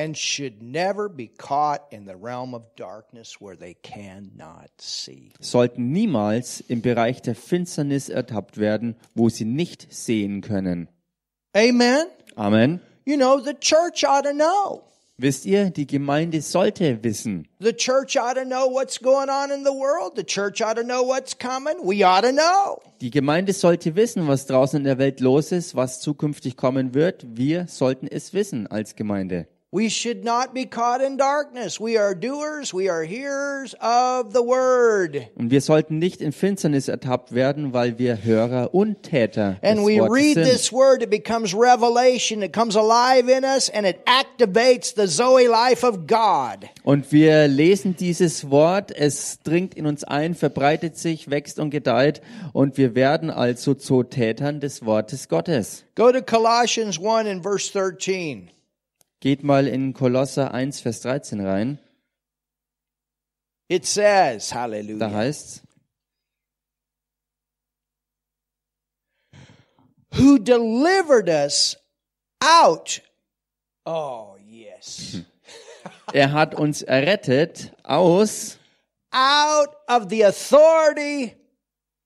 And 0.00 0.16
should 0.16 0.62
never 0.62 1.08
be 1.08 1.28
caught 1.28 1.82
in 1.90 2.06
the 2.06 2.16
realm 2.16 2.54
of 2.54 2.62
darkness 2.76 3.40
where 3.40 3.56
they 3.56 3.74
cannot 3.82 4.70
see. 4.78 5.32
sollten 5.40 5.92
niemals 5.92 6.62
im 6.68 6.80
Bereich 6.80 7.20
der 7.20 7.34
Finsternis 7.34 8.08
ertappt 8.08 8.58
werden, 8.58 8.96
wo 9.14 9.28
sie 9.28 9.44
nicht 9.44 9.92
sehen 9.92 10.40
können. 10.40 10.88
Amen. 11.54 12.06
Amen. 12.36 12.80
You 13.04 13.16
know, 13.16 13.40
the 13.40 13.54
church 13.54 14.04
ought 14.04 14.24
to 14.24 14.32
know. 14.32 14.84
Wisst 15.18 15.44
ihr, 15.44 15.68
die 15.68 15.86
Gemeinde 15.86 16.40
sollte 16.40 17.02
wissen. 17.04 17.46
The 17.60 17.74
church 17.74 18.16
ought 18.16 18.36
to 18.36 18.44
know 18.46 18.66
what's 18.72 18.98
going 18.98 19.28
on 19.28 19.50
in 19.50 19.64
the 19.64 19.72
world. 19.72 20.16
The 20.16 20.24
church 20.24 20.62
ought 20.62 20.76
to 20.76 20.82
know 20.82 21.02
what's 21.02 21.36
coming. 21.36 21.74
We 21.82 22.02
ought 22.06 22.22
to 22.22 22.32
know. 22.32 22.80
Die 23.02 23.10
Gemeinde 23.10 23.52
sollte 23.52 23.96
wissen, 23.96 24.28
was 24.28 24.46
draußen 24.46 24.78
in 24.78 24.84
der 24.84 24.96
Welt 24.96 25.20
los 25.20 25.52
ist, 25.52 25.74
was 25.76 26.00
zukünftig 26.00 26.56
kommen 26.56 26.94
wird. 26.94 27.26
Wir 27.28 27.66
sollten 27.66 28.06
es 28.06 28.32
wissen 28.32 28.66
als 28.66 28.96
Gemeinde. 28.96 29.46
We 29.72 29.88
should 29.88 30.24
not 30.24 30.52
be 30.52 30.66
caught 30.66 31.00
in 31.00 31.16
darkness. 31.16 31.78
We 31.78 31.96
are 31.96 32.12
doers, 32.12 32.74
we 32.74 32.90
are 32.90 33.04
hearers 33.04 33.72
of 33.74 34.32
the 34.32 34.42
word. 34.42 35.28
Und 35.36 35.52
wir 35.52 35.60
sollten 35.60 36.00
nicht 36.00 36.20
in 36.20 36.32
Finsternis 36.32 36.88
ertappt 36.88 37.32
werden, 37.32 37.72
weil 37.72 37.96
wir 37.96 38.24
Hörer 38.24 38.74
und 38.74 39.04
Täter 39.04 39.58
des 39.62 39.70
And 39.70 39.86
we 39.86 40.00
Wortes 40.00 40.12
read 40.12 40.34
sind. 40.34 40.46
this 40.46 40.72
word, 40.72 41.04
it 41.04 41.10
becomes 41.10 41.54
revelation, 41.54 42.42
it 42.42 42.52
comes 42.52 42.74
alive 42.74 43.28
in 43.30 43.44
us, 43.44 43.70
and 43.70 43.86
it 43.86 43.98
activates 44.06 44.92
the 44.96 45.06
Zoe 45.06 45.46
life 45.46 45.86
of 45.86 46.08
God. 46.08 46.68
Und 46.82 47.12
wir 47.12 47.46
lesen 47.46 47.94
dieses 47.94 48.50
Wort, 48.50 48.90
es 48.90 49.38
dringt 49.44 49.74
in 49.74 49.86
uns 49.86 50.02
ein, 50.02 50.34
verbreitet 50.34 50.98
sich, 50.98 51.30
wächst 51.30 51.60
und 51.60 51.70
gedeiht 51.70 52.22
und 52.52 52.76
wir 52.76 52.96
werden 52.96 53.30
also 53.30 53.74
zu 53.74 54.02
Tätern 54.02 54.58
des 54.58 54.84
Wortes 54.84 55.28
Gottes. 55.28 55.84
Go 55.94 56.10
to 56.10 56.22
Colossians 56.22 56.98
1 56.98 57.28
and 57.28 57.44
verse 57.44 57.70
13. 57.70 58.50
Geht 59.20 59.44
mal 59.44 59.66
in 59.66 59.92
Kolosser 59.92 60.54
1, 60.54 60.80
Vers 60.80 61.02
13 61.02 61.46
rein. 61.46 61.78
It 63.68 63.86
says, 63.86 64.48
Da 64.48 64.62
hallelujah, 64.62 65.10
heißt's, 65.10 65.62
who 70.14 70.38
delivered 70.38 71.28
us 71.28 71.76
out. 72.42 73.00
Oh, 73.86 74.36
yes. 74.44 75.20
er 76.12 76.32
hat 76.32 76.54
uns 76.54 76.82
errettet 76.82 77.72
aus, 77.84 78.58
out 79.12 79.76
of 79.86 80.08
the 80.08 80.22
authority 80.22 81.36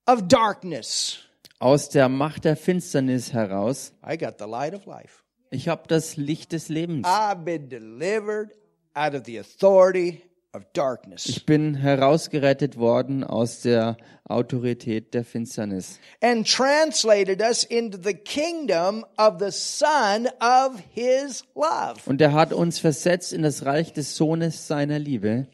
of 0.05 0.27
darkness. 0.27 1.19
aus 1.59 1.89
der 1.89 2.09
Macht 2.09 2.45
der 2.45 2.57
Finsternis 2.57 3.33
heraus. 3.33 3.91
I 4.05 4.17
got 4.17 4.37
the 4.37 4.45
light 4.45 4.75
of 4.75 4.85
life. 4.85 5.24
Ich 5.51 5.67
habe 5.67 5.83
das 5.87 6.17
Licht 6.17 6.51
des 6.51 6.69
Lebens. 6.69 7.07
I've 7.07 7.43
been 7.45 7.69
delivered 7.69 8.51
out 8.93 9.13
of 9.13 9.23
the 9.25 9.39
authority 9.39 10.21
of 10.53 10.63
darkness 10.73 11.25
Ich 11.27 11.45
bin 11.45 11.75
herausgerettet 11.75 12.77
worden 12.77 13.23
aus 13.25 13.61
der 13.61 13.97
Autorität 14.23 15.13
der 15.13 15.25
Finsternis 15.25 15.99
and 16.21 16.47
translated 16.49 17.41
us 17.41 17.63
into 17.65 17.97
the 18.01 18.13
kingdom 18.13 19.05
of 19.17 19.35
the 19.39 19.51
Son 19.51 20.27
of 20.39 20.81
His 20.93 21.43
love. 21.55 21.99
und 22.05 22.21
er 22.21 22.31
hat 22.33 22.53
uns 22.53 22.79
versetzt 22.79 23.33
in 23.33 23.43
das 23.43 23.65
Reich 23.65 23.91
des 23.93 24.15
Sohnes 24.15 24.67
seiner 24.67 24.97
Liebe. 24.97 25.47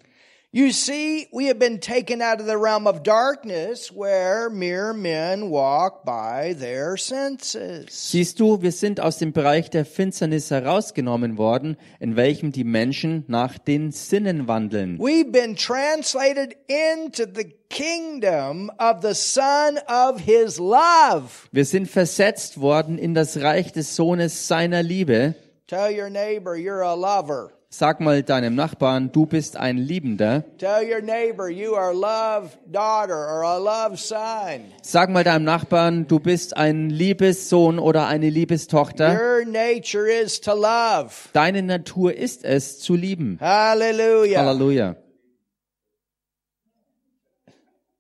You 0.54 0.74
see, 0.74 1.30
we 1.32 1.46
have 1.46 1.60
been 1.60 1.80
taken 1.80 2.22
out 2.22 2.42
of 2.42 2.46
the 2.46 2.58
realm 2.58 2.86
of 2.86 3.04
darkness 3.04 3.90
where 3.90 4.50
mere 4.50 4.92
men 4.92 5.50
walk 5.50 6.04
by 6.04 6.56
their 6.60 6.98
senses. 6.98 7.86
Siehst 7.90 8.38
du, 8.38 8.62
wir 8.62 8.74
sind 8.74 9.00
aus 9.00 9.18
dem 9.18 9.32
Bereich 9.32 9.70
der 9.70 9.86
Finsternis 9.86 10.52
herausgenommen 10.52 11.38
worden, 11.38 11.78
in 12.02 12.18
welchem 12.18 12.52
die 12.52 12.66
Menschen 12.66 13.24
nach 13.30 13.58
den 13.60 13.94
Sinnen 13.94 14.50
wandeln. 14.50 14.98
We've 15.00 15.32
been 15.32 15.56
translated 15.56 16.58
into 16.68 17.24
the 17.34 17.54
kingdom 17.70 18.70
of 18.78 19.02
the 19.02 19.16
Son 19.16 19.78
of 19.88 20.20
His 20.20 20.60
love. 20.60 21.48
Wir 21.54 21.64
sind 21.64 21.90
versetzt 21.90 22.60
worden 22.60 22.98
in 22.98 23.14
das 23.14 23.40
Reich 23.40 23.72
des 23.72 23.96
Sohnes 23.96 24.50
seiner 24.50 24.84
Liebe. 24.84 25.34
Tell 25.68 25.98
your 25.98 26.10
neighbor 26.10 26.58
you're 26.58 26.84
a 26.84 26.94
lover. 26.94 27.54
Sag 27.74 28.02
mal 28.02 28.22
deinem 28.22 28.54
Nachbarn, 28.54 29.14
du 29.14 29.26
bist 29.26 29.56
ein 29.56 29.78
Liebender. 29.78 30.44
Tell 30.58 30.84
your 30.84 31.02
neighbor 31.02 31.48
you 31.48 31.74
are 31.74 31.92
a 31.92 31.94
love 31.94 32.58
daughter 32.70 33.16
or 33.16 33.44
a 33.44 33.58
love 33.58 33.98
son. 33.98 34.66
Sag 34.82 35.10
mal 35.10 35.24
deinem 35.24 35.46
Nachbarn, 35.46 36.06
du 36.06 36.20
bist 36.20 36.58
ein 36.58 36.90
Liebessohn 36.90 37.80
oder 37.80 38.08
eine 38.08 38.30
Liebestochter. 38.30 39.14
Your 39.14 39.46
nature 39.46 40.06
is 40.06 40.42
to 40.42 40.54
love. 40.54 41.30
Deine 41.32 41.64
Natur 41.64 42.14
ist 42.14 42.44
es, 42.44 42.80
zu 42.80 42.96
lieben. 42.96 43.38
Hallelujah. 43.40 44.42
Halleluja. 44.42 44.98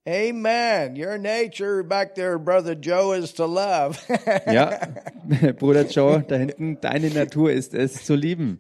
Amen. 0.06 0.98
Your 0.98 1.18
nature 1.18 1.82
back 1.82 2.16
there, 2.16 2.38
brother 2.38 2.76
Joe, 2.76 3.14
is 3.14 3.34
to 3.36 3.46
love. 3.46 3.98
Ja, 4.52 4.80
Bruder 5.60 5.86
Joe, 5.88 6.26
da 6.28 6.36
hinten, 6.36 6.82
deine 6.82 7.10
Natur 7.10 7.54
ist 7.54 7.74
es, 7.74 8.04
zu 8.04 8.16
lieben. 8.16 8.60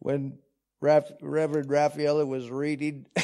When 0.00 0.38
Raf- 0.80 1.12
Reverend 1.20 1.70
Raphael 1.70 2.24
was 2.26 2.50
reading 2.50 3.06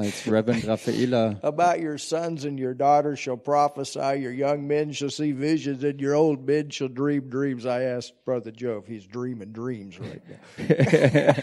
Als 0.00 0.26
Reverend 0.26 0.64
Raffaela 0.64 1.38
about 1.42 1.78
your 1.80 1.98
sons 1.98 2.46
and 2.46 2.58
your 2.58 2.72
daughters 2.72 3.18
shall 3.18 3.36
prophesy, 3.36 4.18
your 4.18 4.32
young 4.32 4.66
men 4.66 4.92
shall 4.92 5.10
see 5.10 5.32
visions, 5.32 5.84
and 5.84 6.00
your 6.00 6.14
old 6.14 6.46
men 6.46 6.70
shall 6.70 6.88
dream 6.88 7.28
dreams. 7.28 7.66
I 7.66 7.82
asked 7.82 8.24
Brother 8.24 8.50
Joe 8.50 8.78
if 8.82 8.86
he's 8.86 9.06
dreaming 9.06 9.52
dreams 9.52 10.00
right 10.00 10.22
now. 10.26 11.34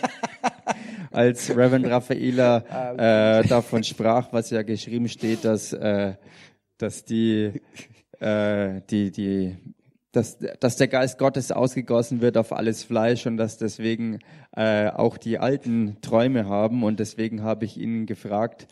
als 1.11 1.49
Reverend 1.51 1.85
Raffaela 1.85 2.57
äh, 3.43 3.47
davon 3.47 3.83
sprach, 3.83 4.33
was 4.33 4.49
ja 4.49 4.63
geschrieben 4.63 5.07
steht, 5.07 5.45
dass, 5.45 5.73
äh, 5.73 6.15
dass 6.79 7.05
die, 7.05 7.61
äh, 8.19 8.81
die, 8.89 9.11
die, 9.11 9.55
dass, 10.17 10.37
dass 10.59 10.75
der 10.75 10.87
Geist 10.87 11.19
Gottes 11.19 11.51
ausgegossen 11.51 12.21
wird 12.21 12.37
auf 12.37 12.51
alles 12.51 12.83
Fleisch 12.83 13.27
und 13.27 13.37
dass 13.37 13.57
deswegen 13.57 14.19
äh, 14.55 14.89
auch 14.89 15.17
die 15.17 15.37
Alten 15.37 15.97
Träume 16.01 16.49
haben. 16.49 16.83
Und 16.83 16.99
deswegen 16.99 17.43
habe 17.43 17.65
ich 17.65 17.77
ihn 17.77 18.07
gefragt, 18.07 18.67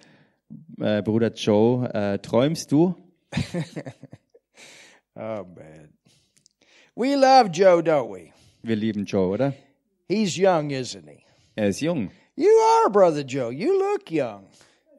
äh, 0.80 1.02
Bruder 1.04 1.32
Joe, 1.32 1.88
äh, 1.94 2.20
träumst 2.20 2.72
du? 2.72 2.96
Oh 5.18 5.46
man, 5.46 5.94
we 6.94 7.16
love 7.16 7.50
Joe, 7.50 7.82
don't 7.82 8.14
we? 8.14 8.34
Wir 8.64 8.76
lieben 8.76 9.06
Joe, 9.06 9.30
oder? 9.30 9.54
He's 10.10 10.38
young, 10.38 10.72
isn't 10.72 11.08
he? 11.08 11.24
Er 11.56 11.70
ist 11.70 11.80
jung. 11.80 12.12
You 12.36 12.50
are, 12.84 12.92
Brother 12.92 13.24
Joe. 13.24 13.50
You 13.50 13.80
look 13.80 14.12
young. 14.12 14.46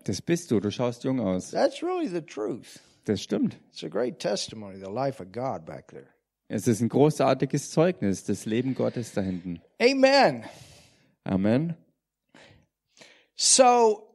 Das 0.05 0.23
bist 0.23 0.51
du. 0.51 0.59
Du 0.59 0.71
schaust 0.71 1.05
jung 1.05 1.21
aus. 1.21 1.51
That's 1.51 1.83
really 1.83 2.09
the 2.09 2.23
truth. 2.23 2.81
Das 3.05 3.21
stimmt. 3.21 3.59
It's 3.71 3.85
a 3.85 3.89
great 3.89 4.19
testimony, 4.19 4.79
the 4.79 4.91
life 4.91 5.23
of 5.23 5.33
God 5.33 5.67
back 5.67 5.89
there. 5.89 6.16
Es 6.49 6.69
ist 6.69 6.81
ein 6.81 6.89
großartiges 6.89 7.71
Zeugnis, 7.71 8.25
das 8.25 8.47
Leben 8.47 8.75
Gottes 8.75 9.13
da 9.13 9.21
hinten. 9.21 9.61
Amen. 9.83 10.45
Amen. 11.25 11.75
So 13.35 14.07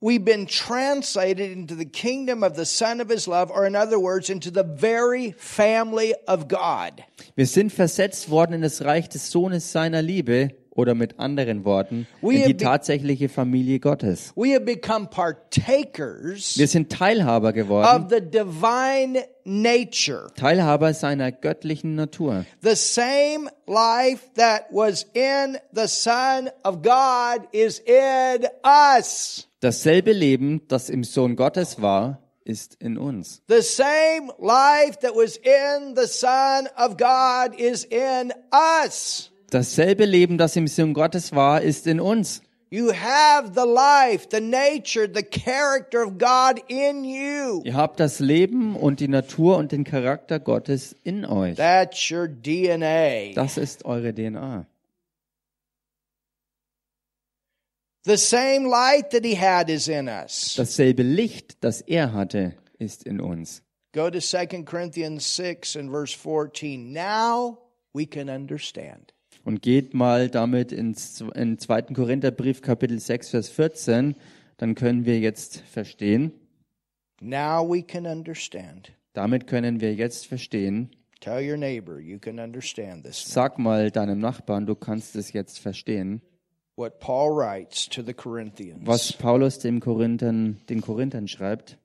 we've 0.00 0.24
been 0.24 0.46
translated 0.46 1.52
into 1.52 1.74
the 1.76 1.84
kingdom 1.84 2.42
of 2.42 2.56
the 2.56 2.64
Son 2.64 3.00
of 3.00 3.10
His 3.10 3.26
love, 3.26 3.50
or 3.50 3.66
in 3.66 3.76
other 3.76 3.98
words, 4.00 4.30
into 4.30 4.50
the 4.50 4.64
very 4.64 5.32
family 5.36 6.14
of 6.26 6.48
God. 6.48 7.04
Wir 7.34 7.46
sind 7.46 7.72
versetzt 7.72 8.30
worden 8.30 8.54
in 8.54 8.62
das 8.62 8.82
Reich 8.82 9.10
des 9.10 9.30
Sohnes 9.30 9.70
seiner 9.70 10.00
Liebe 10.00 10.54
oder 10.76 10.94
mit 10.94 11.18
anderen 11.18 11.64
Worten 11.64 12.06
in 12.22 12.44
die 12.44 12.56
tatsächliche 12.56 13.28
Familie 13.28 13.80
Gottes. 13.80 14.32
We 14.36 14.54
have 14.54 14.60
become 14.64 15.08
partakers 15.08 16.56
Wir 16.56 16.68
sind 16.68 16.92
Teilhaber 16.92 17.48
of 17.48 17.54
geworden, 17.54 18.06
the 18.08 18.20
divine 18.20 19.24
nature. 19.44 20.28
Teilhaber 20.36 20.94
seiner 20.94 21.32
göttlichen 21.32 21.94
Natur. 21.94 22.44
The 22.62 22.76
same 22.76 23.48
life 23.66 24.22
that 24.36 24.66
was 24.70 25.04
in 25.14 25.58
the 25.72 25.88
Son 25.88 26.50
of 26.62 26.82
God 26.82 27.48
is 27.52 27.78
in 27.80 28.46
us. 28.62 29.48
Dasselbe 29.60 30.12
Leben, 30.12 30.62
das 30.68 30.90
im 30.90 31.02
Sohn 31.02 31.34
Gottes 31.34 31.80
war, 31.80 32.20
ist 32.44 32.76
in 32.80 32.96
uns. 32.98 33.42
The 33.48 33.62
same 33.62 34.32
life 34.38 34.98
that 35.00 35.14
was 35.14 35.36
in 35.36 35.94
the 35.96 36.06
Son 36.06 36.68
of 36.76 36.96
God 36.96 37.58
is 37.58 37.84
in 37.84 38.32
us. 38.52 39.30
Dasselbe 39.50 40.04
Leben, 40.04 40.38
das 40.38 40.56
im 40.56 40.66
Sohn 40.66 40.94
Gottes 40.94 41.32
war, 41.32 41.62
ist 41.62 41.86
in 41.86 42.00
uns. 42.00 42.42
You 42.68 42.92
have 42.92 43.52
the 43.54 43.64
life, 43.64 44.26
the 44.30 44.40
nature, 44.40 45.06
the 45.06 45.22
character 45.22 46.04
of 46.04 46.18
God 46.18 46.60
in 46.68 47.04
you. 47.04 47.62
Ihr 47.64 47.74
habt 47.74 48.00
das 48.00 48.18
Leben 48.18 48.74
und 48.74 48.98
die 48.98 49.06
Natur 49.06 49.56
und 49.56 49.70
den 49.70 49.84
Charakter 49.84 50.40
Gottes 50.40 50.96
in 51.04 51.24
euch. 51.24 51.56
That's 51.56 52.10
your 52.10 52.26
DNA. 52.26 53.34
Das 53.34 53.56
ist 53.56 53.84
eure 53.84 54.12
DNA. 54.12 54.66
The 58.04 58.16
same 58.16 58.68
light 58.68 59.10
that 59.10 59.24
he 59.24 59.36
had 59.36 59.70
is 59.70 59.86
in 59.86 60.08
us. 60.08 60.54
Dasselbe 60.56 61.02
Licht, 61.04 61.58
das 61.60 61.80
er 61.82 62.12
hatte, 62.12 62.54
ist 62.78 63.04
in 63.04 63.20
uns. 63.20 63.62
Go 63.92 64.10
to 64.10 64.20
2 64.20 64.64
Corinthians 64.64 65.24
6 65.36 65.76
and 65.76 65.90
verse 65.90 66.12
14. 66.12 66.92
Now 66.92 67.58
we 67.94 68.06
can 68.06 68.28
understand. 68.28 69.12
Und 69.46 69.62
geht 69.62 69.94
mal 69.94 70.28
damit 70.28 70.72
ins 70.72 71.22
in 71.36 71.56
2. 71.56 71.82
Korintherbrief 71.94 72.62
Kapitel 72.62 72.98
6 72.98 73.30
Vers 73.30 73.48
14, 73.48 74.16
dann 74.56 74.74
können 74.74 75.04
wir 75.04 75.20
jetzt 75.20 75.58
verstehen. 75.60 76.32
Now 77.20 77.64
we 77.64 77.80
can 77.80 78.06
understand. 78.06 78.90
Damit 79.12 79.46
können 79.46 79.80
wir 79.80 79.94
jetzt 79.94 80.26
verstehen. 80.26 80.90
Tell 81.20 81.48
your 81.48 81.56
neighbor 81.56 82.00
you 82.00 82.18
can 82.18 82.40
understand 82.40 83.04
this. 83.04 83.24
Sag 83.24 83.56
mal 83.60 83.92
deinem 83.92 84.18
Nachbarn, 84.18 84.66
du 84.66 84.74
kannst 84.74 85.14
es 85.14 85.32
jetzt 85.32 85.60
verstehen, 85.60 86.22
What 86.74 86.98
Paul 86.98 87.30
writes 87.36 87.88
to 87.88 88.02
the 88.02 88.12
Corinthians. 88.14 88.84
was 88.84 89.12
Paulus 89.12 89.60
dem 89.60 89.78
Korinthern, 89.78 90.60
den 90.68 90.80
Korinthern 90.80 91.28
schreibt. 91.28 91.78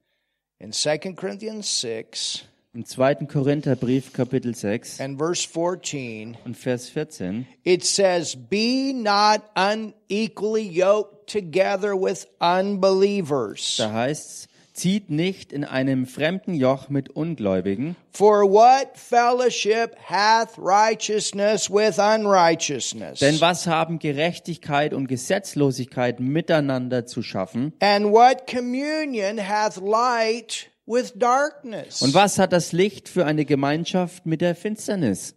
In 0.58 0.72
2 0.72 0.98
Corinthians 1.14 1.80
6 1.82 2.44
Im 2.74 2.86
2. 2.86 3.16
Korintherbrief 3.28 4.14
Kapitel 4.14 4.56
6 4.56 5.02
and 5.02 5.18
verse 5.18 5.46
14, 5.46 6.38
und 6.46 6.56
Vers 6.56 6.88
14 6.88 7.46
it 7.66 7.84
says, 7.84 8.38
Be 8.50 8.94
not 8.96 9.42
unequally 9.56 10.70
yoked 10.70 11.30
together 11.30 11.94
with 12.02 12.28
unbelievers. 12.40 13.76
Da 13.78 13.92
heißt's, 13.92 14.48
zieht 14.74 15.10
nicht 15.10 15.52
in 15.52 15.66
einem 15.66 16.06
fremden 16.06 16.54
Joch 16.54 16.88
mit 16.88 17.10
Ungläubigen, 17.10 17.98
For 18.14 18.50
what 18.50 18.96
fellowship 18.96 19.98
hath 20.10 20.58
righteousness 20.58 21.70
with 21.70 22.00
unrighteousness? 22.00 23.20
denn 23.20 23.42
was 23.42 23.68
haben 23.68 24.00
Gerechtigkeit 24.00 24.94
und 24.94 25.08
Gesetzlosigkeit 25.08 26.22
miteinander 26.22 27.06
zu 27.06 27.22
schaffen? 27.22 27.74
And 27.82 28.14
what 28.14 28.48
communion 28.48 29.40
hath 29.46 29.76
light 29.76 30.71
with 30.92 31.14
darkness? 31.16 32.02
Und 32.02 32.14
was 32.14 32.38
hat 32.38 32.52
das 32.52 32.74
Licht 32.74 33.08
für 33.08 33.26
eine 33.26 33.46
Gemeinschaft 33.46 34.26
mit 34.26 34.42
der 34.42 34.56
Finsternis? 34.56 35.36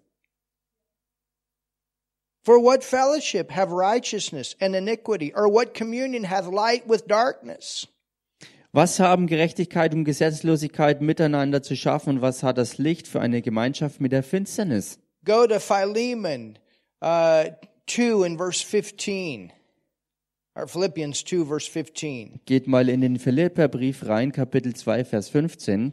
For 2.42 2.62
what 2.62 2.84
fellowship 2.84 3.52
have 3.52 3.72
righteousness 3.72 4.54
and 4.60 4.74
iniquity? 4.74 5.32
Or 5.34 5.50
what 5.50 5.72
communion 5.72 6.24
hath 6.24 6.46
light 6.46 6.86
with 6.86 7.06
darkness? 7.06 7.86
Was 8.72 8.98
haben 8.98 9.28
Gerechtigkeit 9.28 9.94
und 9.94 10.04
Gesetzlosigkeit 10.04 11.00
miteinander 11.00 11.62
zu 11.62 11.76
schaffen? 11.76 12.16
Und 12.16 12.22
was 12.22 12.42
hat 12.42 12.58
das 12.58 12.76
Licht 12.76 13.06
für 13.06 13.20
eine 13.20 13.40
Gemeinschaft 13.40 14.00
mit 14.00 14.10
der 14.12 14.24
Finsternis? 14.24 14.98
Go 15.24 15.46
to 15.46 15.60
Philemon 15.60 16.58
uh, 17.00 17.44
2 17.86 18.24
and 18.24 18.36
verse 18.36 18.60
15. 18.62 19.52
Or 19.52 19.52
Philippians 19.52 19.52
2, 19.52 19.52
verse 19.52 19.52
15. 19.52 19.52
Geht 22.46 22.68
mal 22.68 22.88
in 22.88 23.00
den 23.00 23.18
Philipperbrief 23.18 24.06
rein, 24.06 24.30
Kapitel 24.30 24.74
2, 24.74 25.04
Vers 25.04 25.28
15. 25.28 25.92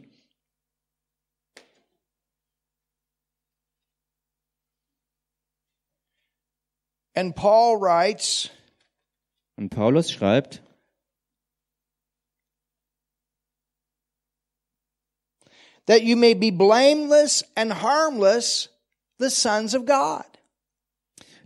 And 7.14 7.34
Paul 7.34 7.80
writes, 7.80 8.50
Und 9.56 9.70
Paulus 9.70 10.10
schreibt, 10.10 10.62
that 15.86 16.02
you 16.02 16.16
may 16.16 16.34
be 16.34 16.50
blameless 16.50 17.44
and 17.56 17.82
harmless, 17.82 18.70
the 19.18 19.28
sons 19.28 19.74
of 19.74 19.84
God. 19.86 20.24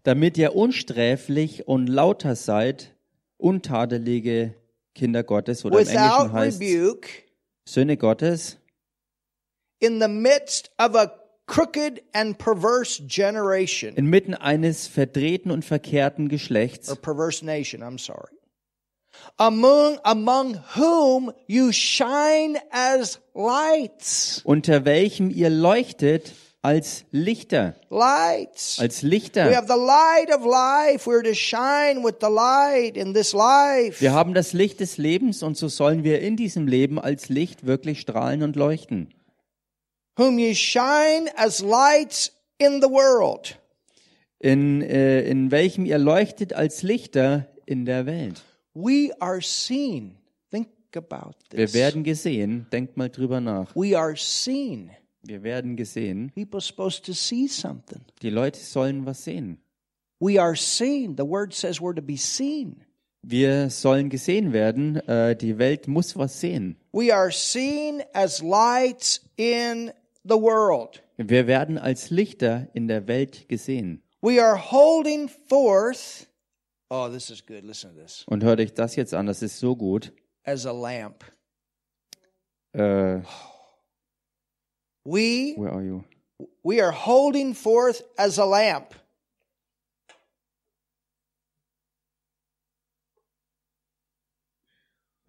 damit 0.05 0.39
ihr 0.39 0.55
unsträflich 0.55 1.67
und 1.67 1.89
lauter 1.89 2.37
seid, 2.37 2.96
untadelige 3.39 4.55
Kinder 4.95 5.23
Gottes 5.23 5.65
oder 5.65 5.81
im 5.81 5.89
Englischen 5.89 6.33
heißt 6.33 6.61
rebuke, 6.61 7.09
Söhne 7.69 7.97
Gottes, 7.97 8.59
in 9.79 10.01
the 10.01 10.09
midst 10.09 10.71
of 10.79 10.95
a 10.95 11.13
crooked 11.47 12.03
and 12.13 12.39
perverse 12.39 13.03
generation, 13.07 13.95
inmitten 13.95 14.35
eines 14.35 14.87
verdrehten 14.87 15.51
und 15.51 15.65
verkehrten 15.65 16.29
Geschlechts, 16.29 16.89
or 16.89 16.97
perverse 16.97 17.45
nation, 17.45 17.83
I'm 17.83 17.99
sorry, 17.99 18.33
among, 19.37 19.99
among 20.05 20.59
whom 20.75 21.33
you 21.47 21.73
shine 21.73 22.57
as 22.71 23.21
lights. 23.35 24.41
unter 24.45 24.85
welchem 24.85 25.31
ihr 25.31 25.51
leuchtet 25.51 26.33
als 26.63 27.05
Lichter, 27.13 27.77
Lights. 27.91 28.79
als 28.81 29.03
We 29.03 29.09
Lichter. 29.09 29.55
have 29.55 29.67
the 29.69 29.79
light 29.79 30.35
of 30.37 30.45
life. 30.45 31.09
We're 31.09 31.23
to 31.23 31.35
shine 31.35 32.03
with 32.05 32.17
the 32.21 32.29
light 32.29 32.97
in 32.97 33.15
this 33.15 33.33
life. 33.33 34.01
Wir 34.01 34.13
haben 34.13 34.35
das 34.35 34.53
Licht 34.53 34.81
des 34.81 34.97
Lebens 34.99 35.43
und 35.43 35.57
so 35.57 35.69
sollen 35.69 36.03
wir 36.03 36.21
in 36.21 36.37
diesem 36.37 36.67
Leben 36.67 36.99
als 36.99 37.29
Licht 37.29 37.67
wirklich 37.67 38.01
strahlen 38.01 38.43
und 38.43 38.57
leuchten. 38.57 39.15
Whom 40.19 40.39
you 40.39 40.55
shine 40.55 41.29
as 41.37 41.61
lights 41.61 42.33
in 42.59 42.81
the 42.83 42.89
world. 42.89 43.59
In, 44.39 44.83
äh, 44.83 45.23
in 45.23 45.51
welchem 45.51 45.87
ihr 45.87 45.99
leuchtet 45.99 46.53
als 46.53 46.83
Lichter 46.83 47.47
in 47.65 47.85
der 47.85 48.07
Welt. 48.07 48.43
We 48.75 49.11
are 49.21 49.41
seen. 49.41 50.17
Think 50.51 50.69
about 50.95 51.35
Wir 51.51 51.67
this. 51.67 51.75
werden 51.75 52.03
gesehen, 52.03 52.67
denkt 52.73 52.97
mal 52.97 53.09
drüber 53.09 53.41
nach. 53.41 53.75
We 53.77 53.97
are 53.99 54.15
seen. 54.17 54.91
Wir 55.27 55.43
werden 55.43 55.77
gesehen. 55.77 56.33
People 56.35 56.61
supposed 56.61 57.05
to 57.07 57.13
see 57.13 57.49
something. 57.49 58.01
Die 58.23 58.31
Leute 58.31 58.61
sollen 58.61 59.07
was 59.07 59.25
sehen. 59.25 59.59
We 60.21 60.41
are 60.41 60.57
seen. 60.57 61.17
The 61.17 61.25
word 61.25 61.53
says 61.53 61.81
we're 61.81 61.95
to 61.95 62.03
be 62.03 62.17
seen. 62.17 62.85
Wir 63.23 63.71
sollen 63.71 64.09
gesehen 64.09 64.53
werden. 64.53 64.97
Äh, 65.09 65.37
die 65.37 65.59
Welt 65.59 65.89
muss 65.89 66.17
was 66.17 66.41
sehen. 66.41 66.77
We 66.93 67.13
are 67.13 67.33
seen 67.33 68.03
as 68.13 68.41
lights 68.41 69.21
in 69.37 69.91
the 70.23 70.37
world. 70.37 71.03
Wir 71.17 71.47
werden 71.47 71.79
als 71.79 72.11
Lichter 72.11 72.69
in 72.73 72.89
der 72.89 73.09
Welt 73.09 73.49
gesehen. 73.49 74.03
We 74.23 74.43
are 74.43 74.57
holding 74.57 75.29
forth. 75.49 76.29
Oh, 76.89 77.09
this 77.09 77.31
is 77.31 77.45
good. 77.45 77.65
Listen 77.65 77.95
to 77.95 78.01
this. 78.01 78.25
Und 78.29 78.45
hört 78.45 78.61
euch 78.61 78.73
das 78.75 78.97
jetzt 78.97 79.13
an, 79.13 79.27
das 79.27 79.43
ist 79.43 79.59
so 79.59 79.75
gut. 79.75 80.13
As 80.45 80.65
a 80.67 80.73
lamp. 80.73 81.25
Äh, 82.73 83.23
We 85.07 85.55
where 85.55 85.71
are 85.71 85.83
you? 85.85 86.05
we 86.65 86.81
are 86.81 86.91
holding 86.91 87.55
forth 87.55 88.03
as 88.19 88.39
a 88.39 88.45
lamp. 88.45 88.93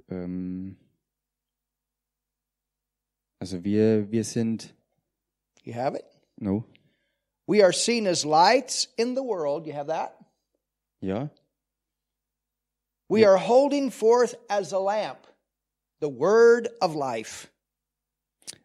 Ähm, 0.10 0.78
also 3.40 3.64
wir, 3.64 4.12
wir 4.12 4.24
sind, 4.24 4.74
You 5.64 5.74
have 5.74 5.96
it? 5.96 6.06
no, 6.40 6.64
We 7.46 7.62
are 7.62 7.72
seen 7.74 8.08
as 8.08 8.26
lights 8.26 8.88
in 8.98 9.16
the 9.16 9.24
world. 9.24 9.66
You 9.68 9.74
have 9.74 9.88
that? 9.88 10.16
ja, 11.02 11.30
We 13.10 13.24
are 13.26 13.38
holding 13.38 13.90
forth 13.90 14.36
as 14.50 14.74
a 14.74 14.80
lamp 14.80 15.20
the 16.00 16.10
word 16.10 16.68
of 16.82 16.96
life. 16.96 17.50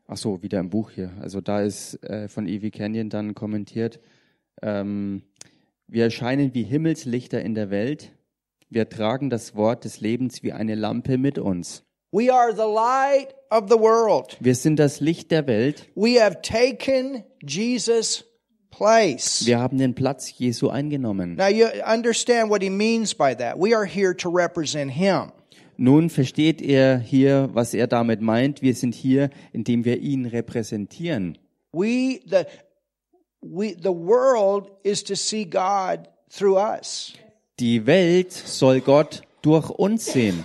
Ach 0.06 0.16
so, 0.16 0.42
wieder 0.42 0.60
im 0.60 0.70
Buch 0.70 0.90
hier. 0.90 1.12
Also 1.20 1.40
da 1.40 1.62
ist 1.62 2.02
äh, 2.04 2.28
von 2.28 2.46
Evie 2.46 2.70
Canyon 2.70 3.08
dann 3.08 3.34
kommentiert, 3.34 4.00
ähm, 4.62 5.22
wir 5.86 6.04
erscheinen 6.04 6.54
wie 6.54 6.62
Himmelslichter 6.62 7.42
in 7.42 7.54
der 7.54 7.70
Welt. 7.70 8.12
Wir 8.70 8.88
tragen 8.88 9.28
das 9.28 9.54
Wort 9.54 9.84
des 9.84 10.00
Lebens 10.00 10.42
wie 10.42 10.52
eine 10.52 10.74
Lampe 10.74 11.18
mit 11.18 11.38
uns. 11.38 11.84
We 12.12 12.32
are 12.32 12.52
the 12.54 12.62
light 12.62 13.34
of 13.50 13.70
the 13.70 13.78
world. 13.78 14.36
Wir 14.40 14.54
sind 14.54 14.76
das 14.78 15.00
Licht 15.00 15.30
der 15.30 15.46
Welt. 15.46 15.88
We 15.94 16.22
have 16.22 16.40
taken 16.42 17.24
Jesus' 17.42 18.24
place. 18.70 19.46
Wir 19.46 19.58
haben 19.58 19.78
den 19.78 19.94
Platz 19.94 20.32
Jesu 20.38 20.68
eingenommen. 20.68 21.36
Now 21.36 21.48
you 21.48 21.66
understand 21.84 22.50
what 22.50 22.62
he 22.62 22.70
means 22.70 23.14
by 23.14 23.34
that. 23.34 23.56
We 23.58 23.76
are 23.76 23.86
here 23.86 24.16
to 24.16 24.28
represent 24.30 24.92
him. 24.92 25.32
Nun 25.76 26.10
versteht 26.10 26.60
er 26.62 26.98
hier, 26.98 27.50
was 27.52 27.74
er 27.74 27.86
damit 27.86 28.20
meint. 28.20 28.62
Wir 28.62 28.74
sind 28.74 28.94
hier, 28.94 29.30
indem 29.52 29.84
wir 29.84 29.98
ihn 29.98 30.26
repräsentieren. 30.26 31.38
We 31.72 32.20
the 32.26 32.44
we 33.40 33.74
the 33.80 33.90
world 33.90 34.70
is 34.82 35.02
to 35.04 35.14
see 35.14 35.44
God 35.44 36.08
through 36.30 36.58
us. 36.58 37.14
Die 37.58 37.86
Welt 37.86 38.32
soll 38.32 38.80
Gott 38.80 39.22
durch 39.42 39.70
uns 39.70 40.06
sehen. 40.06 40.44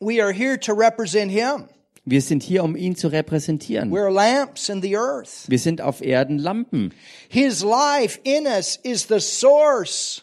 We 0.00 0.22
are 0.22 0.32
here 0.32 0.58
to 0.60 0.72
represent 0.72 1.30
him. 1.30 1.68
Wir 2.04 2.20
sind 2.20 2.42
hier, 2.42 2.62
um 2.64 2.76
ihn 2.76 2.96
zu 2.96 3.08
repräsentieren. 3.08 3.90
We're 3.90 4.10
lamps 4.10 4.68
in 4.68 4.82
the 4.82 4.96
earth. 4.96 5.48
Wir 5.48 5.58
sind 5.58 5.80
auf 5.80 6.02
Erden 6.02 6.38
Lampen. 6.38 6.92
His 7.28 7.62
life 7.62 8.20
in 8.24 8.46
us 8.46 8.76
is 8.82 9.06
the 9.08 9.20
source 9.20 10.22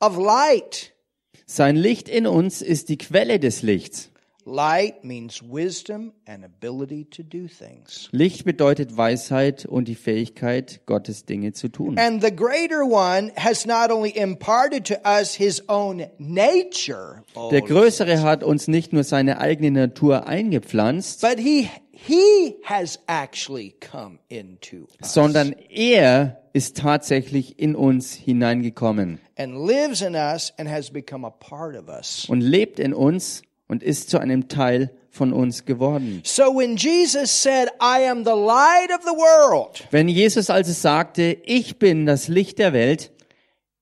of 0.00 0.18
light. 0.18 0.92
Sein 1.48 1.76
Licht 1.76 2.08
in 2.08 2.26
uns 2.26 2.60
ist 2.60 2.88
die 2.88 2.98
Quelle 2.98 3.38
des 3.38 3.62
Lichts. 3.62 4.10
Light 4.48 5.02
means 5.04 5.42
wisdom 5.42 6.12
and 6.26 6.44
ability 6.44 7.04
to 7.04 7.22
do 7.24 7.46
things. 7.48 8.08
Licht 8.12 8.44
bedeutet 8.44 8.96
Weisheit 8.96 9.66
und 9.66 9.88
die 9.88 9.96
Fähigkeit, 9.96 10.80
Gottes 10.86 11.24
Dinge 11.24 11.52
zu 11.52 11.68
tun. 11.68 11.98
And 11.98 12.22
the 12.22 12.34
greater 12.34 12.84
one 12.84 13.32
has 13.36 13.66
not 13.66 13.90
only 13.90 14.10
imparted 14.10 14.84
to 14.86 14.94
us 15.04 15.34
his 15.34 15.62
own 15.68 16.06
nature, 16.18 17.24
Der 17.50 17.62
Größere 17.62 18.22
hat 18.22 18.44
uns 18.44 18.68
nicht 18.68 18.92
nur 18.92 19.02
seine 19.02 19.40
eigene 19.40 19.72
Natur 19.72 20.28
eingepflanzt, 20.28 21.20
but 21.22 21.38
he 21.38 21.68
he 21.96 22.56
has 22.64 22.98
actually 23.06 23.74
come 23.80 24.18
into 24.28 24.86
us 25.00 25.12
sondern 25.14 25.54
er 25.70 26.42
ist 26.52 26.76
tatsächlich 26.76 27.58
in 27.58 27.74
uns 27.74 28.12
hineingekommen 28.14 29.18
and 29.36 29.66
lives 29.66 30.02
in 30.02 30.14
us 30.14 30.52
and 30.58 30.68
has 30.68 30.90
become 30.90 31.26
a 31.26 31.30
part 31.30 31.74
of 31.76 31.88
us. 31.88 32.26
und 32.28 32.40
lebt 32.40 32.78
in 32.78 32.92
uns 32.94 33.42
und 33.68 33.82
ist 33.82 34.10
zu 34.10 34.18
einem 34.18 34.48
Teil 34.48 34.90
von 35.10 35.32
uns 35.32 35.64
geworden. 35.64 36.20
So 36.24 36.54
when 36.54 36.76
Jesus 36.76 37.30
said, 37.30 37.68
I 37.80 38.06
am 38.08 38.22
the 38.24 38.30
light 38.36 38.90
of 38.90 39.02
the 39.02 39.16
world, 39.16 39.86
Wenn 39.90 40.08
Jesus 40.08 40.50
also 40.50 40.72
sagte, 40.72 41.38
ich 41.44 41.78
bin 41.78 42.06
das 42.06 42.28
Licht 42.28 42.58
der 42.58 42.72
Welt, 42.72 43.10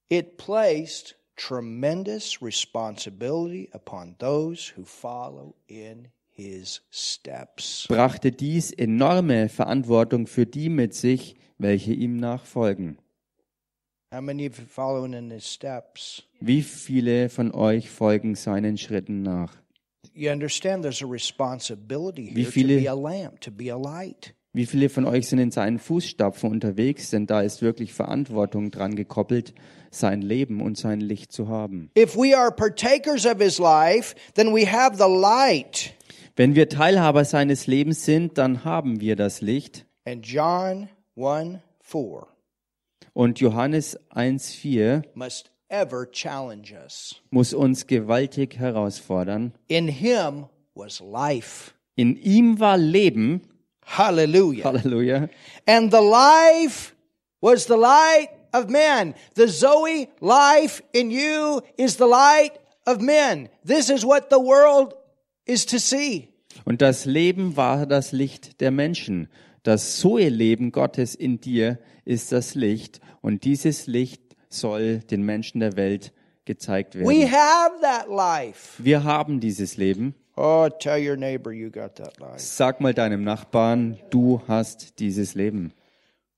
it 0.09 0.37
placed 0.37 1.17
tremendous 1.37 2.41
responsibility 2.41 3.69
upon 3.73 4.15
those 4.19 4.73
who 4.77 4.85
follow 4.85 5.55
in. 5.67 6.09
Brachte 7.89 8.33
dies 8.33 8.71
enorme 8.73 9.49
Verantwortung 9.49 10.27
für 10.27 10.47
die 10.47 10.69
mit 10.69 10.95
sich, 10.95 11.37
welche 11.59 11.93
ihm 11.93 12.17
nachfolgen. 12.17 12.99
How 14.13 14.21
many 14.21 14.49
of 14.49 14.59
you 14.59 14.65
following 14.67 15.13
in 15.13 15.31
his 15.31 15.45
steps? 15.53 16.23
Wie 16.41 16.63
viele 16.63 17.29
von 17.29 17.53
euch 17.53 17.91
folgen 17.91 18.37
seinen 18.37 18.79
Schritten 18.79 19.23
nach? 19.23 19.57
You 20.13 20.31
understand 20.31 20.83
there's 20.83 21.03
a 21.03 21.07
responsibility 21.07 22.31
Wie 22.35 22.43
here 22.43 22.45
to 22.45 22.51
viele- 22.53 22.81
be 22.81 22.89
a 22.91 22.95
lamp, 22.95 23.41
to 23.41 23.51
be 23.51 23.73
a 23.73 23.77
light. 23.77 24.35
Wie 24.53 24.67
viele 24.67 24.89
von 24.89 25.05
euch 25.05 25.27
sind 25.27 25.41
in 25.41 25.51
seinen 25.51 25.81
Fußstapfen 25.81 26.49
unterwegs? 26.49 27.11
Denn 27.11 27.27
da 27.27 27.41
ist 27.43 27.61
wirklich 27.61 27.93
Verantwortung 27.93 28.71
dran 28.71 28.95
gekoppelt, 28.95 29.53
sein 29.91 30.23
Leben 30.23 30.61
und 30.61 30.79
sein 30.79 31.01
Licht 31.01 31.33
zu 31.33 31.49
haben. 31.49 31.91
If 31.99 32.15
we 32.17 32.39
are 32.39 32.53
partakers 32.53 33.27
of 33.27 33.41
his 33.41 33.59
life, 33.59 34.15
then 34.35 34.55
we 34.55 34.65
have 34.71 34.97
the 34.97 35.11
light. 35.11 35.93
Wenn 36.37 36.57
wir 36.57 36.69
Teilhaber 36.69 37.25
seines 37.25 37.67
Lebens 37.69 38.05
sind, 38.05 38.39
dann 38.39 38.65
haben 38.65 39.01
wir 39.01 39.15
das 39.15 39.41
Licht. 39.41 39.87
And 40.05 40.27
John 40.27 40.89
1 41.17 41.61
4 41.81 42.27
Und 43.13 43.39
Johannes 43.39 43.97
1.4 44.11 45.05
must 45.15 45.53
ever 45.69 46.11
challenge 46.11 46.75
us. 46.83 47.15
muss 47.31 47.55
uns 47.55 47.87
gewaltig 47.87 48.59
herausfordern. 48.59 49.53
In 49.69 49.87
him 49.87 50.47
was 50.75 51.01
life. 51.01 51.73
In 51.95 52.17
ihm 52.17 52.59
war 52.59 52.77
Leben, 52.77 53.43
Hallelujah. 53.87 54.65
Halleluja, 54.65 55.29
And 55.67 55.93
the 55.93 56.01
life 56.01 56.97
was 57.41 57.67
the 57.67 57.77
light 57.77 58.31
of 58.53 58.69
men. 58.69 59.15
The 59.37 59.47
Zoe 59.47 60.09
life 60.21 60.83
in 60.93 61.11
you 61.11 61.61
is 61.77 61.97
the 61.97 62.07
light 62.07 62.59
of 62.87 63.01
men. 63.01 63.49
This 63.65 63.89
is 63.89 64.05
what 64.05 64.31
the 64.31 64.41
world 64.41 64.95
is 65.45 65.67
to 65.67 65.79
see. 65.79 66.29
Und 66.65 66.83
das 66.83 67.05
Leben 67.05 67.57
war 67.57 67.87
das 67.87 68.13
Licht 68.13 68.61
der 68.61 68.71
Menschen. 68.71 69.29
Das 69.63 69.97
Zoe-Leben 69.99 70.73
Gottes 70.73 71.15
in 71.15 71.41
dir 71.41 71.79
ist 72.05 72.33
das 72.33 72.55
Licht. 72.55 73.01
Und 73.21 73.45
dieses 73.45 73.87
Licht 73.87 74.23
soll 74.49 74.99
den 74.99 75.23
Menschen 75.23 75.61
der 75.61 75.77
Welt 75.77 76.13
gezeigt 76.45 76.95
We 76.95 77.01
werden. 77.01 77.33
have 77.33 77.81
that 77.81 78.09
life. 78.09 78.83
Wir 78.83 79.05
haben 79.05 79.41
dieses 79.41 79.77
Leben. 79.77 80.15
Oh, 80.37 80.69
tell 80.81 81.01
your 81.01 81.17
neighbor 81.17 81.53
you 81.53 81.71
got 81.71 81.95
that 81.97 82.19
life. 82.19 82.39
Sag 82.39 82.81
mal 82.81 82.93
deinem 82.93 83.23
Nachbarn, 83.25 83.99
du 84.11 84.43
hast 84.49 84.99
dieses 84.99 85.35
Leben. 85.35 85.73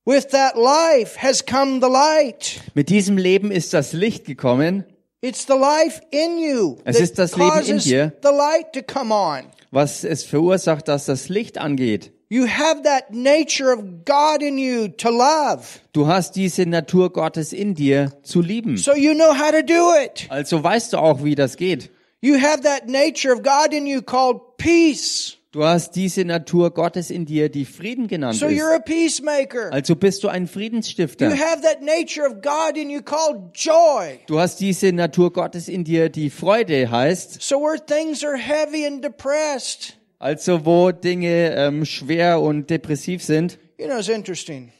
With 0.05 0.27
that 0.27 0.55
life 0.55 1.21
has 1.21 1.45
come 1.45 1.81
the 1.81 1.91
light. 1.91 2.61
Mit 2.73 2.89
diesem 2.89 3.17
Leben 3.17 3.51
ist 3.51 3.73
das 3.73 3.91
Licht 3.93 4.25
gekommen, 4.25 4.85
It's 5.21 5.45
the 5.47 5.53
life 5.53 5.99
in 6.11 6.37
you 6.37 6.77
Es 6.85 6.99
ist 6.99 7.17
das 7.17 7.35
Leben 7.35 7.65
in 7.65 7.79
dir. 7.79 8.13
the 8.21 8.29
light 8.29 8.71
to 8.73 8.81
come 8.83 9.13
on. 9.13 9.45
was 9.71 10.03
es 10.03 10.23
verursacht, 10.23 10.87
dass 10.87 11.05
das 11.05 11.27
Licht 11.29 11.57
angeht. 11.57 12.11
You 12.29 12.45
have 12.45 12.81
that 12.83 13.11
nature 13.13 13.71
of 13.73 13.79
God 14.05 14.41
in 14.41 14.57
you 14.57 14.89
to 14.89 15.09
love. 15.09 15.63
Du 15.93 16.07
hast 16.07 16.35
diese 16.35 16.65
Natur 16.65 17.11
Gottes 17.13 17.53
in 17.53 17.73
dir 17.73 18.11
zu 18.21 18.41
lieben. 18.41 18.77
So 18.77 18.93
you 18.93 19.13
know 19.13 19.33
how 19.33 19.49
to 19.51 19.61
do 19.63 19.93
it. 20.03 20.27
Also 20.29 20.61
weißt 20.61 20.93
du 20.93 20.97
auch, 20.97 21.23
wie 21.23 21.35
das 21.35 21.55
geht. 21.55 21.89
You 22.19 22.35
have 22.35 22.61
that 22.61 22.87
nature 22.87 23.33
of 23.33 23.43
God 23.43 23.73
in 23.73 23.87
you 23.87 24.01
called 24.01 24.57
peace. 24.57 25.36
Du 25.51 25.63
hast 25.63 25.91
diese 25.95 26.25
Natur 26.25 26.71
Gottes 26.71 27.09
in 27.09 27.25
dir, 27.25 27.49
die 27.49 27.63
Frieden 27.65 28.07
genannt 28.07 28.35
So 28.35 28.47
you're 28.47 28.73
ist. 28.73 28.79
a 28.79 28.79
peacemaker. 28.79 29.71
Also 29.71 29.95
bist 29.95 30.23
du 30.23 30.27
ein 30.27 30.43
You 30.43 30.49
Friedensstifter. 30.49 31.29
have 31.29 31.61
that 31.61 31.81
nature 31.81 32.27
of 32.27 32.41
God 32.41 32.75
in 32.75 32.89
you 32.89 33.01
called 33.01 33.53
joy. 33.55 34.19
Du 34.27 34.39
hast 34.39 34.59
diese 34.59 34.91
Natur 34.91 35.31
Gottes 35.31 35.69
in 35.69 35.83
dir, 35.85 36.09
die 36.09 36.29
Freude 36.29 36.91
heißt. 36.91 37.41
So 37.41 37.61
where 37.61 37.79
things 37.83 38.23
are 38.25 38.37
heavy 38.37 38.85
and 38.85 39.03
depressed. 39.03 39.97
Also 40.19 40.65
wo 40.65 40.91
Dinge 40.91 41.55
ähm, 41.55 41.85
schwer 41.85 42.41
und 42.41 42.69
depressiv 42.69 43.23
sind. 43.23 43.57
You 43.79 43.87
know, 43.87 43.97
it's 43.99 44.09
interesting. 44.09 44.71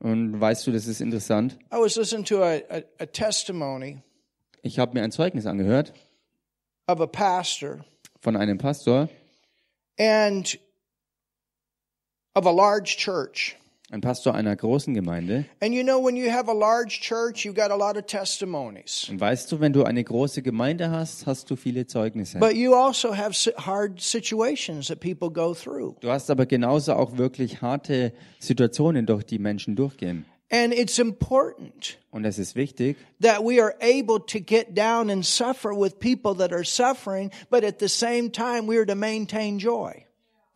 Und 0.00 0.40
weißt 0.40 0.66
du, 0.66 0.72
das 0.72 0.86
ist 0.88 1.00
interessant. 1.00 1.56
I 1.72 1.76
was 1.76 1.96
listening 1.96 2.24
to 2.24 2.42
a, 2.42 2.56
a, 2.68 2.82
a 2.98 3.06
testimony 3.06 3.98
Ich 4.62 4.78
habe 4.80 4.92
mir 4.94 5.04
ein 5.04 5.12
Zeugnis 5.12 5.46
angehört 5.46 5.92
of 6.88 7.00
a 7.00 7.06
pastor 7.06 7.84
von 8.20 8.36
einem 8.36 8.58
Pastor, 8.58 9.08
and 9.98 10.58
of 12.34 12.46
a 12.46 12.50
large 12.50 12.96
church. 12.96 13.56
ein 13.90 14.00
Pastor 14.00 14.34
einer 14.34 14.56
großen 14.56 14.94
Gemeinde. 14.94 15.44
And 15.60 15.72
you 15.72 15.84
know, 15.84 16.04
when 16.04 16.16
you 16.16 16.30
have 16.30 16.50
a 16.50 16.52
large 16.52 17.00
church, 17.00 17.44
you've 17.44 17.54
got 17.54 17.70
a 17.70 17.76
lot 17.76 17.96
of 17.96 18.06
testimonies. 18.06 19.06
Und 19.08 19.20
weißt 19.20 19.50
du, 19.52 19.60
wenn 19.60 19.72
du 19.72 19.84
eine 19.84 20.02
große 20.02 20.42
Gemeinde 20.42 20.90
hast, 20.90 21.26
hast 21.26 21.50
du 21.50 21.56
viele 21.56 21.86
Zeugnisse. 21.86 22.38
But 22.40 22.54
you 22.54 22.74
also 22.74 23.16
have 23.16 23.32
hard 23.56 24.00
situations 24.00 24.88
that 24.88 24.98
people 24.98 25.30
go 25.30 25.54
through. 25.54 25.94
Du 26.00 26.10
hast 26.10 26.30
aber 26.30 26.46
genauso 26.46 26.94
auch 26.94 27.16
wirklich 27.16 27.62
harte 27.62 28.12
Situationen, 28.40 29.06
durch 29.06 29.22
die 29.24 29.38
Menschen 29.38 29.76
durchgehen. 29.76 30.26
And 30.50 30.72
it's 30.72 30.98
important 30.98 31.98
Und 32.10 32.24
es 32.24 32.38
ist 32.38 32.54
wichtig, 32.54 32.96
that 33.20 33.40
we 33.40 33.60
are 33.60 33.74
able 33.80 34.20
to 34.26 34.38
get 34.38 34.76
down 34.76 35.10
and 35.10 35.24
suffer 35.24 35.70
with 35.70 35.98
people 35.98 36.36
that 36.36 36.52
are 36.52 36.64
suffering, 36.64 37.30
but 37.50 37.64
at 37.64 37.80
the 37.80 37.88
same 37.88 38.30
time, 38.30 38.68
we 38.68 38.78
are 38.78 38.86
to 38.86 38.94
maintain 38.94 39.58
joy. 39.58 40.06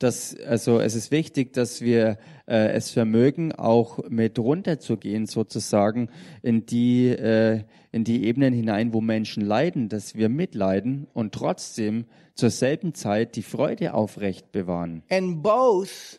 dass, 0.01 0.35
also 0.47 0.81
es 0.81 0.95
ist 0.95 1.11
wichtig, 1.11 1.53
dass 1.53 1.83
wir 1.83 2.19
äh, 2.47 2.73
es 2.73 2.91
vermögen, 2.91 3.53
auch 3.53 3.99
mit 4.09 4.39
runterzugehen, 4.39 5.27
sozusagen, 5.27 6.09
in 6.43 6.67
die, 6.67 7.09
äh, 7.09 7.65
in 7.93 8.05
die 8.05 8.25
Ebenen 8.25 8.55
hinein, 8.55 8.93
wo 8.95 9.01
Menschen 9.01 9.45
leiden, 9.45 9.89
dass 9.89 10.15
wir 10.15 10.29
mitleiden 10.29 11.07
und 11.13 11.35
trotzdem 11.35 12.07
zur 12.35 12.51
selben 12.51 12.95
Zeit 12.95 13.37
die 13.37 13.43
Freude 13.43 13.93
aufrecht 13.93 14.53
bewahren. 14.53 15.03
And 15.11 15.43
both, 15.43 16.19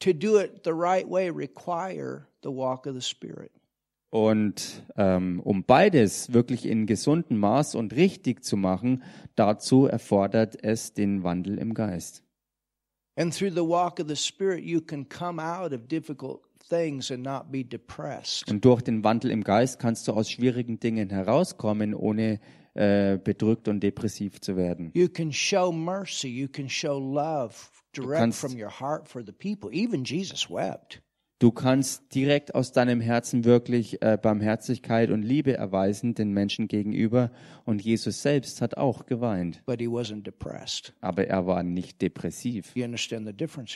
to 0.00 0.12
do 0.12 0.38
it 0.38 0.62
the 0.64 0.72
right 0.72 1.08
way, 1.08 1.30
require 1.30 2.28
the 2.42 2.50
walk 2.50 2.86
of 2.86 2.94
the 2.94 3.00
Spirit. 3.00 3.50
Und 4.10 4.84
ähm, 4.96 5.40
um 5.40 5.64
beides 5.64 6.32
wirklich 6.32 6.64
in 6.64 6.86
gesundem 6.86 7.38
Maß 7.38 7.74
und 7.74 7.94
richtig 7.94 8.44
zu 8.44 8.56
machen, 8.56 9.02
dazu 9.34 9.86
erfordert 9.86 10.62
es 10.62 10.94
den 10.94 11.22
Wandel 11.22 11.58
im 11.58 11.74
Geist. 11.74 12.22
And 13.16 13.36
through 13.36 13.52
the 13.52 13.66
walk 13.66 13.98
of 13.98 14.08
the 14.08 14.16
Spirit, 14.16 14.64
you 14.64 14.80
can 14.80 15.08
come 15.08 15.42
out 15.42 15.72
of 15.72 15.88
difficult 15.88 16.40
things 16.68 17.10
and 17.10 17.22
not 17.22 17.50
be 17.50 17.64
depressed. 17.64 18.48
Und 18.48 18.64
durch 18.64 18.82
den 18.82 19.02
Wandel 19.04 19.30
im 19.30 19.42
Geist 19.42 19.78
kannst 19.78 20.06
du 20.06 20.12
aus 20.12 20.30
schwierigen 20.30 20.78
Dingen 20.78 21.10
herauskommen, 21.10 21.94
ohne 21.94 22.40
äh, 22.74 23.18
bedrückt 23.18 23.68
und 23.68 23.80
depressiv 23.80 24.40
zu 24.40 24.56
werden. 24.56 24.90
You 24.94 25.08
can 25.08 25.32
show 25.32 25.72
mercy. 25.72 26.28
You 26.28 26.48
can 26.48 26.68
show 26.68 26.98
love 26.98 27.54
direct 28.02 28.20
kannst- 28.20 28.40
from 28.40 28.52
your 28.60 28.70
heart 28.80 29.08
for 29.08 29.22
the 29.24 29.32
people. 29.32 29.70
Even 29.72 30.04
Jesus 30.04 30.50
wept. 30.50 31.02
Du 31.38 31.50
kannst 31.50 32.14
direkt 32.14 32.54
aus 32.54 32.72
deinem 32.72 33.02
Herzen 33.02 33.44
wirklich 33.44 34.00
äh, 34.00 34.16
Barmherzigkeit 34.16 35.10
und 35.10 35.22
Liebe 35.22 35.54
erweisen 35.54 36.14
den 36.14 36.32
Menschen 36.32 36.66
gegenüber. 36.66 37.30
Und 37.66 37.82
Jesus 37.82 38.22
selbst 38.22 38.62
hat 38.62 38.78
auch 38.78 39.04
geweint. 39.04 39.62
but 39.66 39.78
he 39.78 39.86
wasn't 39.86 40.22
depressed. 40.22 40.94
Aber 41.02 41.26
er 41.26 41.46
war 41.46 41.62
nicht 41.62 42.00
depressiv. 42.00 42.72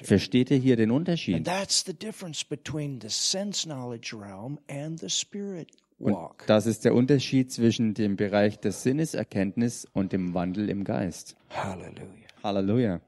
Versteht 0.04 0.50
ihr 0.50 0.56
hier 0.56 0.76
den 0.76 0.90
And 0.90 0.96
Unterschied? 1.00 1.44
that's 1.44 1.84
the 1.84 1.92
difference 1.92 2.42
between 2.42 2.98
the 3.02 3.10
sense 3.10 3.66
knowledge 3.68 4.16
realm 4.18 4.58
and 4.70 4.98
the 4.98 5.10
spirit 5.10 5.68
walk. 5.98 6.44
Das 6.46 6.64
ist 6.64 6.86
der 6.86 6.94
Unterschied 6.94 7.52
zwischen 7.52 7.92
dem 7.92 8.16
Bereich 8.16 8.58
der 8.58 8.72
Sinneserkenntnis 8.72 9.86
und 9.92 10.12
dem 10.14 10.32
Wandel 10.32 10.70
im 10.70 10.82
Geist. 10.84 11.36
Hallelujah. 11.50 12.08
Halleluja. 12.42 13.00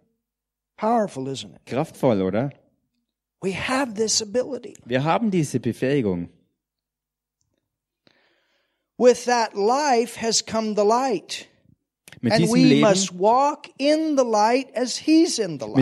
Powerful, 0.76 1.28
isn't 1.28 1.54
it? 1.54 1.66
Kraftvoll, 1.66 2.22
oder? 2.22 2.50
We 3.42 3.52
have 3.52 3.94
this 3.94 4.22
ability. 4.22 4.74
Wir 4.84 5.04
haben 5.04 5.30
diese 5.30 5.58
Befähigung. 5.60 6.28
With 8.98 9.24
that 9.24 9.54
life 9.54 10.20
has 10.20 10.44
come 10.44 10.74
the 10.76 10.84
light. 10.84 11.48
Mit 12.20 12.38
Leben, 12.38 12.94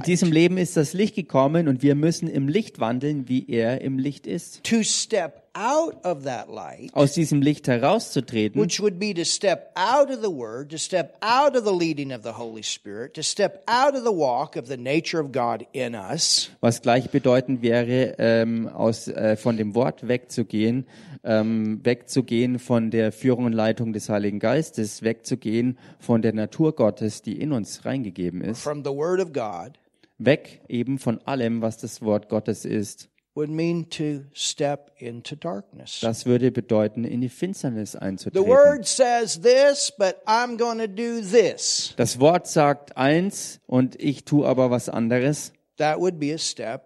diesem 0.06 0.32
Leben 0.32 0.56
ist 0.56 0.76
das 0.78 0.94
Licht 0.94 1.14
gekommen 1.14 1.68
und 1.68 1.82
wir 1.82 1.94
müssen 1.94 2.28
im 2.28 2.48
Licht 2.48 2.80
wandeln, 2.80 3.28
wie 3.28 3.46
er 3.46 3.82
im 3.82 3.98
Licht 3.98 4.26
ist. 4.26 4.64
To 4.64 4.82
step 4.82 5.49
out 5.54 6.04
of 6.04 6.24
that 6.24 6.48
light, 6.48 6.90
Aus 6.94 7.12
diesem 7.12 7.42
Licht 7.42 7.68
herauszutreten, 7.68 8.60
which 8.60 8.80
would 8.80 8.98
be 8.98 9.12
to 9.14 9.24
step 9.24 9.72
out 9.74 10.10
of 10.10 10.22
the 10.22 10.30
word, 10.30 10.70
to 10.70 10.78
step 10.78 11.16
out 11.20 11.56
of 11.56 11.64
the 11.64 11.72
leading 11.72 12.12
of 12.12 12.22
the 12.22 12.32
Holy 12.38 12.62
Spirit, 12.62 13.14
to 13.14 13.22
step 13.22 13.62
out 13.66 13.94
of 13.94 14.04
the 14.04 14.12
walk 14.12 14.56
of 14.56 14.68
the 14.68 14.76
nature 14.76 15.20
of 15.20 15.32
God 15.32 15.66
in 15.72 15.94
us, 15.94 16.50
was 16.60 16.82
gleichbedeutend 16.82 17.62
wäre, 17.62 18.14
ähm, 18.18 18.68
aus, 18.68 19.08
äh, 19.08 19.36
von 19.36 19.56
dem 19.56 19.74
Wort 19.74 20.08
wegzugehen, 20.08 20.86
ähm, 21.24 21.80
wegzugehen 21.84 22.58
von 22.58 22.90
der 22.90 23.12
Führung 23.12 23.44
und 23.44 23.52
Leitung 23.52 23.92
des 23.92 24.08
Heiligen 24.08 24.38
Geistes, 24.38 25.02
wegzugehen 25.02 25.78
von 25.98 26.22
der 26.22 26.32
Natur 26.32 26.74
Gottes, 26.74 27.22
die 27.22 27.40
in 27.40 27.52
uns 27.52 27.84
reingegeben 27.84 28.40
ist, 28.40 28.62
from 28.62 28.82
the 28.84 28.90
word 28.90 29.20
of 29.20 29.32
God, 29.32 29.78
weg 30.18 30.60
eben 30.68 30.98
von 30.98 31.20
allem, 31.26 31.60
was 31.60 31.78
das 31.78 32.02
Wort 32.02 32.28
Gottes 32.28 32.64
ist. 32.64 33.09
Would 33.34 33.48
mean 33.48 33.88
to 33.90 34.24
step 34.34 34.90
into 34.98 35.36
darkness. 35.36 36.00
Das 36.00 36.26
würde 36.26 36.50
bedeuten, 36.50 37.04
in 37.04 37.20
die 37.20 37.28
Finsternis 37.28 37.92
The 37.92 37.98
einzutreten. 38.00 38.48
word 38.48 38.86
says 38.86 39.40
this, 39.40 39.92
but 39.96 40.16
I'm 40.26 40.56
going 40.56 40.78
to 40.78 40.88
do 40.88 41.20
this. 41.20 41.94
Das 41.96 42.18
Wort 42.20 42.46
sagt 42.46 42.96
eins 42.96 43.60
und 43.66 44.00
ich 44.00 44.24
tue 44.24 44.46
aber 44.46 44.70
was 44.70 44.88
anderes. 44.88 45.52
That 45.76 45.98
would 46.00 46.18
be 46.18 46.34
a 46.34 46.38
step 46.38 46.82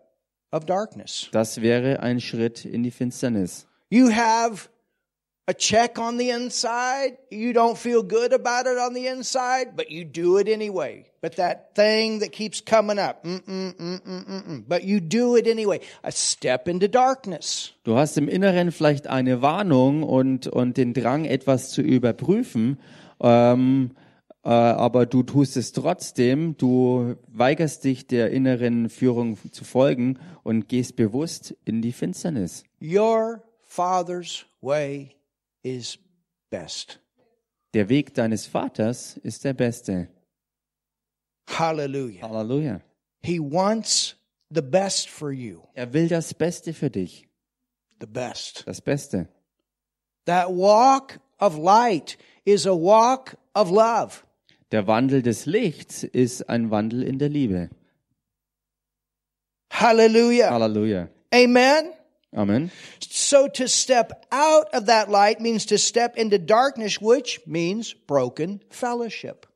of 0.53 0.67
darkness. 0.67 1.29
Das 1.33 1.61
wäre 1.63 2.01
ein 2.01 2.21
Schritt 2.21 2.65
in 2.65 2.83
die 2.83 2.91
Finsternis. 2.91 3.67
You 3.89 4.11
have 4.11 4.69
a 5.47 5.55
check 5.55 5.99
on 5.99 6.17
the 6.17 6.31
inside. 6.31 7.19
You 7.31 7.53
don't 7.53 7.77
feel 7.77 8.03
good 8.03 8.33
about 8.33 8.67
it 8.67 8.79
on 8.79 8.95
the 8.95 9.07
inside, 9.09 9.77
but 9.77 9.91
you 9.91 10.05
do 10.05 10.39
it 10.39 10.49
anyway. 10.49 11.07
But 11.21 11.37
that 11.37 11.75
thing 11.75 12.21
that 12.21 12.33
keeps 12.33 12.61
coming 12.61 12.99
up, 12.99 13.25
mm-mm, 13.25 13.75
mm-mm, 13.77 14.27
mm-mm, 14.27 14.65
but 14.67 14.85
you 14.85 15.01
do 15.01 15.37
it 15.37 15.47
anyway. 15.47 15.81
A 16.03 16.13
step 16.13 16.69
into 16.69 16.89
darkness. 16.89 17.73
Du 17.85 17.97
hast 17.97 18.17
im 18.17 18.29
Inneren 18.29 18.73
vielleicht 18.73 19.07
eine 19.07 19.43
Warnung 19.43 20.03
und, 20.03 20.47
und 20.47 20.77
den 20.77 20.95
Drang, 20.95 21.25
etwas 21.25 21.71
zu 21.71 21.83
überprüfen, 21.83 22.79
ähm, 23.21 23.93
äh, 24.45 24.49
aber 24.49 25.07
du 25.07 25.23
tust 25.23 25.57
es 25.57 25.73
trotzdem. 25.73 26.57
Du 26.57 27.17
weigerst 27.29 27.85
dich 27.85 28.07
der 28.07 28.31
inneren 28.31 28.89
Führung 28.89 29.39
zu 29.51 29.65
folgen 29.65 30.19
und 30.43 30.69
gehst 30.69 30.97
bewusst 30.97 31.55
in 31.65 31.81
die 31.81 31.93
Finsternis. 31.93 32.65
Your 32.83 33.43
Father's 33.63 34.45
way 34.61 35.15
is 35.65 35.99
best. 36.51 37.01
Der 37.73 37.89
Weg 37.89 38.15
deines 38.15 38.47
Vaters 38.47 39.17
ist 39.17 39.43
der 39.43 39.55
beste. 39.55 40.09
Hallelujah. 41.49 42.23
Halleluja. 42.23 42.81
He 43.23 43.41
wants 43.41 44.15
the 44.51 44.63
best 44.63 45.09
for 45.09 45.33
you. 45.33 45.63
Er 45.75 45.93
will 45.93 46.09
das 46.09 46.33
Beste 46.35 46.73
für 46.73 46.91
dich. 46.91 47.27
The 48.01 48.07
best. 48.07 48.65
Das 48.67 48.81
Beste. 48.81 49.29
That 50.27 50.51
walk 50.51 51.19
of 51.41 51.59
light 51.59 52.17
is 52.45 52.67
a 52.67 52.75
walk 52.75 53.37
of 53.55 53.71
love. 53.71 54.25
Der 54.71 54.87
Wandel 54.87 55.23
des 55.23 55.47
Lichts 55.47 56.05
ist 56.05 56.49
ein 56.49 56.71
Wandel 56.71 57.03
in 57.03 57.19
der 57.19 57.29
Liebe. 57.29 57.71
Hallelujah. 59.71 60.51
Halleluja. 60.51 61.09
Amen. 61.33 61.93
Amen. 62.35 62.71
So 63.01 63.47
to 63.49 63.67
step 63.69 64.27
out 64.31 64.67
of 64.75 64.87
that 64.87 65.09
light 65.09 65.41
means 65.41 65.65
to 65.67 65.79
step 65.79 66.17
into 66.17 66.39
darkness, 66.39 67.01
which 67.01 67.41
means 67.47 67.95
broken 68.07 68.61
fellowship. 68.71 69.47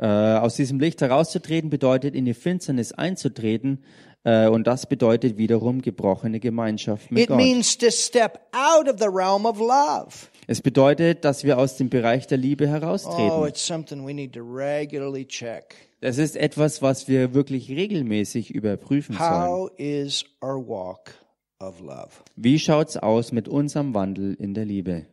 Äh, 0.00 0.06
aus 0.06 0.54
diesem 0.56 0.78
Licht 0.78 1.00
herauszutreten 1.00 1.70
bedeutet, 1.70 2.14
in 2.14 2.24
die 2.24 2.34
Finsternis 2.34 2.92
einzutreten. 2.92 3.82
Äh, 4.24 4.46
und 4.48 4.66
das 4.66 4.86
bedeutet 4.86 5.38
wiederum 5.38 5.80
gebrochene 5.82 6.38
Gemeinschaft 6.40 7.10
mit 7.10 7.22
It 7.24 7.28
Gott. 7.28 7.36
means 7.36 7.76
to 7.78 7.90
step 7.90 8.38
out 8.52 8.88
of 8.88 8.98
the 9.00 9.08
realm 9.08 9.44
of 9.46 9.58
love. 9.58 10.28
Es 10.46 10.60
bedeutet, 10.60 11.24
dass 11.24 11.42
wir 11.44 11.58
aus 11.58 11.76
dem 11.76 11.88
Bereich 11.88 12.26
der 12.26 12.38
Liebe 12.38 12.64
Oh, 12.66 12.68
heraustreten. 12.68 13.46
it's 13.48 13.66
something 13.66 14.06
we 14.06 14.12
need 14.14 14.32
to 14.34 14.40
regularly 14.42 15.24
check. 15.26 15.74
Das 16.00 16.18
ist 16.18 16.36
etwas, 16.36 16.80
was 16.80 17.08
wir 17.08 17.34
wirklich 17.34 17.68
regelmäßig 17.70 18.50
überprüfen 18.54 19.16
sollen. 19.16 19.30
How 19.48 19.70
is 19.78 20.24
our 20.42 20.56
walk? 20.64 21.12
Wie 22.36 22.58
schaut's 22.58 22.96
aus 22.96 23.32
mit 23.32 23.48
unserem 23.48 23.92
Wandel 23.92 24.34
in 24.34 24.54
der 24.54 24.64
Liebe? 24.64 25.06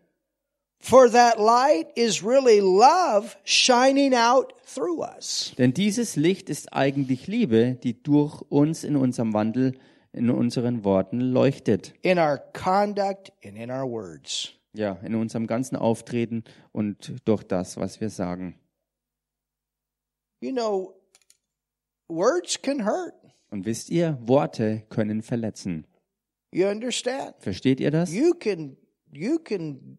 For 0.80 1.10
that 1.10 1.40
light 1.40 1.88
is 1.96 2.24
really 2.24 2.60
love 2.60 3.36
shining 3.44 4.14
out 4.14 4.54
through 4.64 5.00
us. 5.02 5.54
Denn 5.58 5.74
dieses 5.74 6.16
Licht 6.16 6.50
ist 6.52 6.72
eigentlich 6.72 7.26
Liebe, 7.26 7.80
die 7.82 8.04
durch 8.04 8.42
uns 8.50 8.84
in 8.84 8.96
unserem 8.96 9.34
Wandel, 9.34 9.80
in 10.14 10.30
unseren 10.30 10.84
Worten 10.84 11.20
leuchtet. 11.20 11.96
in 12.04 12.20
our 12.20 12.38
conduct 12.54 13.32
and 13.44 13.58
in 13.58 13.72
our 13.72 13.90
words. 13.90 14.52
Ja, 14.74 15.00
in 15.04 15.16
unserem 15.16 15.48
ganzen 15.48 15.78
Auftreten 15.78 16.44
und 16.72 17.16
durch 17.26 17.44
das, 17.44 17.78
was 17.78 18.00
wir 18.00 18.12
sagen. 18.12 18.60
You 20.42 20.52
know, 20.52 20.94
words 22.08 22.62
can 22.62 22.86
hurt. 22.86 23.16
Und 23.50 23.66
wisst 23.66 23.90
ihr, 23.90 24.20
Worte 24.22 24.84
können 24.90 25.24
verletzen. 25.24 25.88
You 26.52 26.68
understand? 26.68 27.34
Versteht 27.40 27.80
ihr 27.80 27.92
das? 27.92 28.14
You 28.14 28.34
can 28.34 28.78
you 29.12 29.40
can 29.40 29.98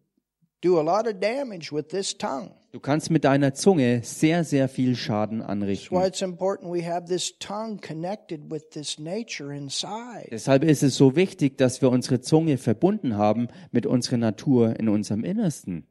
do 0.61 0.79
a 0.79 0.83
lot 0.83 1.07
of 1.07 1.19
damage 1.19 1.71
with 1.71 1.87
this 1.89 2.17
tongue. 2.17 2.51
Du 2.71 2.79
kannst 2.81 3.09
mit 3.09 3.23
deiner 3.23 3.53
Zunge 3.53 4.01
sehr, 4.03 4.43
sehr 4.43 4.67
viel 4.67 4.95
Schaden 4.95 5.39
That's 5.39 5.47
why 5.47 5.51
anrichten. 5.51 6.03
it's 6.03 6.21
important 6.21 6.71
we 6.71 6.83
have 6.85 7.07
this 7.07 7.37
tongue 7.39 7.79
connected 7.79 8.51
with 8.51 8.69
this 8.71 8.99
nature 8.99 9.51
inside. 9.55 10.27
Deshalb 10.31 10.63
ist 10.63 10.83
es 10.83 10.95
so 10.95 11.15
wichtig, 11.15 11.57
dass 11.57 11.81
wir 11.81 11.89
unsere 11.89 12.21
Zunge 12.21 12.57
verbunden 12.57 13.17
haben 13.17 13.47
mit 13.71 13.85
unserer 13.85 14.17
Natur 14.17 14.79
in 14.79 14.89
unserem 14.89 15.23
Innersten. 15.23 15.87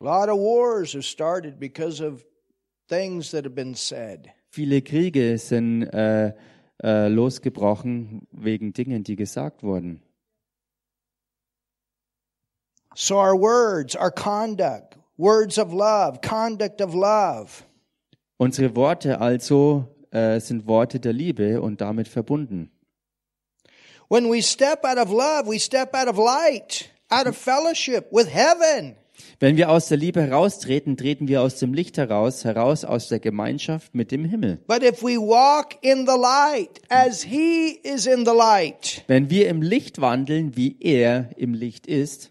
A 0.00 0.04
lot 0.04 0.28
of 0.28 0.38
wars 0.38 0.94
have 0.94 1.04
started 1.04 1.58
because 1.58 2.02
of 2.04 2.24
things 2.88 3.30
that 3.30 3.44
have 3.44 3.54
been 3.54 3.74
said. 3.74 4.28
Viele 4.48 4.80
Kriege 4.82 5.36
sind 5.38 5.82
äh, 5.84 6.32
äh, 6.82 7.08
losgebrochen 7.08 8.26
wegen 8.32 8.72
Dingen, 8.72 9.02
die 9.04 9.16
gesagt 9.16 9.62
wurden. 9.62 10.02
So 12.94 13.16
our 13.18 13.34
words, 13.34 13.94
our 13.94 14.10
conduct, 14.10 14.96
words 15.18 15.58
of 15.58 15.72
love, 15.72 16.20
conduct 16.22 16.80
of 16.80 16.94
love. 16.94 17.64
Unsere 18.38 18.74
Worte 18.74 19.20
also 19.20 19.86
äh, 20.10 20.40
sind 20.40 20.66
Worte 20.66 21.00
der 21.00 21.12
Liebe 21.12 21.60
und 21.60 21.80
damit 21.80 22.08
verbunden. 22.08 22.70
When 24.08 24.30
we 24.30 24.40
step 24.40 24.84
out 24.84 24.98
of 24.98 25.10
love, 25.10 25.46
we 25.46 25.58
step 25.58 25.94
out 25.94 26.08
of 26.08 26.16
light, 26.16 26.90
out 27.10 27.26
of 27.26 27.36
fellowship 27.36 28.10
with 28.12 28.28
heaven. 28.28 28.96
Wenn 29.38 29.56
wir 29.56 29.70
aus 29.70 29.88
der 29.88 29.98
Liebe 29.98 30.22
heraustreten, 30.22 30.96
treten 30.96 31.28
wir 31.28 31.42
aus 31.42 31.56
dem 31.56 31.74
Licht 31.74 31.98
heraus, 31.98 32.44
heraus 32.44 32.84
aus 32.84 33.08
der 33.08 33.20
Gemeinschaft 33.20 33.94
mit 33.94 34.10
dem 34.10 34.24
Himmel. 34.24 34.58
But 34.66 34.82
if 34.82 35.02
we 35.02 35.18
walk 35.18 35.76
in 35.82 36.06
the 36.06 36.16
light 36.18 36.80
as 36.88 37.22
he 37.22 37.78
is 37.82 38.06
in 38.06 38.24
the 38.24 38.32
light, 38.32 39.02
Wenn 39.06 39.30
wir 39.30 39.48
im 39.48 39.62
Licht 39.62 40.00
wandeln, 40.00 40.56
wie 40.56 40.76
er 40.80 41.30
im 41.36 41.54
Licht 41.54 41.86
ist, 41.86 42.30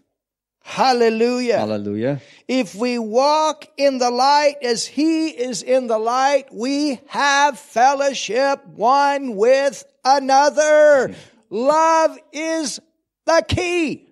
hallelujah. 0.64 1.60
Halleluja, 1.60 2.20
If 2.50 2.74
we 2.74 2.98
walk 2.98 3.68
in 3.76 4.00
the 4.00 4.10
light 4.10 4.56
as 4.64 4.86
he 4.86 5.28
is 5.28 5.62
in 5.62 5.88
the 5.88 5.98
light, 5.98 6.46
we 6.50 6.98
have 7.08 7.58
fellowship 7.58 8.60
one 8.76 9.36
with 9.36 9.84
another. 10.04 11.14
Love 11.50 12.18
is 12.32 12.80
the 13.26 13.42
key. 13.46 14.05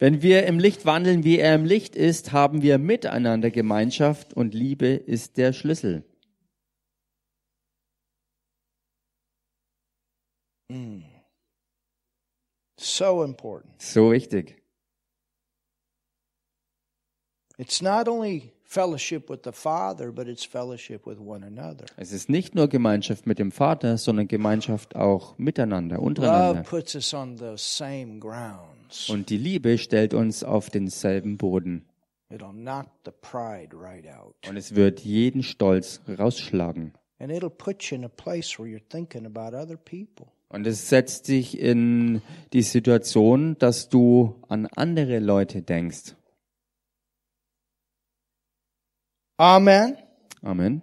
Wenn 0.00 0.22
wir 0.22 0.46
im 0.46 0.58
Licht 0.58 0.86
wandeln, 0.86 1.24
wie 1.24 1.38
er 1.38 1.54
im 1.54 1.66
Licht 1.66 1.94
ist, 1.94 2.32
haben 2.32 2.62
wir 2.62 2.78
miteinander 2.78 3.50
Gemeinschaft 3.50 4.32
und 4.32 4.54
Liebe 4.54 4.86
ist 4.86 5.36
der 5.36 5.52
Schlüssel. 5.52 6.04
So 12.78 13.22
important. 13.22 13.82
So 13.82 14.10
wichtig. 14.10 14.56
It's 17.58 17.82
not 17.82 18.08
only 18.08 18.54
fellowship 18.64 19.28
with 19.28 19.40
the 19.44 19.52
Father, 19.52 20.12
but 20.12 20.28
it's 20.28 20.46
fellowship 20.46 21.06
with 21.06 21.18
one 21.18 21.44
another. 21.44 21.84
Es 21.98 22.10
ist 22.12 22.30
nicht 22.30 22.54
nur 22.54 22.68
Gemeinschaft 22.68 23.26
mit 23.26 23.38
dem 23.38 23.52
Vater, 23.52 23.98
sondern 23.98 24.28
Gemeinschaft 24.28 24.96
auch 24.96 25.36
miteinander, 25.36 25.96
Love 25.96 26.06
untereinander. 26.06 26.62
puts 26.62 26.94
us 26.94 27.12
on 27.12 27.36
the 27.36 27.52
same 27.56 28.18
grounds. 28.18 28.79
Und 29.08 29.30
die 29.30 29.36
Liebe 29.36 29.78
stellt 29.78 30.14
uns 30.14 30.42
auf 30.44 30.70
denselben 30.70 31.36
Boden. 31.36 31.86
It'll 32.30 32.52
knock 32.52 32.86
the 33.04 33.10
pride 33.10 33.76
right 33.76 34.06
out. 34.06 34.36
Und 34.48 34.56
es 34.56 34.74
wird 34.74 35.00
jeden 35.00 35.42
Stolz 35.42 36.00
rausschlagen. 36.08 36.92
And 37.18 37.30
it'll 37.32 37.50
put 37.50 37.82
you 37.84 37.96
in 37.96 38.04
a 38.04 38.08
place 38.08 38.58
where 38.58 38.68
you're 38.68 38.88
thinking 38.88 39.26
about 39.26 39.56
other 39.56 39.76
people. 39.76 40.26
Und 40.48 40.66
es 40.66 40.88
setzt 40.88 41.28
dich 41.28 41.58
in 41.58 42.22
die 42.52 42.62
Situation, 42.62 43.56
dass 43.58 43.88
du 43.88 44.36
an 44.48 44.66
andere 44.66 45.20
Leute 45.20 45.62
denkst. 45.62 46.16
Amen. 49.36 49.96
Amen. 50.42 50.82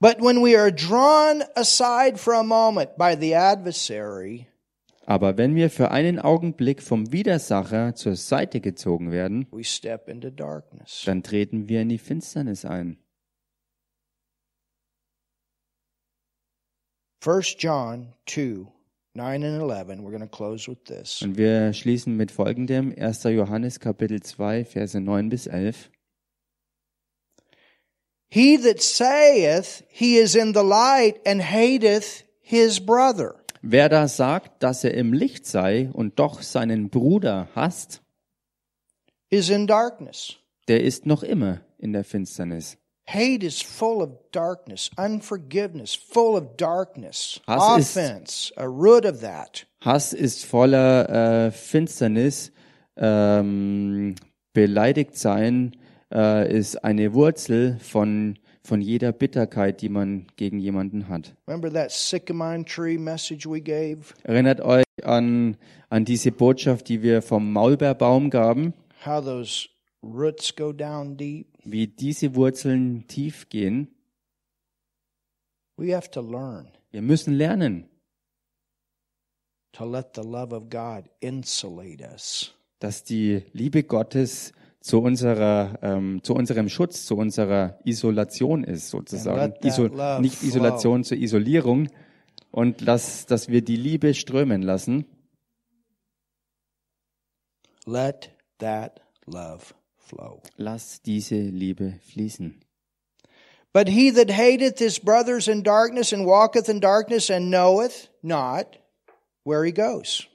But 0.00 0.20
when 0.20 0.42
we 0.42 0.56
are 0.56 0.72
drawn 0.72 1.44
aside 1.56 2.18
for 2.18 2.34
a 2.34 2.42
moment 2.42 2.96
by 2.96 3.16
the 3.16 3.34
adversary, 3.34 4.47
Aber 5.08 5.38
wenn 5.38 5.54
wir 5.54 5.70
für 5.70 5.90
einen 5.90 6.18
Augenblick 6.18 6.82
vom 6.82 7.12
Widersacher 7.12 7.94
zur 7.94 8.14
Seite 8.14 8.60
gezogen 8.60 9.10
werden, 9.10 9.46
we 9.50 9.64
step 9.64 10.06
into 10.06 10.28
darkness. 10.28 11.04
dann 11.06 11.22
treten 11.22 11.66
wir 11.66 11.80
in 11.80 11.88
die 11.88 11.96
Finsternis 11.96 12.66
ein. 12.66 12.98
1 17.24 17.56
John 17.58 18.12
2, 18.26 18.66
9 19.14 19.44
and 19.44 19.62
11. 19.62 20.00
We're 20.00 20.10
going 20.10 20.20
to 20.20 20.26
close 20.28 20.70
with 20.70 20.84
this. 20.84 21.22
Und 21.22 21.38
wir 21.38 21.72
schließen 21.72 22.14
mit 22.14 22.30
folgendem 22.30 22.94
1. 22.94 23.22
Johannes 23.24 23.80
Kapitel 23.80 24.20
2, 24.20 24.66
Verse 24.66 25.00
9 25.00 25.30
bis 25.30 25.46
11. 25.46 25.90
He 28.28 28.58
that 28.58 28.82
saith 28.82 29.84
he 29.88 30.18
is 30.18 30.34
in 30.34 30.52
the 30.52 30.62
light 30.62 31.18
and 31.26 31.40
hateth 31.40 32.24
his 32.42 32.78
brother 32.78 33.36
Wer 33.62 33.88
da 33.88 34.06
sagt, 34.08 34.62
dass 34.62 34.84
er 34.84 34.94
im 34.94 35.12
Licht 35.12 35.46
sei 35.46 35.90
und 35.92 36.18
doch 36.18 36.42
seinen 36.42 36.90
Bruder 36.90 37.48
hasst, 37.54 38.02
is 39.30 39.50
in 39.50 39.66
darkness. 39.66 40.36
der 40.68 40.82
ist 40.84 41.06
noch 41.06 41.22
immer 41.22 41.60
in 41.78 41.92
der 41.92 42.04
Finsternis. 42.04 42.76
Hate 43.06 43.46
is 43.46 43.62
full 43.62 44.02
of 44.02 44.10
darkness, 44.32 44.90
unforgiveness, 44.98 45.94
full 45.94 46.36
of 46.36 46.56
darkness, 46.56 47.40
Hass 47.46 47.78
ist- 47.78 47.96
offense, 47.96 48.52
a 48.56 48.64
root 48.64 49.06
of 49.06 49.20
that. 49.20 49.66
Hass 49.80 50.12
ist 50.12 50.44
voller 50.44 51.46
äh, 51.46 51.50
Finsternis. 51.50 52.52
Ähm, 52.96 54.16
beleidigt 54.52 55.16
sein 55.16 55.76
äh, 56.12 56.52
ist 56.52 56.84
eine 56.84 57.14
Wurzel 57.14 57.78
von, 57.80 58.38
von 58.68 58.80
jeder 58.82 59.12
Bitterkeit, 59.12 59.80
die 59.80 59.88
man 59.88 60.26
gegen 60.36 60.58
jemanden 60.58 61.08
hat. 61.08 61.34
Remember 61.46 61.72
that 61.72 61.90
sycamore 61.90 62.62
tree 62.64 62.98
message 62.98 63.48
we 63.48 63.60
gave? 63.60 64.14
Erinnert 64.24 64.60
euch 64.60 64.84
an, 65.02 65.56
an 65.88 66.04
diese 66.04 66.30
Botschaft, 66.32 66.88
die 66.88 67.02
wir 67.02 67.22
vom 67.22 67.52
Maulbeerbaum 67.52 68.30
gaben, 68.30 68.74
How 69.06 69.24
those 69.24 69.68
roots 70.02 70.54
go 70.54 70.72
down 70.72 71.16
deep? 71.16 71.46
wie 71.64 71.86
diese 71.86 72.34
Wurzeln 72.34 73.06
tief 73.08 73.48
gehen. 73.48 73.88
We 75.76 75.94
have 75.96 76.10
to 76.10 76.20
learn 76.20 76.68
Wir 76.90 77.02
müssen 77.02 77.34
lernen, 77.34 77.88
to 79.72 79.84
let 79.84 80.14
the 80.14 80.22
love 80.22 80.52
of 80.54 80.68
God 80.70 81.04
insulate 81.20 82.02
us. 82.02 82.54
dass 82.80 83.02
die 83.04 83.42
Liebe 83.52 83.82
Gottes 83.82 84.52
zu 84.88 85.02
unserer, 85.02 85.78
ähm, 85.82 86.20
zu 86.22 86.32
unserem 86.32 86.70
Schutz, 86.70 87.04
zu 87.04 87.14
unserer 87.14 87.78
Isolation 87.84 88.64
ist, 88.64 88.88
sozusagen. 88.88 89.52
Iso 89.62 89.88
nicht 90.18 90.42
Isolation 90.42 91.04
zur 91.04 91.18
Isolierung. 91.18 91.90
Und 92.50 92.80
lass, 92.80 93.26
dass 93.26 93.50
wir 93.50 93.60
die 93.60 93.76
Liebe 93.76 94.14
strömen 94.14 94.62
lassen. 94.62 95.04
Let 97.84 98.30
that 98.58 99.02
love 99.26 99.74
flow. 99.98 100.40
Lass 100.56 101.02
diese 101.02 101.36
Liebe 101.36 102.00
fließen. 102.10 102.58
But 103.74 103.90
he 103.90 104.10
that 104.10 104.30
hateth 104.30 104.78
his 104.78 104.98
brothers 104.98 105.48
in 105.48 105.62
darkness 105.62 106.14
and 106.14 106.24
walketh 106.24 106.70
in 106.70 106.80
darkness 106.80 107.30
and 107.30 107.50
knoweth 107.50 108.08
not 108.22 108.78
where 109.44 109.64
he 109.66 109.72
goes. 109.72 110.26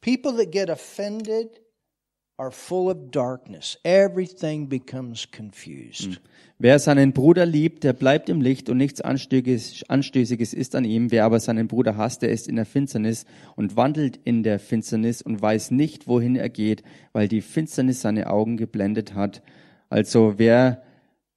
People 0.00 0.32
that 0.38 0.50
get 0.50 0.68
offended 0.68 1.60
are 2.40 2.50
full 2.50 2.90
of 2.90 3.10
darkness. 3.10 3.78
Everything 3.84 4.68
becomes 4.68 5.28
confused. 5.30 6.20
Wer 6.58 6.78
seinen 6.78 7.12
Bruder 7.12 7.46
liebt, 7.46 7.84
der 7.84 7.92
bleibt 7.92 8.28
im 8.28 8.40
Licht 8.40 8.70
und 8.70 8.78
nichts 8.78 9.00
Anstößiges, 9.00 9.84
Anstößiges 9.88 10.54
ist 10.54 10.74
an 10.74 10.84
ihm. 10.84 11.10
Wer 11.10 11.24
aber 11.24 11.38
seinen 11.38 11.68
Bruder 11.68 11.96
hasst, 11.96 12.22
der 12.22 12.30
ist 12.30 12.48
in 12.48 12.56
der 12.56 12.66
Finsternis 12.66 13.24
und 13.56 13.76
wandelt 13.76 14.18
in 14.24 14.42
der 14.42 14.58
Finsternis 14.58 15.22
und 15.22 15.40
weiß 15.40 15.70
nicht, 15.70 16.08
wohin 16.08 16.36
er 16.36 16.48
geht, 16.48 16.82
weil 17.12 17.28
die 17.28 17.40
Finsternis 17.42 18.00
seine 18.00 18.28
Augen 18.30 18.56
geblendet 18.56 19.14
hat. 19.14 19.42
Also 19.88 20.34
wer, 20.36 20.82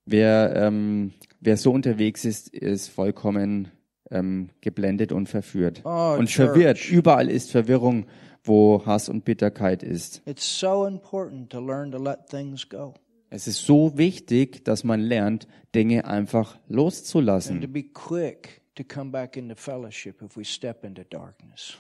wer, 0.06 0.54
ähm, 0.56 1.14
wer 1.42 1.58
so 1.58 1.72
unterwegs 1.72 2.26
ist, 2.26 2.50
ist 2.50 2.90
vollkommen 2.90 3.70
ähm, 4.12 4.50
geblendet 4.62 5.12
und 5.12 5.28
verführt. 5.28 5.82
Oh, 5.84 6.16
und 6.18 6.28
Church. 6.28 6.52
verwirrt. 6.52 6.90
Überall 6.90 7.30
ist 7.30 7.52
Verwirrung, 7.52 8.06
wo 8.44 8.86
Hass 8.86 9.10
und 9.10 9.26
Bitterkeit 9.26 9.84
ist. 9.84 10.22
It's 10.26 10.60
so 10.60 10.86
important 10.86 11.50
to 11.50 11.60
learn 11.60 11.92
to 11.92 11.98
let 11.98 12.28
things 12.30 12.68
go 12.68 12.94
Es 13.30 13.48
ist 13.48 13.66
so 13.66 13.98
wichtig, 13.98 14.64
dass 14.66 14.84
man 14.84 15.00
lernt, 15.00 15.48
Dinge 15.74 16.06
einfach 16.06 16.60
loszulassen 16.68 17.62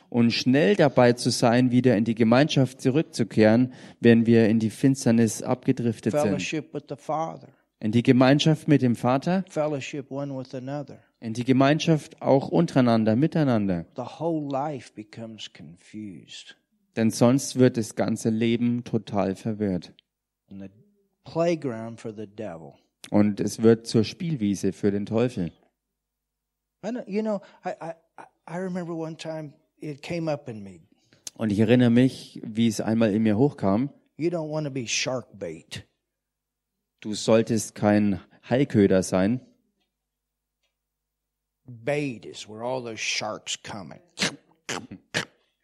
und 0.09 0.31
schnell 0.31 0.75
dabei 0.75 1.13
zu 1.13 1.29
sein, 1.31 1.71
wieder 1.71 1.97
in 1.97 2.05
die 2.05 2.15
Gemeinschaft 2.15 2.81
zurückzukehren, 2.81 3.73
wenn 3.99 4.25
wir 4.25 4.47
in 4.47 4.59
die 4.59 4.69
Finsternis 4.69 5.41
abgedriftet 5.41 6.13
sind. 6.13 6.53
In 7.79 7.91
die 7.91 8.03
Gemeinschaft 8.03 8.67
mit 8.67 8.81
dem 8.81 8.95
Vater, 8.95 9.43
fellowship 9.49 10.09
one 10.09 10.33
with 10.37 10.55
another. 10.55 10.99
In 11.23 11.33
die 11.33 11.45
Gemeinschaft 11.45 12.21
auch 12.21 12.49
untereinander, 12.49 13.15
miteinander. 13.15 13.85
The 13.95 14.19
whole 14.19 14.45
life 14.51 14.91
becomes 14.93 15.49
confused 15.53 16.57
Denn 16.97 17.11
sonst 17.11 17.57
wird 17.57 17.77
das 17.77 17.95
ganze 17.95 18.29
Leben 18.29 18.83
total 18.83 19.35
verwirrt. 19.35 19.93
and 20.49 20.61
the 20.61 20.69
playground 21.23 21.99
for 21.99 22.13
the 22.13 22.27
devil. 22.27 22.73
Und 23.09 23.39
es 23.39 23.61
wird 23.63 23.87
zur 23.87 24.03
Spielwiese 24.03 24.73
für 24.73 24.91
den 24.91 25.05
Teufel. 25.05 25.51
I 26.85 26.89
know, 26.89 27.03
you 27.07 27.21
know, 27.21 27.39
I, 27.65 27.69
I, 27.81 27.93
I 28.47 28.57
remember 28.57 28.93
one 28.93 29.15
time 29.15 29.53
it 29.79 30.01
came 30.01 30.29
up 30.29 30.49
in 30.49 30.61
me. 30.61 30.81
Und 31.35 31.51
ich 31.51 31.59
erinnere 31.59 31.89
mich, 31.89 32.41
wie 32.43 32.67
es 32.67 32.81
einmal 32.81 33.13
in 33.13 33.23
mir 33.23 33.37
hochkam. 33.37 33.89
You 34.17 34.29
don't 34.29 34.51
want 34.51 34.67
to 34.67 34.71
be 34.73 34.85
shark 34.87 35.27
bait. 35.39 35.87
Du 36.99 37.13
solltest 37.13 37.75
kein 37.75 38.19
Haiköder 38.49 39.01
sein. 39.03 39.39
Bait 41.65 42.25
is 42.25 42.47
where 42.47 42.63
all 42.63 42.81
those 42.83 42.99
sharks 42.99 43.57
coming. 43.61 43.99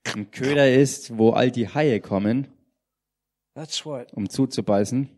Ein 0.06 0.32
Köder 0.32 0.74
ist, 0.74 1.18
wo 1.18 1.32
all 1.32 1.52
die 1.52 1.68
Haie 1.68 2.00
kommen, 2.00 2.48
That's 3.56 3.86
what 3.86 4.14
um 4.16 4.28
zuzubeißen. 4.30 5.10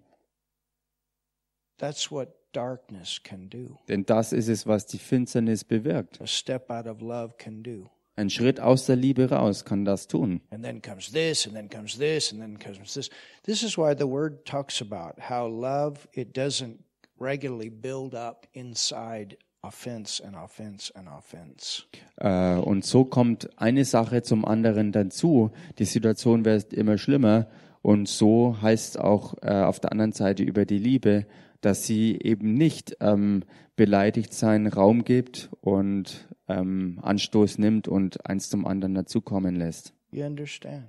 that's 1.77 2.11
what 2.11 2.29
darkness 2.53 3.21
can 3.23 3.49
do. 3.49 3.77
Denn 3.87 4.05
das 4.05 4.33
ist 4.33 4.47
es, 4.49 4.65
was 4.67 4.85
die 4.87 4.97
Finsternis 4.97 5.63
bewirkt. 5.63 6.19
A 6.21 6.27
step 6.27 6.69
out 6.71 6.87
of 6.87 7.01
love 7.01 7.35
can 7.37 7.63
do. 7.63 7.89
Ein 8.15 8.29
Schritt 8.29 8.59
aus 8.59 8.85
der 8.87 8.97
Liebe 8.97 9.29
raus 9.29 9.63
kann 9.63 9.85
das 9.85 10.07
tun. 10.07 10.41
And 10.51 10.63
then 10.63 10.81
comes 10.81 11.11
this, 11.11 11.45
and 11.45 11.55
then 11.55 11.69
comes 11.69 11.97
this, 11.97 12.31
and 12.31 12.41
then 12.41 12.57
comes 12.59 12.93
this. 12.93 13.09
This 13.43 13.63
is 13.63 13.77
why 13.77 13.93
the 13.95 14.07
word 14.07 14.45
talks 14.45 14.81
about 14.81 15.19
how 15.29 15.47
love 15.47 16.07
it 16.13 16.33
doesn't 16.33 16.83
regularly 17.17 17.69
build 17.69 18.13
up 18.13 18.47
inside 18.53 19.37
offense 19.63 20.23
and 20.25 20.35
offense 20.35 20.93
and 20.95 21.07
offense. 21.07 21.83
Äh, 22.17 22.55
Und 22.55 22.85
so 22.85 23.05
kommt 23.05 23.49
eine 23.59 23.85
Sache 23.85 24.21
zum 24.23 24.45
anderen 24.45 24.91
dazu. 24.91 25.51
Die 25.79 25.85
Situation 25.85 26.45
wird 26.45 26.73
immer 26.73 26.97
schlimmer. 26.97 27.47
Und 27.81 28.07
so 28.07 28.61
heißt 28.61 28.99
auch 28.99 29.35
äh, 29.41 29.51
auf 29.63 29.79
der 29.79 29.91
anderen 29.91 30.11
Seite 30.11 30.43
über 30.43 30.65
die 30.65 30.77
Liebe, 30.77 31.25
dass 31.61 31.85
sie 31.85 32.19
eben 32.21 32.53
nicht 32.53 32.97
ähm, 32.99 33.43
beleidigt 33.75 34.33
sein 34.33 34.67
Raum 34.67 35.03
gibt 35.03 35.49
und 35.61 36.27
ähm, 36.47 36.99
Anstoß 37.01 37.57
nimmt 37.57 37.87
und 37.87 38.25
eins 38.27 38.49
zum 38.49 38.65
anderen 38.65 38.93
dazukommen 38.95 39.55
lässt. 39.55 39.93
You 40.11 40.25
understand? 40.25 40.85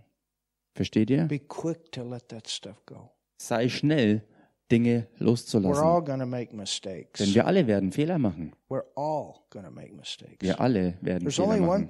Versteht 0.75 1.11
ihr? 1.11 1.25
Be 1.27 1.39
quick 1.39 1.93
to 1.93 2.03
let 2.03 2.29
that 2.29 2.49
stuff 2.49 2.85
go. 2.87 3.11
Sei 3.37 3.69
schnell, 3.69 4.23
Dinge 4.73 5.07
loszulassen. 5.19 5.85
Denn 7.19 7.35
wir 7.35 7.47
alle 7.47 7.67
werden 7.67 7.93
Fehler 7.93 8.19
machen. 8.19 8.53
Wir 8.69 10.61
alle 10.61 10.95
werden 11.03 11.21
There's 11.21 11.37
Fehler 11.37 11.59
machen. 11.59 11.89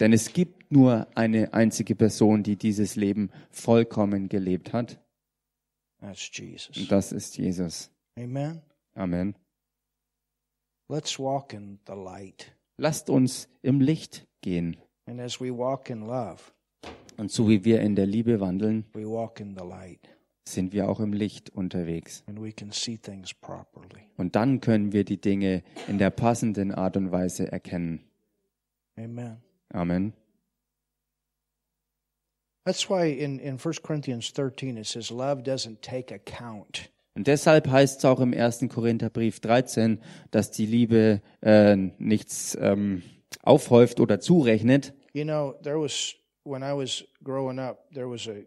Denn 0.00 0.12
es 0.12 0.32
gibt 0.32 0.72
nur 0.72 1.06
eine 1.14 1.54
einzige 1.54 1.94
Person, 1.94 2.42
die 2.42 2.56
dieses 2.56 2.96
Leben 2.96 3.30
vollkommen 3.50 4.28
gelebt 4.28 4.72
hat. 4.72 5.00
Und 6.00 6.90
das 6.90 7.12
ist 7.12 7.38
Jesus. 7.38 7.90
Amen. 8.94 9.36
Lasst 12.76 13.10
uns 13.10 13.48
im 13.62 13.80
Licht 13.80 14.26
gehen. 14.40 14.76
Und 17.16 17.30
so 17.32 17.48
wie 17.48 17.64
wir 17.64 17.80
in 17.80 17.96
der 17.96 18.06
Liebe 18.06 18.40
wandeln, 18.40 18.84
we 18.92 19.04
walk 19.08 19.40
in 19.40 19.56
the 19.56 19.64
light 19.64 20.17
sind 20.52 20.72
wir 20.72 20.88
auch 20.88 21.00
im 21.00 21.12
Licht 21.12 21.50
unterwegs. 21.50 22.22
and 22.26 22.40
we 22.40 22.52
can 22.52 22.70
see 22.72 22.96
things 22.96 23.32
properly. 23.34 24.02
Und 24.16 24.36
dann 24.36 24.60
können 24.60 24.92
wir 24.92 25.04
die 25.04 25.20
Dinge 25.20 25.62
in 25.86 25.98
der 25.98 26.10
passenden 26.10 26.72
Art 26.72 26.96
und 26.96 27.12
Weise 27.12 27.50
erkennen. 27.50 28.00
Amen. 28.96 29.38
Amen. 29.70 30.12
That's 32.64 32.88
why 32.90 33.10
in, 33.10 33.38
in 33.38 33.58
1 33.58 33.82
Corinthians 33.82 34.32
13 34.34 34.76
it 34.76 34.86
says, 34.86 35.10
Love 35.10 35.42
doesn't 35.42 35.80
take 35.80 36.12
account. 36.14 36.90
Und 37.14 37.26
deshalb 37.26 37.68
heißt 37.68 37.98
es 37.98 38.04
auch 38.04 38.20
im 38.20 38.32
1. 38.34 38.68
Korintherbrief 38.68 39.40
13, 39.40 40.00
dass 40.30 40.50
die 40.50 40.66
Liebe 40.66 41.20
äh, 41.40 41.74
nichts 41.98 42.56
ähm, 42.60 43.02
aufhäuft 43.42 44.00
oder 44.00 44.20
zurechnet. 44.20 44.92
You 45.14 45.24
know, 45.24 45.54
there 45.62 45.80
was, 45.80 46.14
when 46.44 46.62
I 46.62 46.72
was 46.76 47.04
growing 47.24 47.58
up, 47.58 47.90
there 47.92 48.08
was 48.08 48.28
a, 48.28 48.44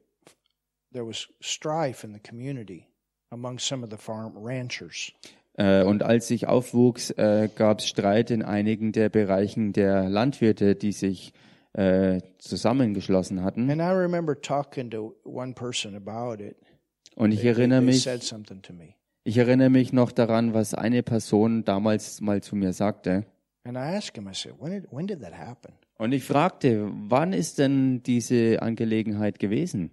there 0.93 1.05
was 1.05 1.27
strife 1.41 2.05
in 2.05 2.13
the 2.13 2.19
community 2.19 2.85
among 3.31 3.59
some 3.59 3.83
of 3.83 3.91
the 3.91 3.97
farm 3.97 4.33
ranchers. 4.37 5.11
Äh, 5.57 5.83
und 5.83 6.01
als 6.03 6.29
ich 6.31 6.47
aufwuchs, 6.47 7.11
äh, 7.11 7.49
gab 7.53 7.79
es 7.79 7.87
Streit 7.87 8.31
in 8.31 8.41
einigen 8.41 8.91
der 8.93 9.09
Bereichen 9.09 9.73
der 9.73 10.07
Landwirte, 10.09 10.75
die 10.75 10.91
sich 10.93 11.33
äh, 11.73 12.21
zusammengeschlossen 12.37 13.43
hatten. 13.43 13.69
And 13.69 13.81
I 13.81 13.85
remember 13.93 14.39
talking 14.39 14.89
to 14.91 15.15
one 15.23 15.53
person 15.53 15.95
about 15.95 16.41
it. 16.43 16.55
Und 17.15 17.31
ich 17.31 17.41
They- 17.41 17.49
erinnere 17.49 17.79
they 17.79 17.85
mich, 17.87 18.03
said 18.03 18.23
something 18.23 18.61
to 18.61 18.73
me. 18.73 18.95
ich 19.23 19.37
erinnere 19.37 19.69
mich 19.69 19.91
noch 19.93 20.11
daran, 20.11 20.53
was 20.53 20.73
eine 20.73 21.03
Person 21.03 21.63
damals 21.65 22.21
mal 22.21 22.41
zu 22.41 22.55
mir 22.55 22.73
sagte. 22.73 23.25
And 23.63 23.77
I 23.77 23.95
asked 23.95 24.15
him, 24.17 24.27
I 24.27 24.33
said, 24.33 24.53
when 24.59 24.71
did, 24.71 24.91
when 24.91 25.05
did 25.07 25.21
that 25.21 25.33
happen? 25.37 25.73
Und 25.97 26.13
ich 26.13 26.23
fragte, 26.23 26.89
wann 26.93 27.31
ist 27.31 27.59
denn 27.59 28.01
diese 28.03 28.61
Angelegenheit 28.61 29.37
gewesen? 29.37 29.91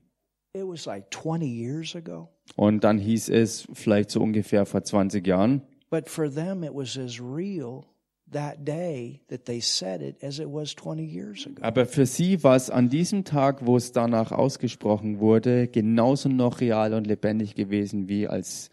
It 0.54 0.64
was 0.66 0.86
like 0.86 1.10
20 1.10 1.46
years 1.46 1.94
ago. 1.94 2.28
Und 2.56 2.84
dann 2.84 2.98
hieß 2.98 3.28
es 3.28 3.68
vielleicht 3.72 4.10
so 4.10 4.20
ungefähr 4.20 4.66
vor 4.66 4.82
20 4.82 5.26
Jahren. 5.26 5.62
But 5.90 6.08
for 6.08 6.30
them, 6.30 6.62
it 6.62 6.74
was 6.74 6.98
as 6.98 7.20
real 7.20 7.84
that 8.32 8.66
day 8.66 9.20
that 9.28 9.44
they 9.46 9.60
said 9.60 10.02
it 10.02 10.22
as 10.22 10.38
it 10.38 10.48
was 10.48 10.74
20 10.74 11.04
years 11.04 11.46
ago. 11.46 11.62
Aber 11.62 11.86
für 11.86 12.06
sie 12.06 12.42
war 12.42 12.56
es 12.56 12.70
an 12.70 12.88
diesem 12.88 13.24
Tag, 13.24 13.66
wo 13.66 13.76
es 13.76 13.92
danach 13.92 14.32
ausgesprochen 14.32 15.20
wurde, 15.20 15.68
genauso 15.68 16.28
noch 16.28 16.60
real 16.60 16.94
und 16.94 17.06
lebendig 17.06 17.54
gewesen 17.54 18.08
wie 18.08 18.26
als 18.28 18.70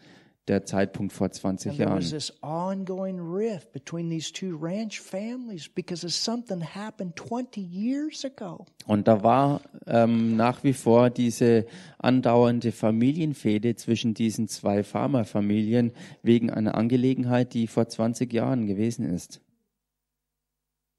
der 0.48 0.64
Zeitpunkt 0.64 1.12
vor 1.12 1.30
20 1.30 1.70
And 1.70 1.78
there 1.78 1.90
was 1.90 2.10
Jahren. 2.10 2.18
this 2.18 2.32
ongoing 2.42 3.18
rift 3.18 3.72
between 3.72 4.08
these 4.08 4.32
two 4.32 4.56
ranch 4.56 5.00
families 5.00 5.68
because 5.68 6.04
of 6.06 6.12
something 6.12 6.60
happened 6.60 7.16
20 7.16 7.60
years 7.60 8.24
ago. 8.24 8.64
Und 8.86 9.08
da 9.08 9.22
war 9.22 9.60
ähm, 9.86 10.36
nach 10.36 10.62
wie 10.62 10.72
vor 10.72 11.10
diese 11.10 11.66
andauernde 11.98 12.72
Familienfehde 12.72 13.74
zwischen 13.74 14.14
diesen 14.14 14.48
zwei 14.48 14.84
Farmerfamilien 14.84 15.92
wegen 16.22 16.50
einer 16.50 16.76
Angelegenheit, 16.76 17.54
die 17.54 17.66
vor 17.66 17.88
20 17.88 18.32
Jahren 18.32 18.66
gewesen 18.66 19.04
ist. 19.12 19.40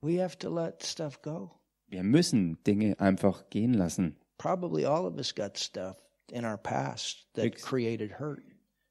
We 0.01 0.21
have 0.21 0.37
to 0.39 0.53
let 0.53 0.83
stuff 0.83 1.21
go. 1.21 1.51
Wir 1.87 2.03
müssen 2.03 2.61
Dinge 2.65 2.99
einfach 2.99 3.49
gehen 3.49 3.73
lassen. 3.73 4.17
Probably 4.37 4.85
all 4.85 5.05
of 5.05 5.15
us 5.15 5.33
got 5.33 5.57
stuff 5.57 5.95
in 6.31 6.45
our 6.45 6.57
past 6.57 7.27
that 7.33 7.55
created 7.61 8.19
hurt. 8.19 8.43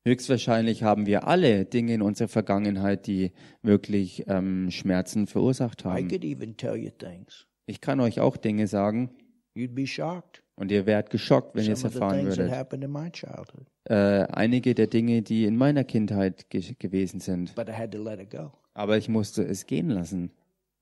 Höchstwahrscheinlich 0.07 0.85
haben 0.85 1.05
wir 1.07 1.27
alle 1.27 1.65
Dinge 1.65 1.93
in 1.95 2.01
unserer 2.01 2.29
Vergangenheit, 2.29 3.09
die 3.09 3.33
wirklich 3.63 4.23
ähm, 4.29 4.71
Schmerzen 4.71 5.27
verursacht 5.27 5.83
I 5.85 5.89
haben. 5.89 6.09
could 6.09 6.25
even 6.25 6.57
tell 6.57 6.77
you 6.77 6.91
things. 6.91 7.47
Ich 7.67 7.81
kann 7.81 7.99
euch 7.99 8.21
auch 8.21 8.37
Dinge 8.37 8.69
sagen 8.69 9.11
You'd 9.57 9.75
be 9.75 9.85
shocked. 9.85 10.45
und 10.55 10.71
ihr 10.71 10.87
werdet 10.87 11.11
geschockt, 11.11 11.57
wenn 11.57 11.65
ihr 11.65 11.73
es 11.73 11.81
Some 11.81 11.89
of 11.89 11.95
the 11.95 11.99
erfahren 12.01 12.19
things 12.21 12.37
that 12.37 12.45
würdet. 12.45 12.57
happened 12.57 12.85
in 12.85 12.93
my 12.93 13.11
childhood. 13.11 13.67
Äh, 13.85 14.27
einige 14.33 14.77
der 14.77 14.87
Dinge, 14.87 15.23
die 15.23 15.45
in 15.45 15.57
meiner 15.57 15.83
Kindheit 15.83 16.51
ge 16.51 16.63
gewesen 16.79 17.19
sind. 17.19 17.57
But 17.57 17.69
I 17.69 17.73
had 17.73 17.91
to 17.91 18.01
let 18.01 18.21
it 18.21 18.31
go. 18.31 18.53
Aber 18.75 18.97
ich 18.97 19.09
musste 19.09 19.43
es 19.43 19.67
gehen 19.67 19.91
lassen. 19.91 20.31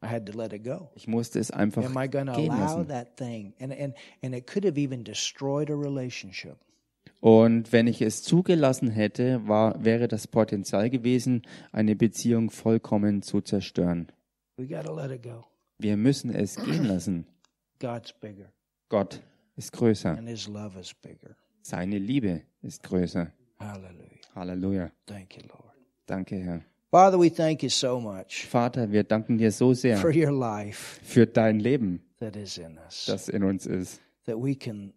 I 0.05 0.09
had 0.09 0.27
to 0.27 0.37
let 0.39 0.53
it 0.53 0.65
go. 0.65 0.91
Ich 0.97 1.09
musste 1.09 1.39
es 1.39 1.51
einfach 1.51 1.83
Am 1.83 1.97
I 1.97 2.11
going 2.11 2.27
to 2.27 2.33
gehen 2.35 2.51
allow 2.51 2.77
lassen. 2.81 2.89
that 2.89 3.17
thing? 3.17 3.55
And, 3.59 3.73
and, 3.73 3.95
and 4.23 4.35
it 4.35 4.47
could 4.47 4.67
have 4.67 4.79
even 4.79 5.03
destroyed 5.03 5.71
a 5.71 5.75
relationship. 5.75 6.59
Und 7.21 7.73
wenn 7.73 7.87
ich 7.87 8.03
es 8.03 8.23
zugelassen 8.23 8.91
hätte, 8.91 9.47
war, 9.49 9.83
wäre 9.83 10.09
das 10.09 10.27
Potenzial 10.27 10.91
gewesen, 10.91 11.43
eine 11.73 11.97
Beziehung 11.97 12.51
vollkommen 12.51 13.23
zu 13.23 13.41
zerstören. 13.41 14.09
Wir 14.57 15.97
müssen 15.97 16.31
es 16.35 16.57
gehen 16.57 16.85
lassen. 16.93 17.27
Gott 18.89 19.21
ist 19.57 19.73
größer. 19.73 20.19
Seine 21.63 21.99
Liebe 21.99 22.43
ist 22.63 22.83
größer. 22.83 23.33
Halleluja. 24.35 24.91
Danke, 26.07 26.37
Herr. 26.37 26.61
Father, 26.91 27.19
we 27.19 27.29
thank 27.29 27.63
you 27.65 27.69
so 27.69 27.99
much 27.99 28.47
Vater, 28.47 28.93
wir 28.93 29.03
danken 29.03 29.37
dir 29.37 29.51
so 29.51 29.73
sehr 29.75 29.97
for 29.97 30.15
your 30.15 30.31
life 30.31 31.01
für 31.03 31.27
dein 31.27 31.59
Leben, 31.59 32.05
that 32.21 32.37
is 32.37 32.57
in 32.57 32.79
us, 32.87 33.07
das 33.07 33.29
in 33.29 33.43
uns 33.43 33.67
ist. 33.67 34.01
that 34.27 34.37
we 34.37 34.55
can, 34.55 34.93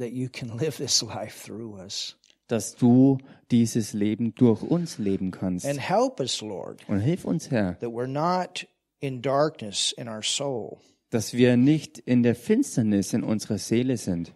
that 0.00 0.12
you 0.12 0.28
can 0.28 0.48
live 0.58 0.76
this 0.78 1.02
life 1.02 1.44
through 1.44 1.78
us. 1.80 2.16
Dass 2.48 2.74
du 2.74 3.18
dieses 3.52 3.92
Leben 3.92 4.34
durch 4.34 4.60
uns 4.62 4.98
leben 4.98 5.30
kannst. 5.30 5.64
And 5.66 5.78
help 5.78 6.18
us, 6.18 6.40
Lord, 6.40 6.80
Und 6.88 6.98
hilf 7.00 7.24
uns, 7.24 7.50
Herr, 7.50 7.78
that 7.78 7.90
we're 7.90 8.08
not 8.08 8.66
in 8.98 9.22
darkness 9.22 9.92
in 9.96 10.08
our 10.08 10.22
soul, 10.22 10.78
dass 11.10 11.32
wir 11.32 11.56
nicht 11.56 11.98
in 11.98 12.24
der 12.24 12.34
Finsternis 12.34 13.12
in 13.12 13.22
unserer 13.22 13.58
Seele 13.58 13.96
sind, 13.96 14.32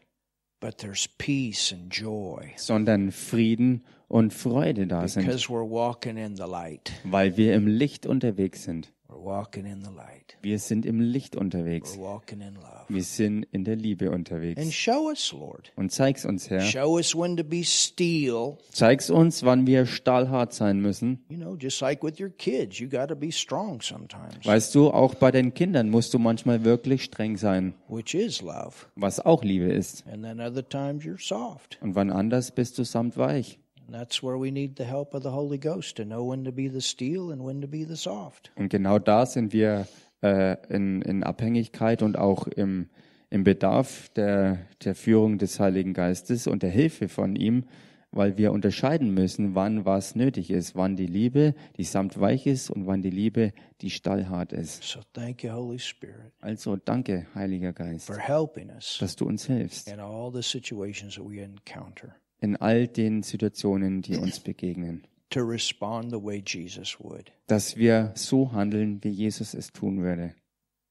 but 0.61 0.79
there's 0.79 1.09
peace 1.19 1.73
and 1.73 1.93
joy 1.93 2.53
sondern 2.57 3.11
Frieden 3.11 3.85
und 4.07 4.33
Freude 4.33 4.87
da 4.87 5.09
sind, 5.09 5.27
because 5.27 5.49
we're 5.49 5.69
walking 5.69 6.17
in 6.17 6.37
the 6.37 6.45
light. 6.45 6.93
weil 7.03 7.37
wir 7.37 7.55
im 7.55 7.67
Licht 7.67 8.07
unterwegs 8.07 8.63
sind. 8.63 8.93
We're 9.15 9.23
walking 9.25 9.65
in 9.67 9.83
the 9.85 9.91
light. 9.95 10.37
Wir 10.43 10.59
sind 10.59 10.85
im 10.85 11.01
Licht 11.01 11.37
unterwegs. 11.37 11.97
We're 11.97 12.01
walking 12.03 12.41
in 12.41 12.55
love. 12.55 12.85
Wir 12.89 13.05
sind 13.05 13.45
in 13.53 13.65
der 13.65 13.77
Liebe 13.77 14.07
And 14.07 14.15
unterwegs. 14.17 14.73
show 14.73 15.09
us, 15.09 15.33
Lord. 15.33 15.73
Und 15.77 15.93
zeig's 15.93 16.25
uns, 16.25 16.51
Herr. 16.51 16.61
Show 16.63 16.97
us 16.97 17.15
when 17.15 17.37
to 17.37 17.45
be 17.45 17.63
steel. 17.65 18.57
Zeig's 18.73 19.11
uns, 19.11 19.45
wann 19.45 19.67
wir 19.67 19.87
stahlhart 19.87 20.53
sein 20.53 20.81
müssen. 20.81 21.25
You 21.29 21.37
know, 21.37 21.57
just 21.57 21.81
like 21.81 22.03
with 22.03 22.19
your 22.19 22.31
kids, 22.31 22.79
you 22.81 22.89
got 22.89 23.09
to 23.09 23.17
be 23.17 23.31
strong 23.31 23.81
sometimes, 23.81 24.45
Weißt 24.45 24.75
du, 24.75 24.91
auch 24.91 25.15
bei 25.15 25.31
den 25.31 25.55
Kindern 25.55 25.91
musst 25.91 26.13
du 26.13 26.19
manchmal 26.19 26.65
wirklich 26.65 27.05
streng 27.05 27.37
sein, 27.37 27.75
which 27.89 28.15
is 28.15 28.43
love. 28.43 28.87
was 28.97 29.21
auch 29.21 29.45
Liebe 29.45 29.67
ist. 29.67 30.05
Und 30.07 31.95
wann 31.95 32.11
anders 32.11 32.51
bist 32.51 32.79
du 32.79 32.85
samt 32.85 33.17
weich. 33.17 33.59
And 33.87 33.95
that's 33.95 34.23
where 34.23 34.39
we 34.39 34.51
need 34.51 34.77
the 34.77 34.85
help 34.85 35.15
of 35.15 35.23
the 35.23 35.31
Holy 35.31 35.59
Ghost 35.59 35.97
to 35.97 36.05
know 36.05 36.29
when 36.29 36.45
to 36.45 36.53
be 36.53 36.69
the 36.69 36.81
steel 36.81 37.31
and 37.31 37.45
when 37.45 37.61
to 37.61 37.69
be 37.69 37.85
the 37.87 37.97
soft. 37.97 38.51
Und 38.57 38.71
genau 38.71 38.99
da 38.99 39.27
sind 39.27 39.53
wir 39.53 39.87
äh, 40.23 40.57
in, 40.69 41.03
in 41.03 41.23
Abhängigkeit 41.23 42.03
und 42.03 42.17
auch 42.17 42.47
im, 42.47 42.89
im 43.31 43.45
Bedarf 43.45 44.09
der, 44.11 44.59
der 44.85 44.95
Führung 44.95 45.39
des 45.39 45.61
Heiligen 45.61 45.93
Geistes 45.93 46.47
und 46.47 46.63
der 46.63 46.71
Hilfe 46.71 47.09
von 47.09 47.37
ihm, 47.37 47.65
weil 48.11 48.39
wir 48.39 48.53
unterscheiden 48.53 49.13
müssen, 49.13 49.55
wann 49.55 49.85
was 49.85 50.15
nötig 50.15 50.51
ist, 50.51 50.77
wann 50.77 50.97
die 50.97 51.07
Liebe, 51.07 51.55
die 51.77 51.85
samt 51.85 52.19
weich 52.21 52.47
ist 52.47 52.71
und 52.71 52.87
wann 52.87 53.03
die 53.03 53.11
Liebe, 53.11 53.53
die 53.81 53.91
stallhart 53.91 54.53
ist. 54.53 54.83
So 54.85 55.01
thank 55.13 55.43
you, 55.43 55.53
Holy 55.53 55.79
Spirit, 55.79 56.33
Also 56.41 56.77
danke, 56.77 57.27
Heiliger 57.35 57.73
Geist, 57.73 58.07
for 58.07 58.19
helping 58.19 58.71
us 58.71 58.99
dass 59.01 59.17
du 59.17 59.27
uns 59.27 59.47
hilfst 59.47 59.89
in 59.89 60.01
all 60.01 60.31
the 60.33 60.43
situations 60.43 61.17
that 61.17 61.25
we 61.29 61.41
encounter 61.43 62.15
in 62.41 62.57
all 62.57 62.87
den 62.87 63.23
Situationen, 63.23 64.03
die 64.03 64.17
uns 64.17 64.41
begegnen. 64.41 65.07
to 65.35 65.43
respond 65.43 66.11
the 66.11 66.19
way 66.19 66.41
Jesus 66.41 66.99
would. 67.01 67.33
Dass 67.49 67.77
wir 67.77 68.13
so 68.15 68.53
handeln, 68.53 69.03
wie 69.03 69.11
Jesus 69.11 69.55
es 69.55 69.73
tun 69.73 70.03
würde. 70.03 70.35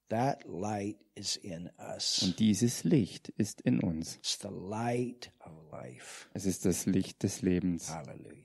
That 0.09 0.43
light 0.45 0.97
is 1.15 1.37
in 1.37 1.69
us. 1.79 2.21
Und 2.23 2.39
dieses 2.39 2.83
Licht 2.83 3.29
ist 3.29 3.61
in 3.61 3.79
uns. 3.79 4.17
It's 4.17 4.37
the 4.41 4.49
light 4.49 5.31
of 5.39 5.53
life. 5.71 6.27
Es 6.33 6.45
ist 6.45 6.65
das 6.65 6.85
Licht 6.85 7.23
des 7.23 7.41
Lebens. 7.41 7.89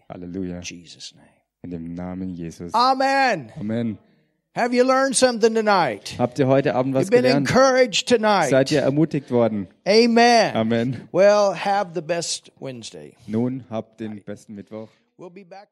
Halleluja. 0.09 0.59
In 0.59 0.62
Jesus' 0.62 1.14
name. 1.14 1.28
In 1.62 1.70
dem 1.70 1.94
Namen 1.94 2.30
Jesus. 2.30 2.72
Amen. 2.72 3.53
Amen. 3.57 3.99
Have 4.59 4.75
you 4.75 4.83
learned 4.83 5.15
something 5.15 5.55
tonight? 5.55 6.17
Habt 6.19 6.41
ihr 6.41 6.49
heute 6.49 6.75
Abend 6.75 6.93
was 6.93 7.05
You've 7.05 7.11
been 7.13 7.25
gelernt? 7.25 7.49
encouraged 7.49 8.09
Seid 8.09 8.19
tonight. 8.19 8.73
ihr 8.73 8.83
ermutigt 8.83 9.31
worden? 9.31 9.69
Amen. 9.87 10.57
Amen. 10.57 11.09
Well, 11.13 11.53
have 11.55 11.95
the 11.95 12.03
best 12.03 12.51
Wednesday. 12.59 13.15
Nun 13.29 13.63
habt 13.71 14.01
den 14.01 14.21
besten 14.27 14.57
Mittwoch. 14.57 14.89
We'll 15.17 15.31
be 15.31 15.45
back. 15.45 15.67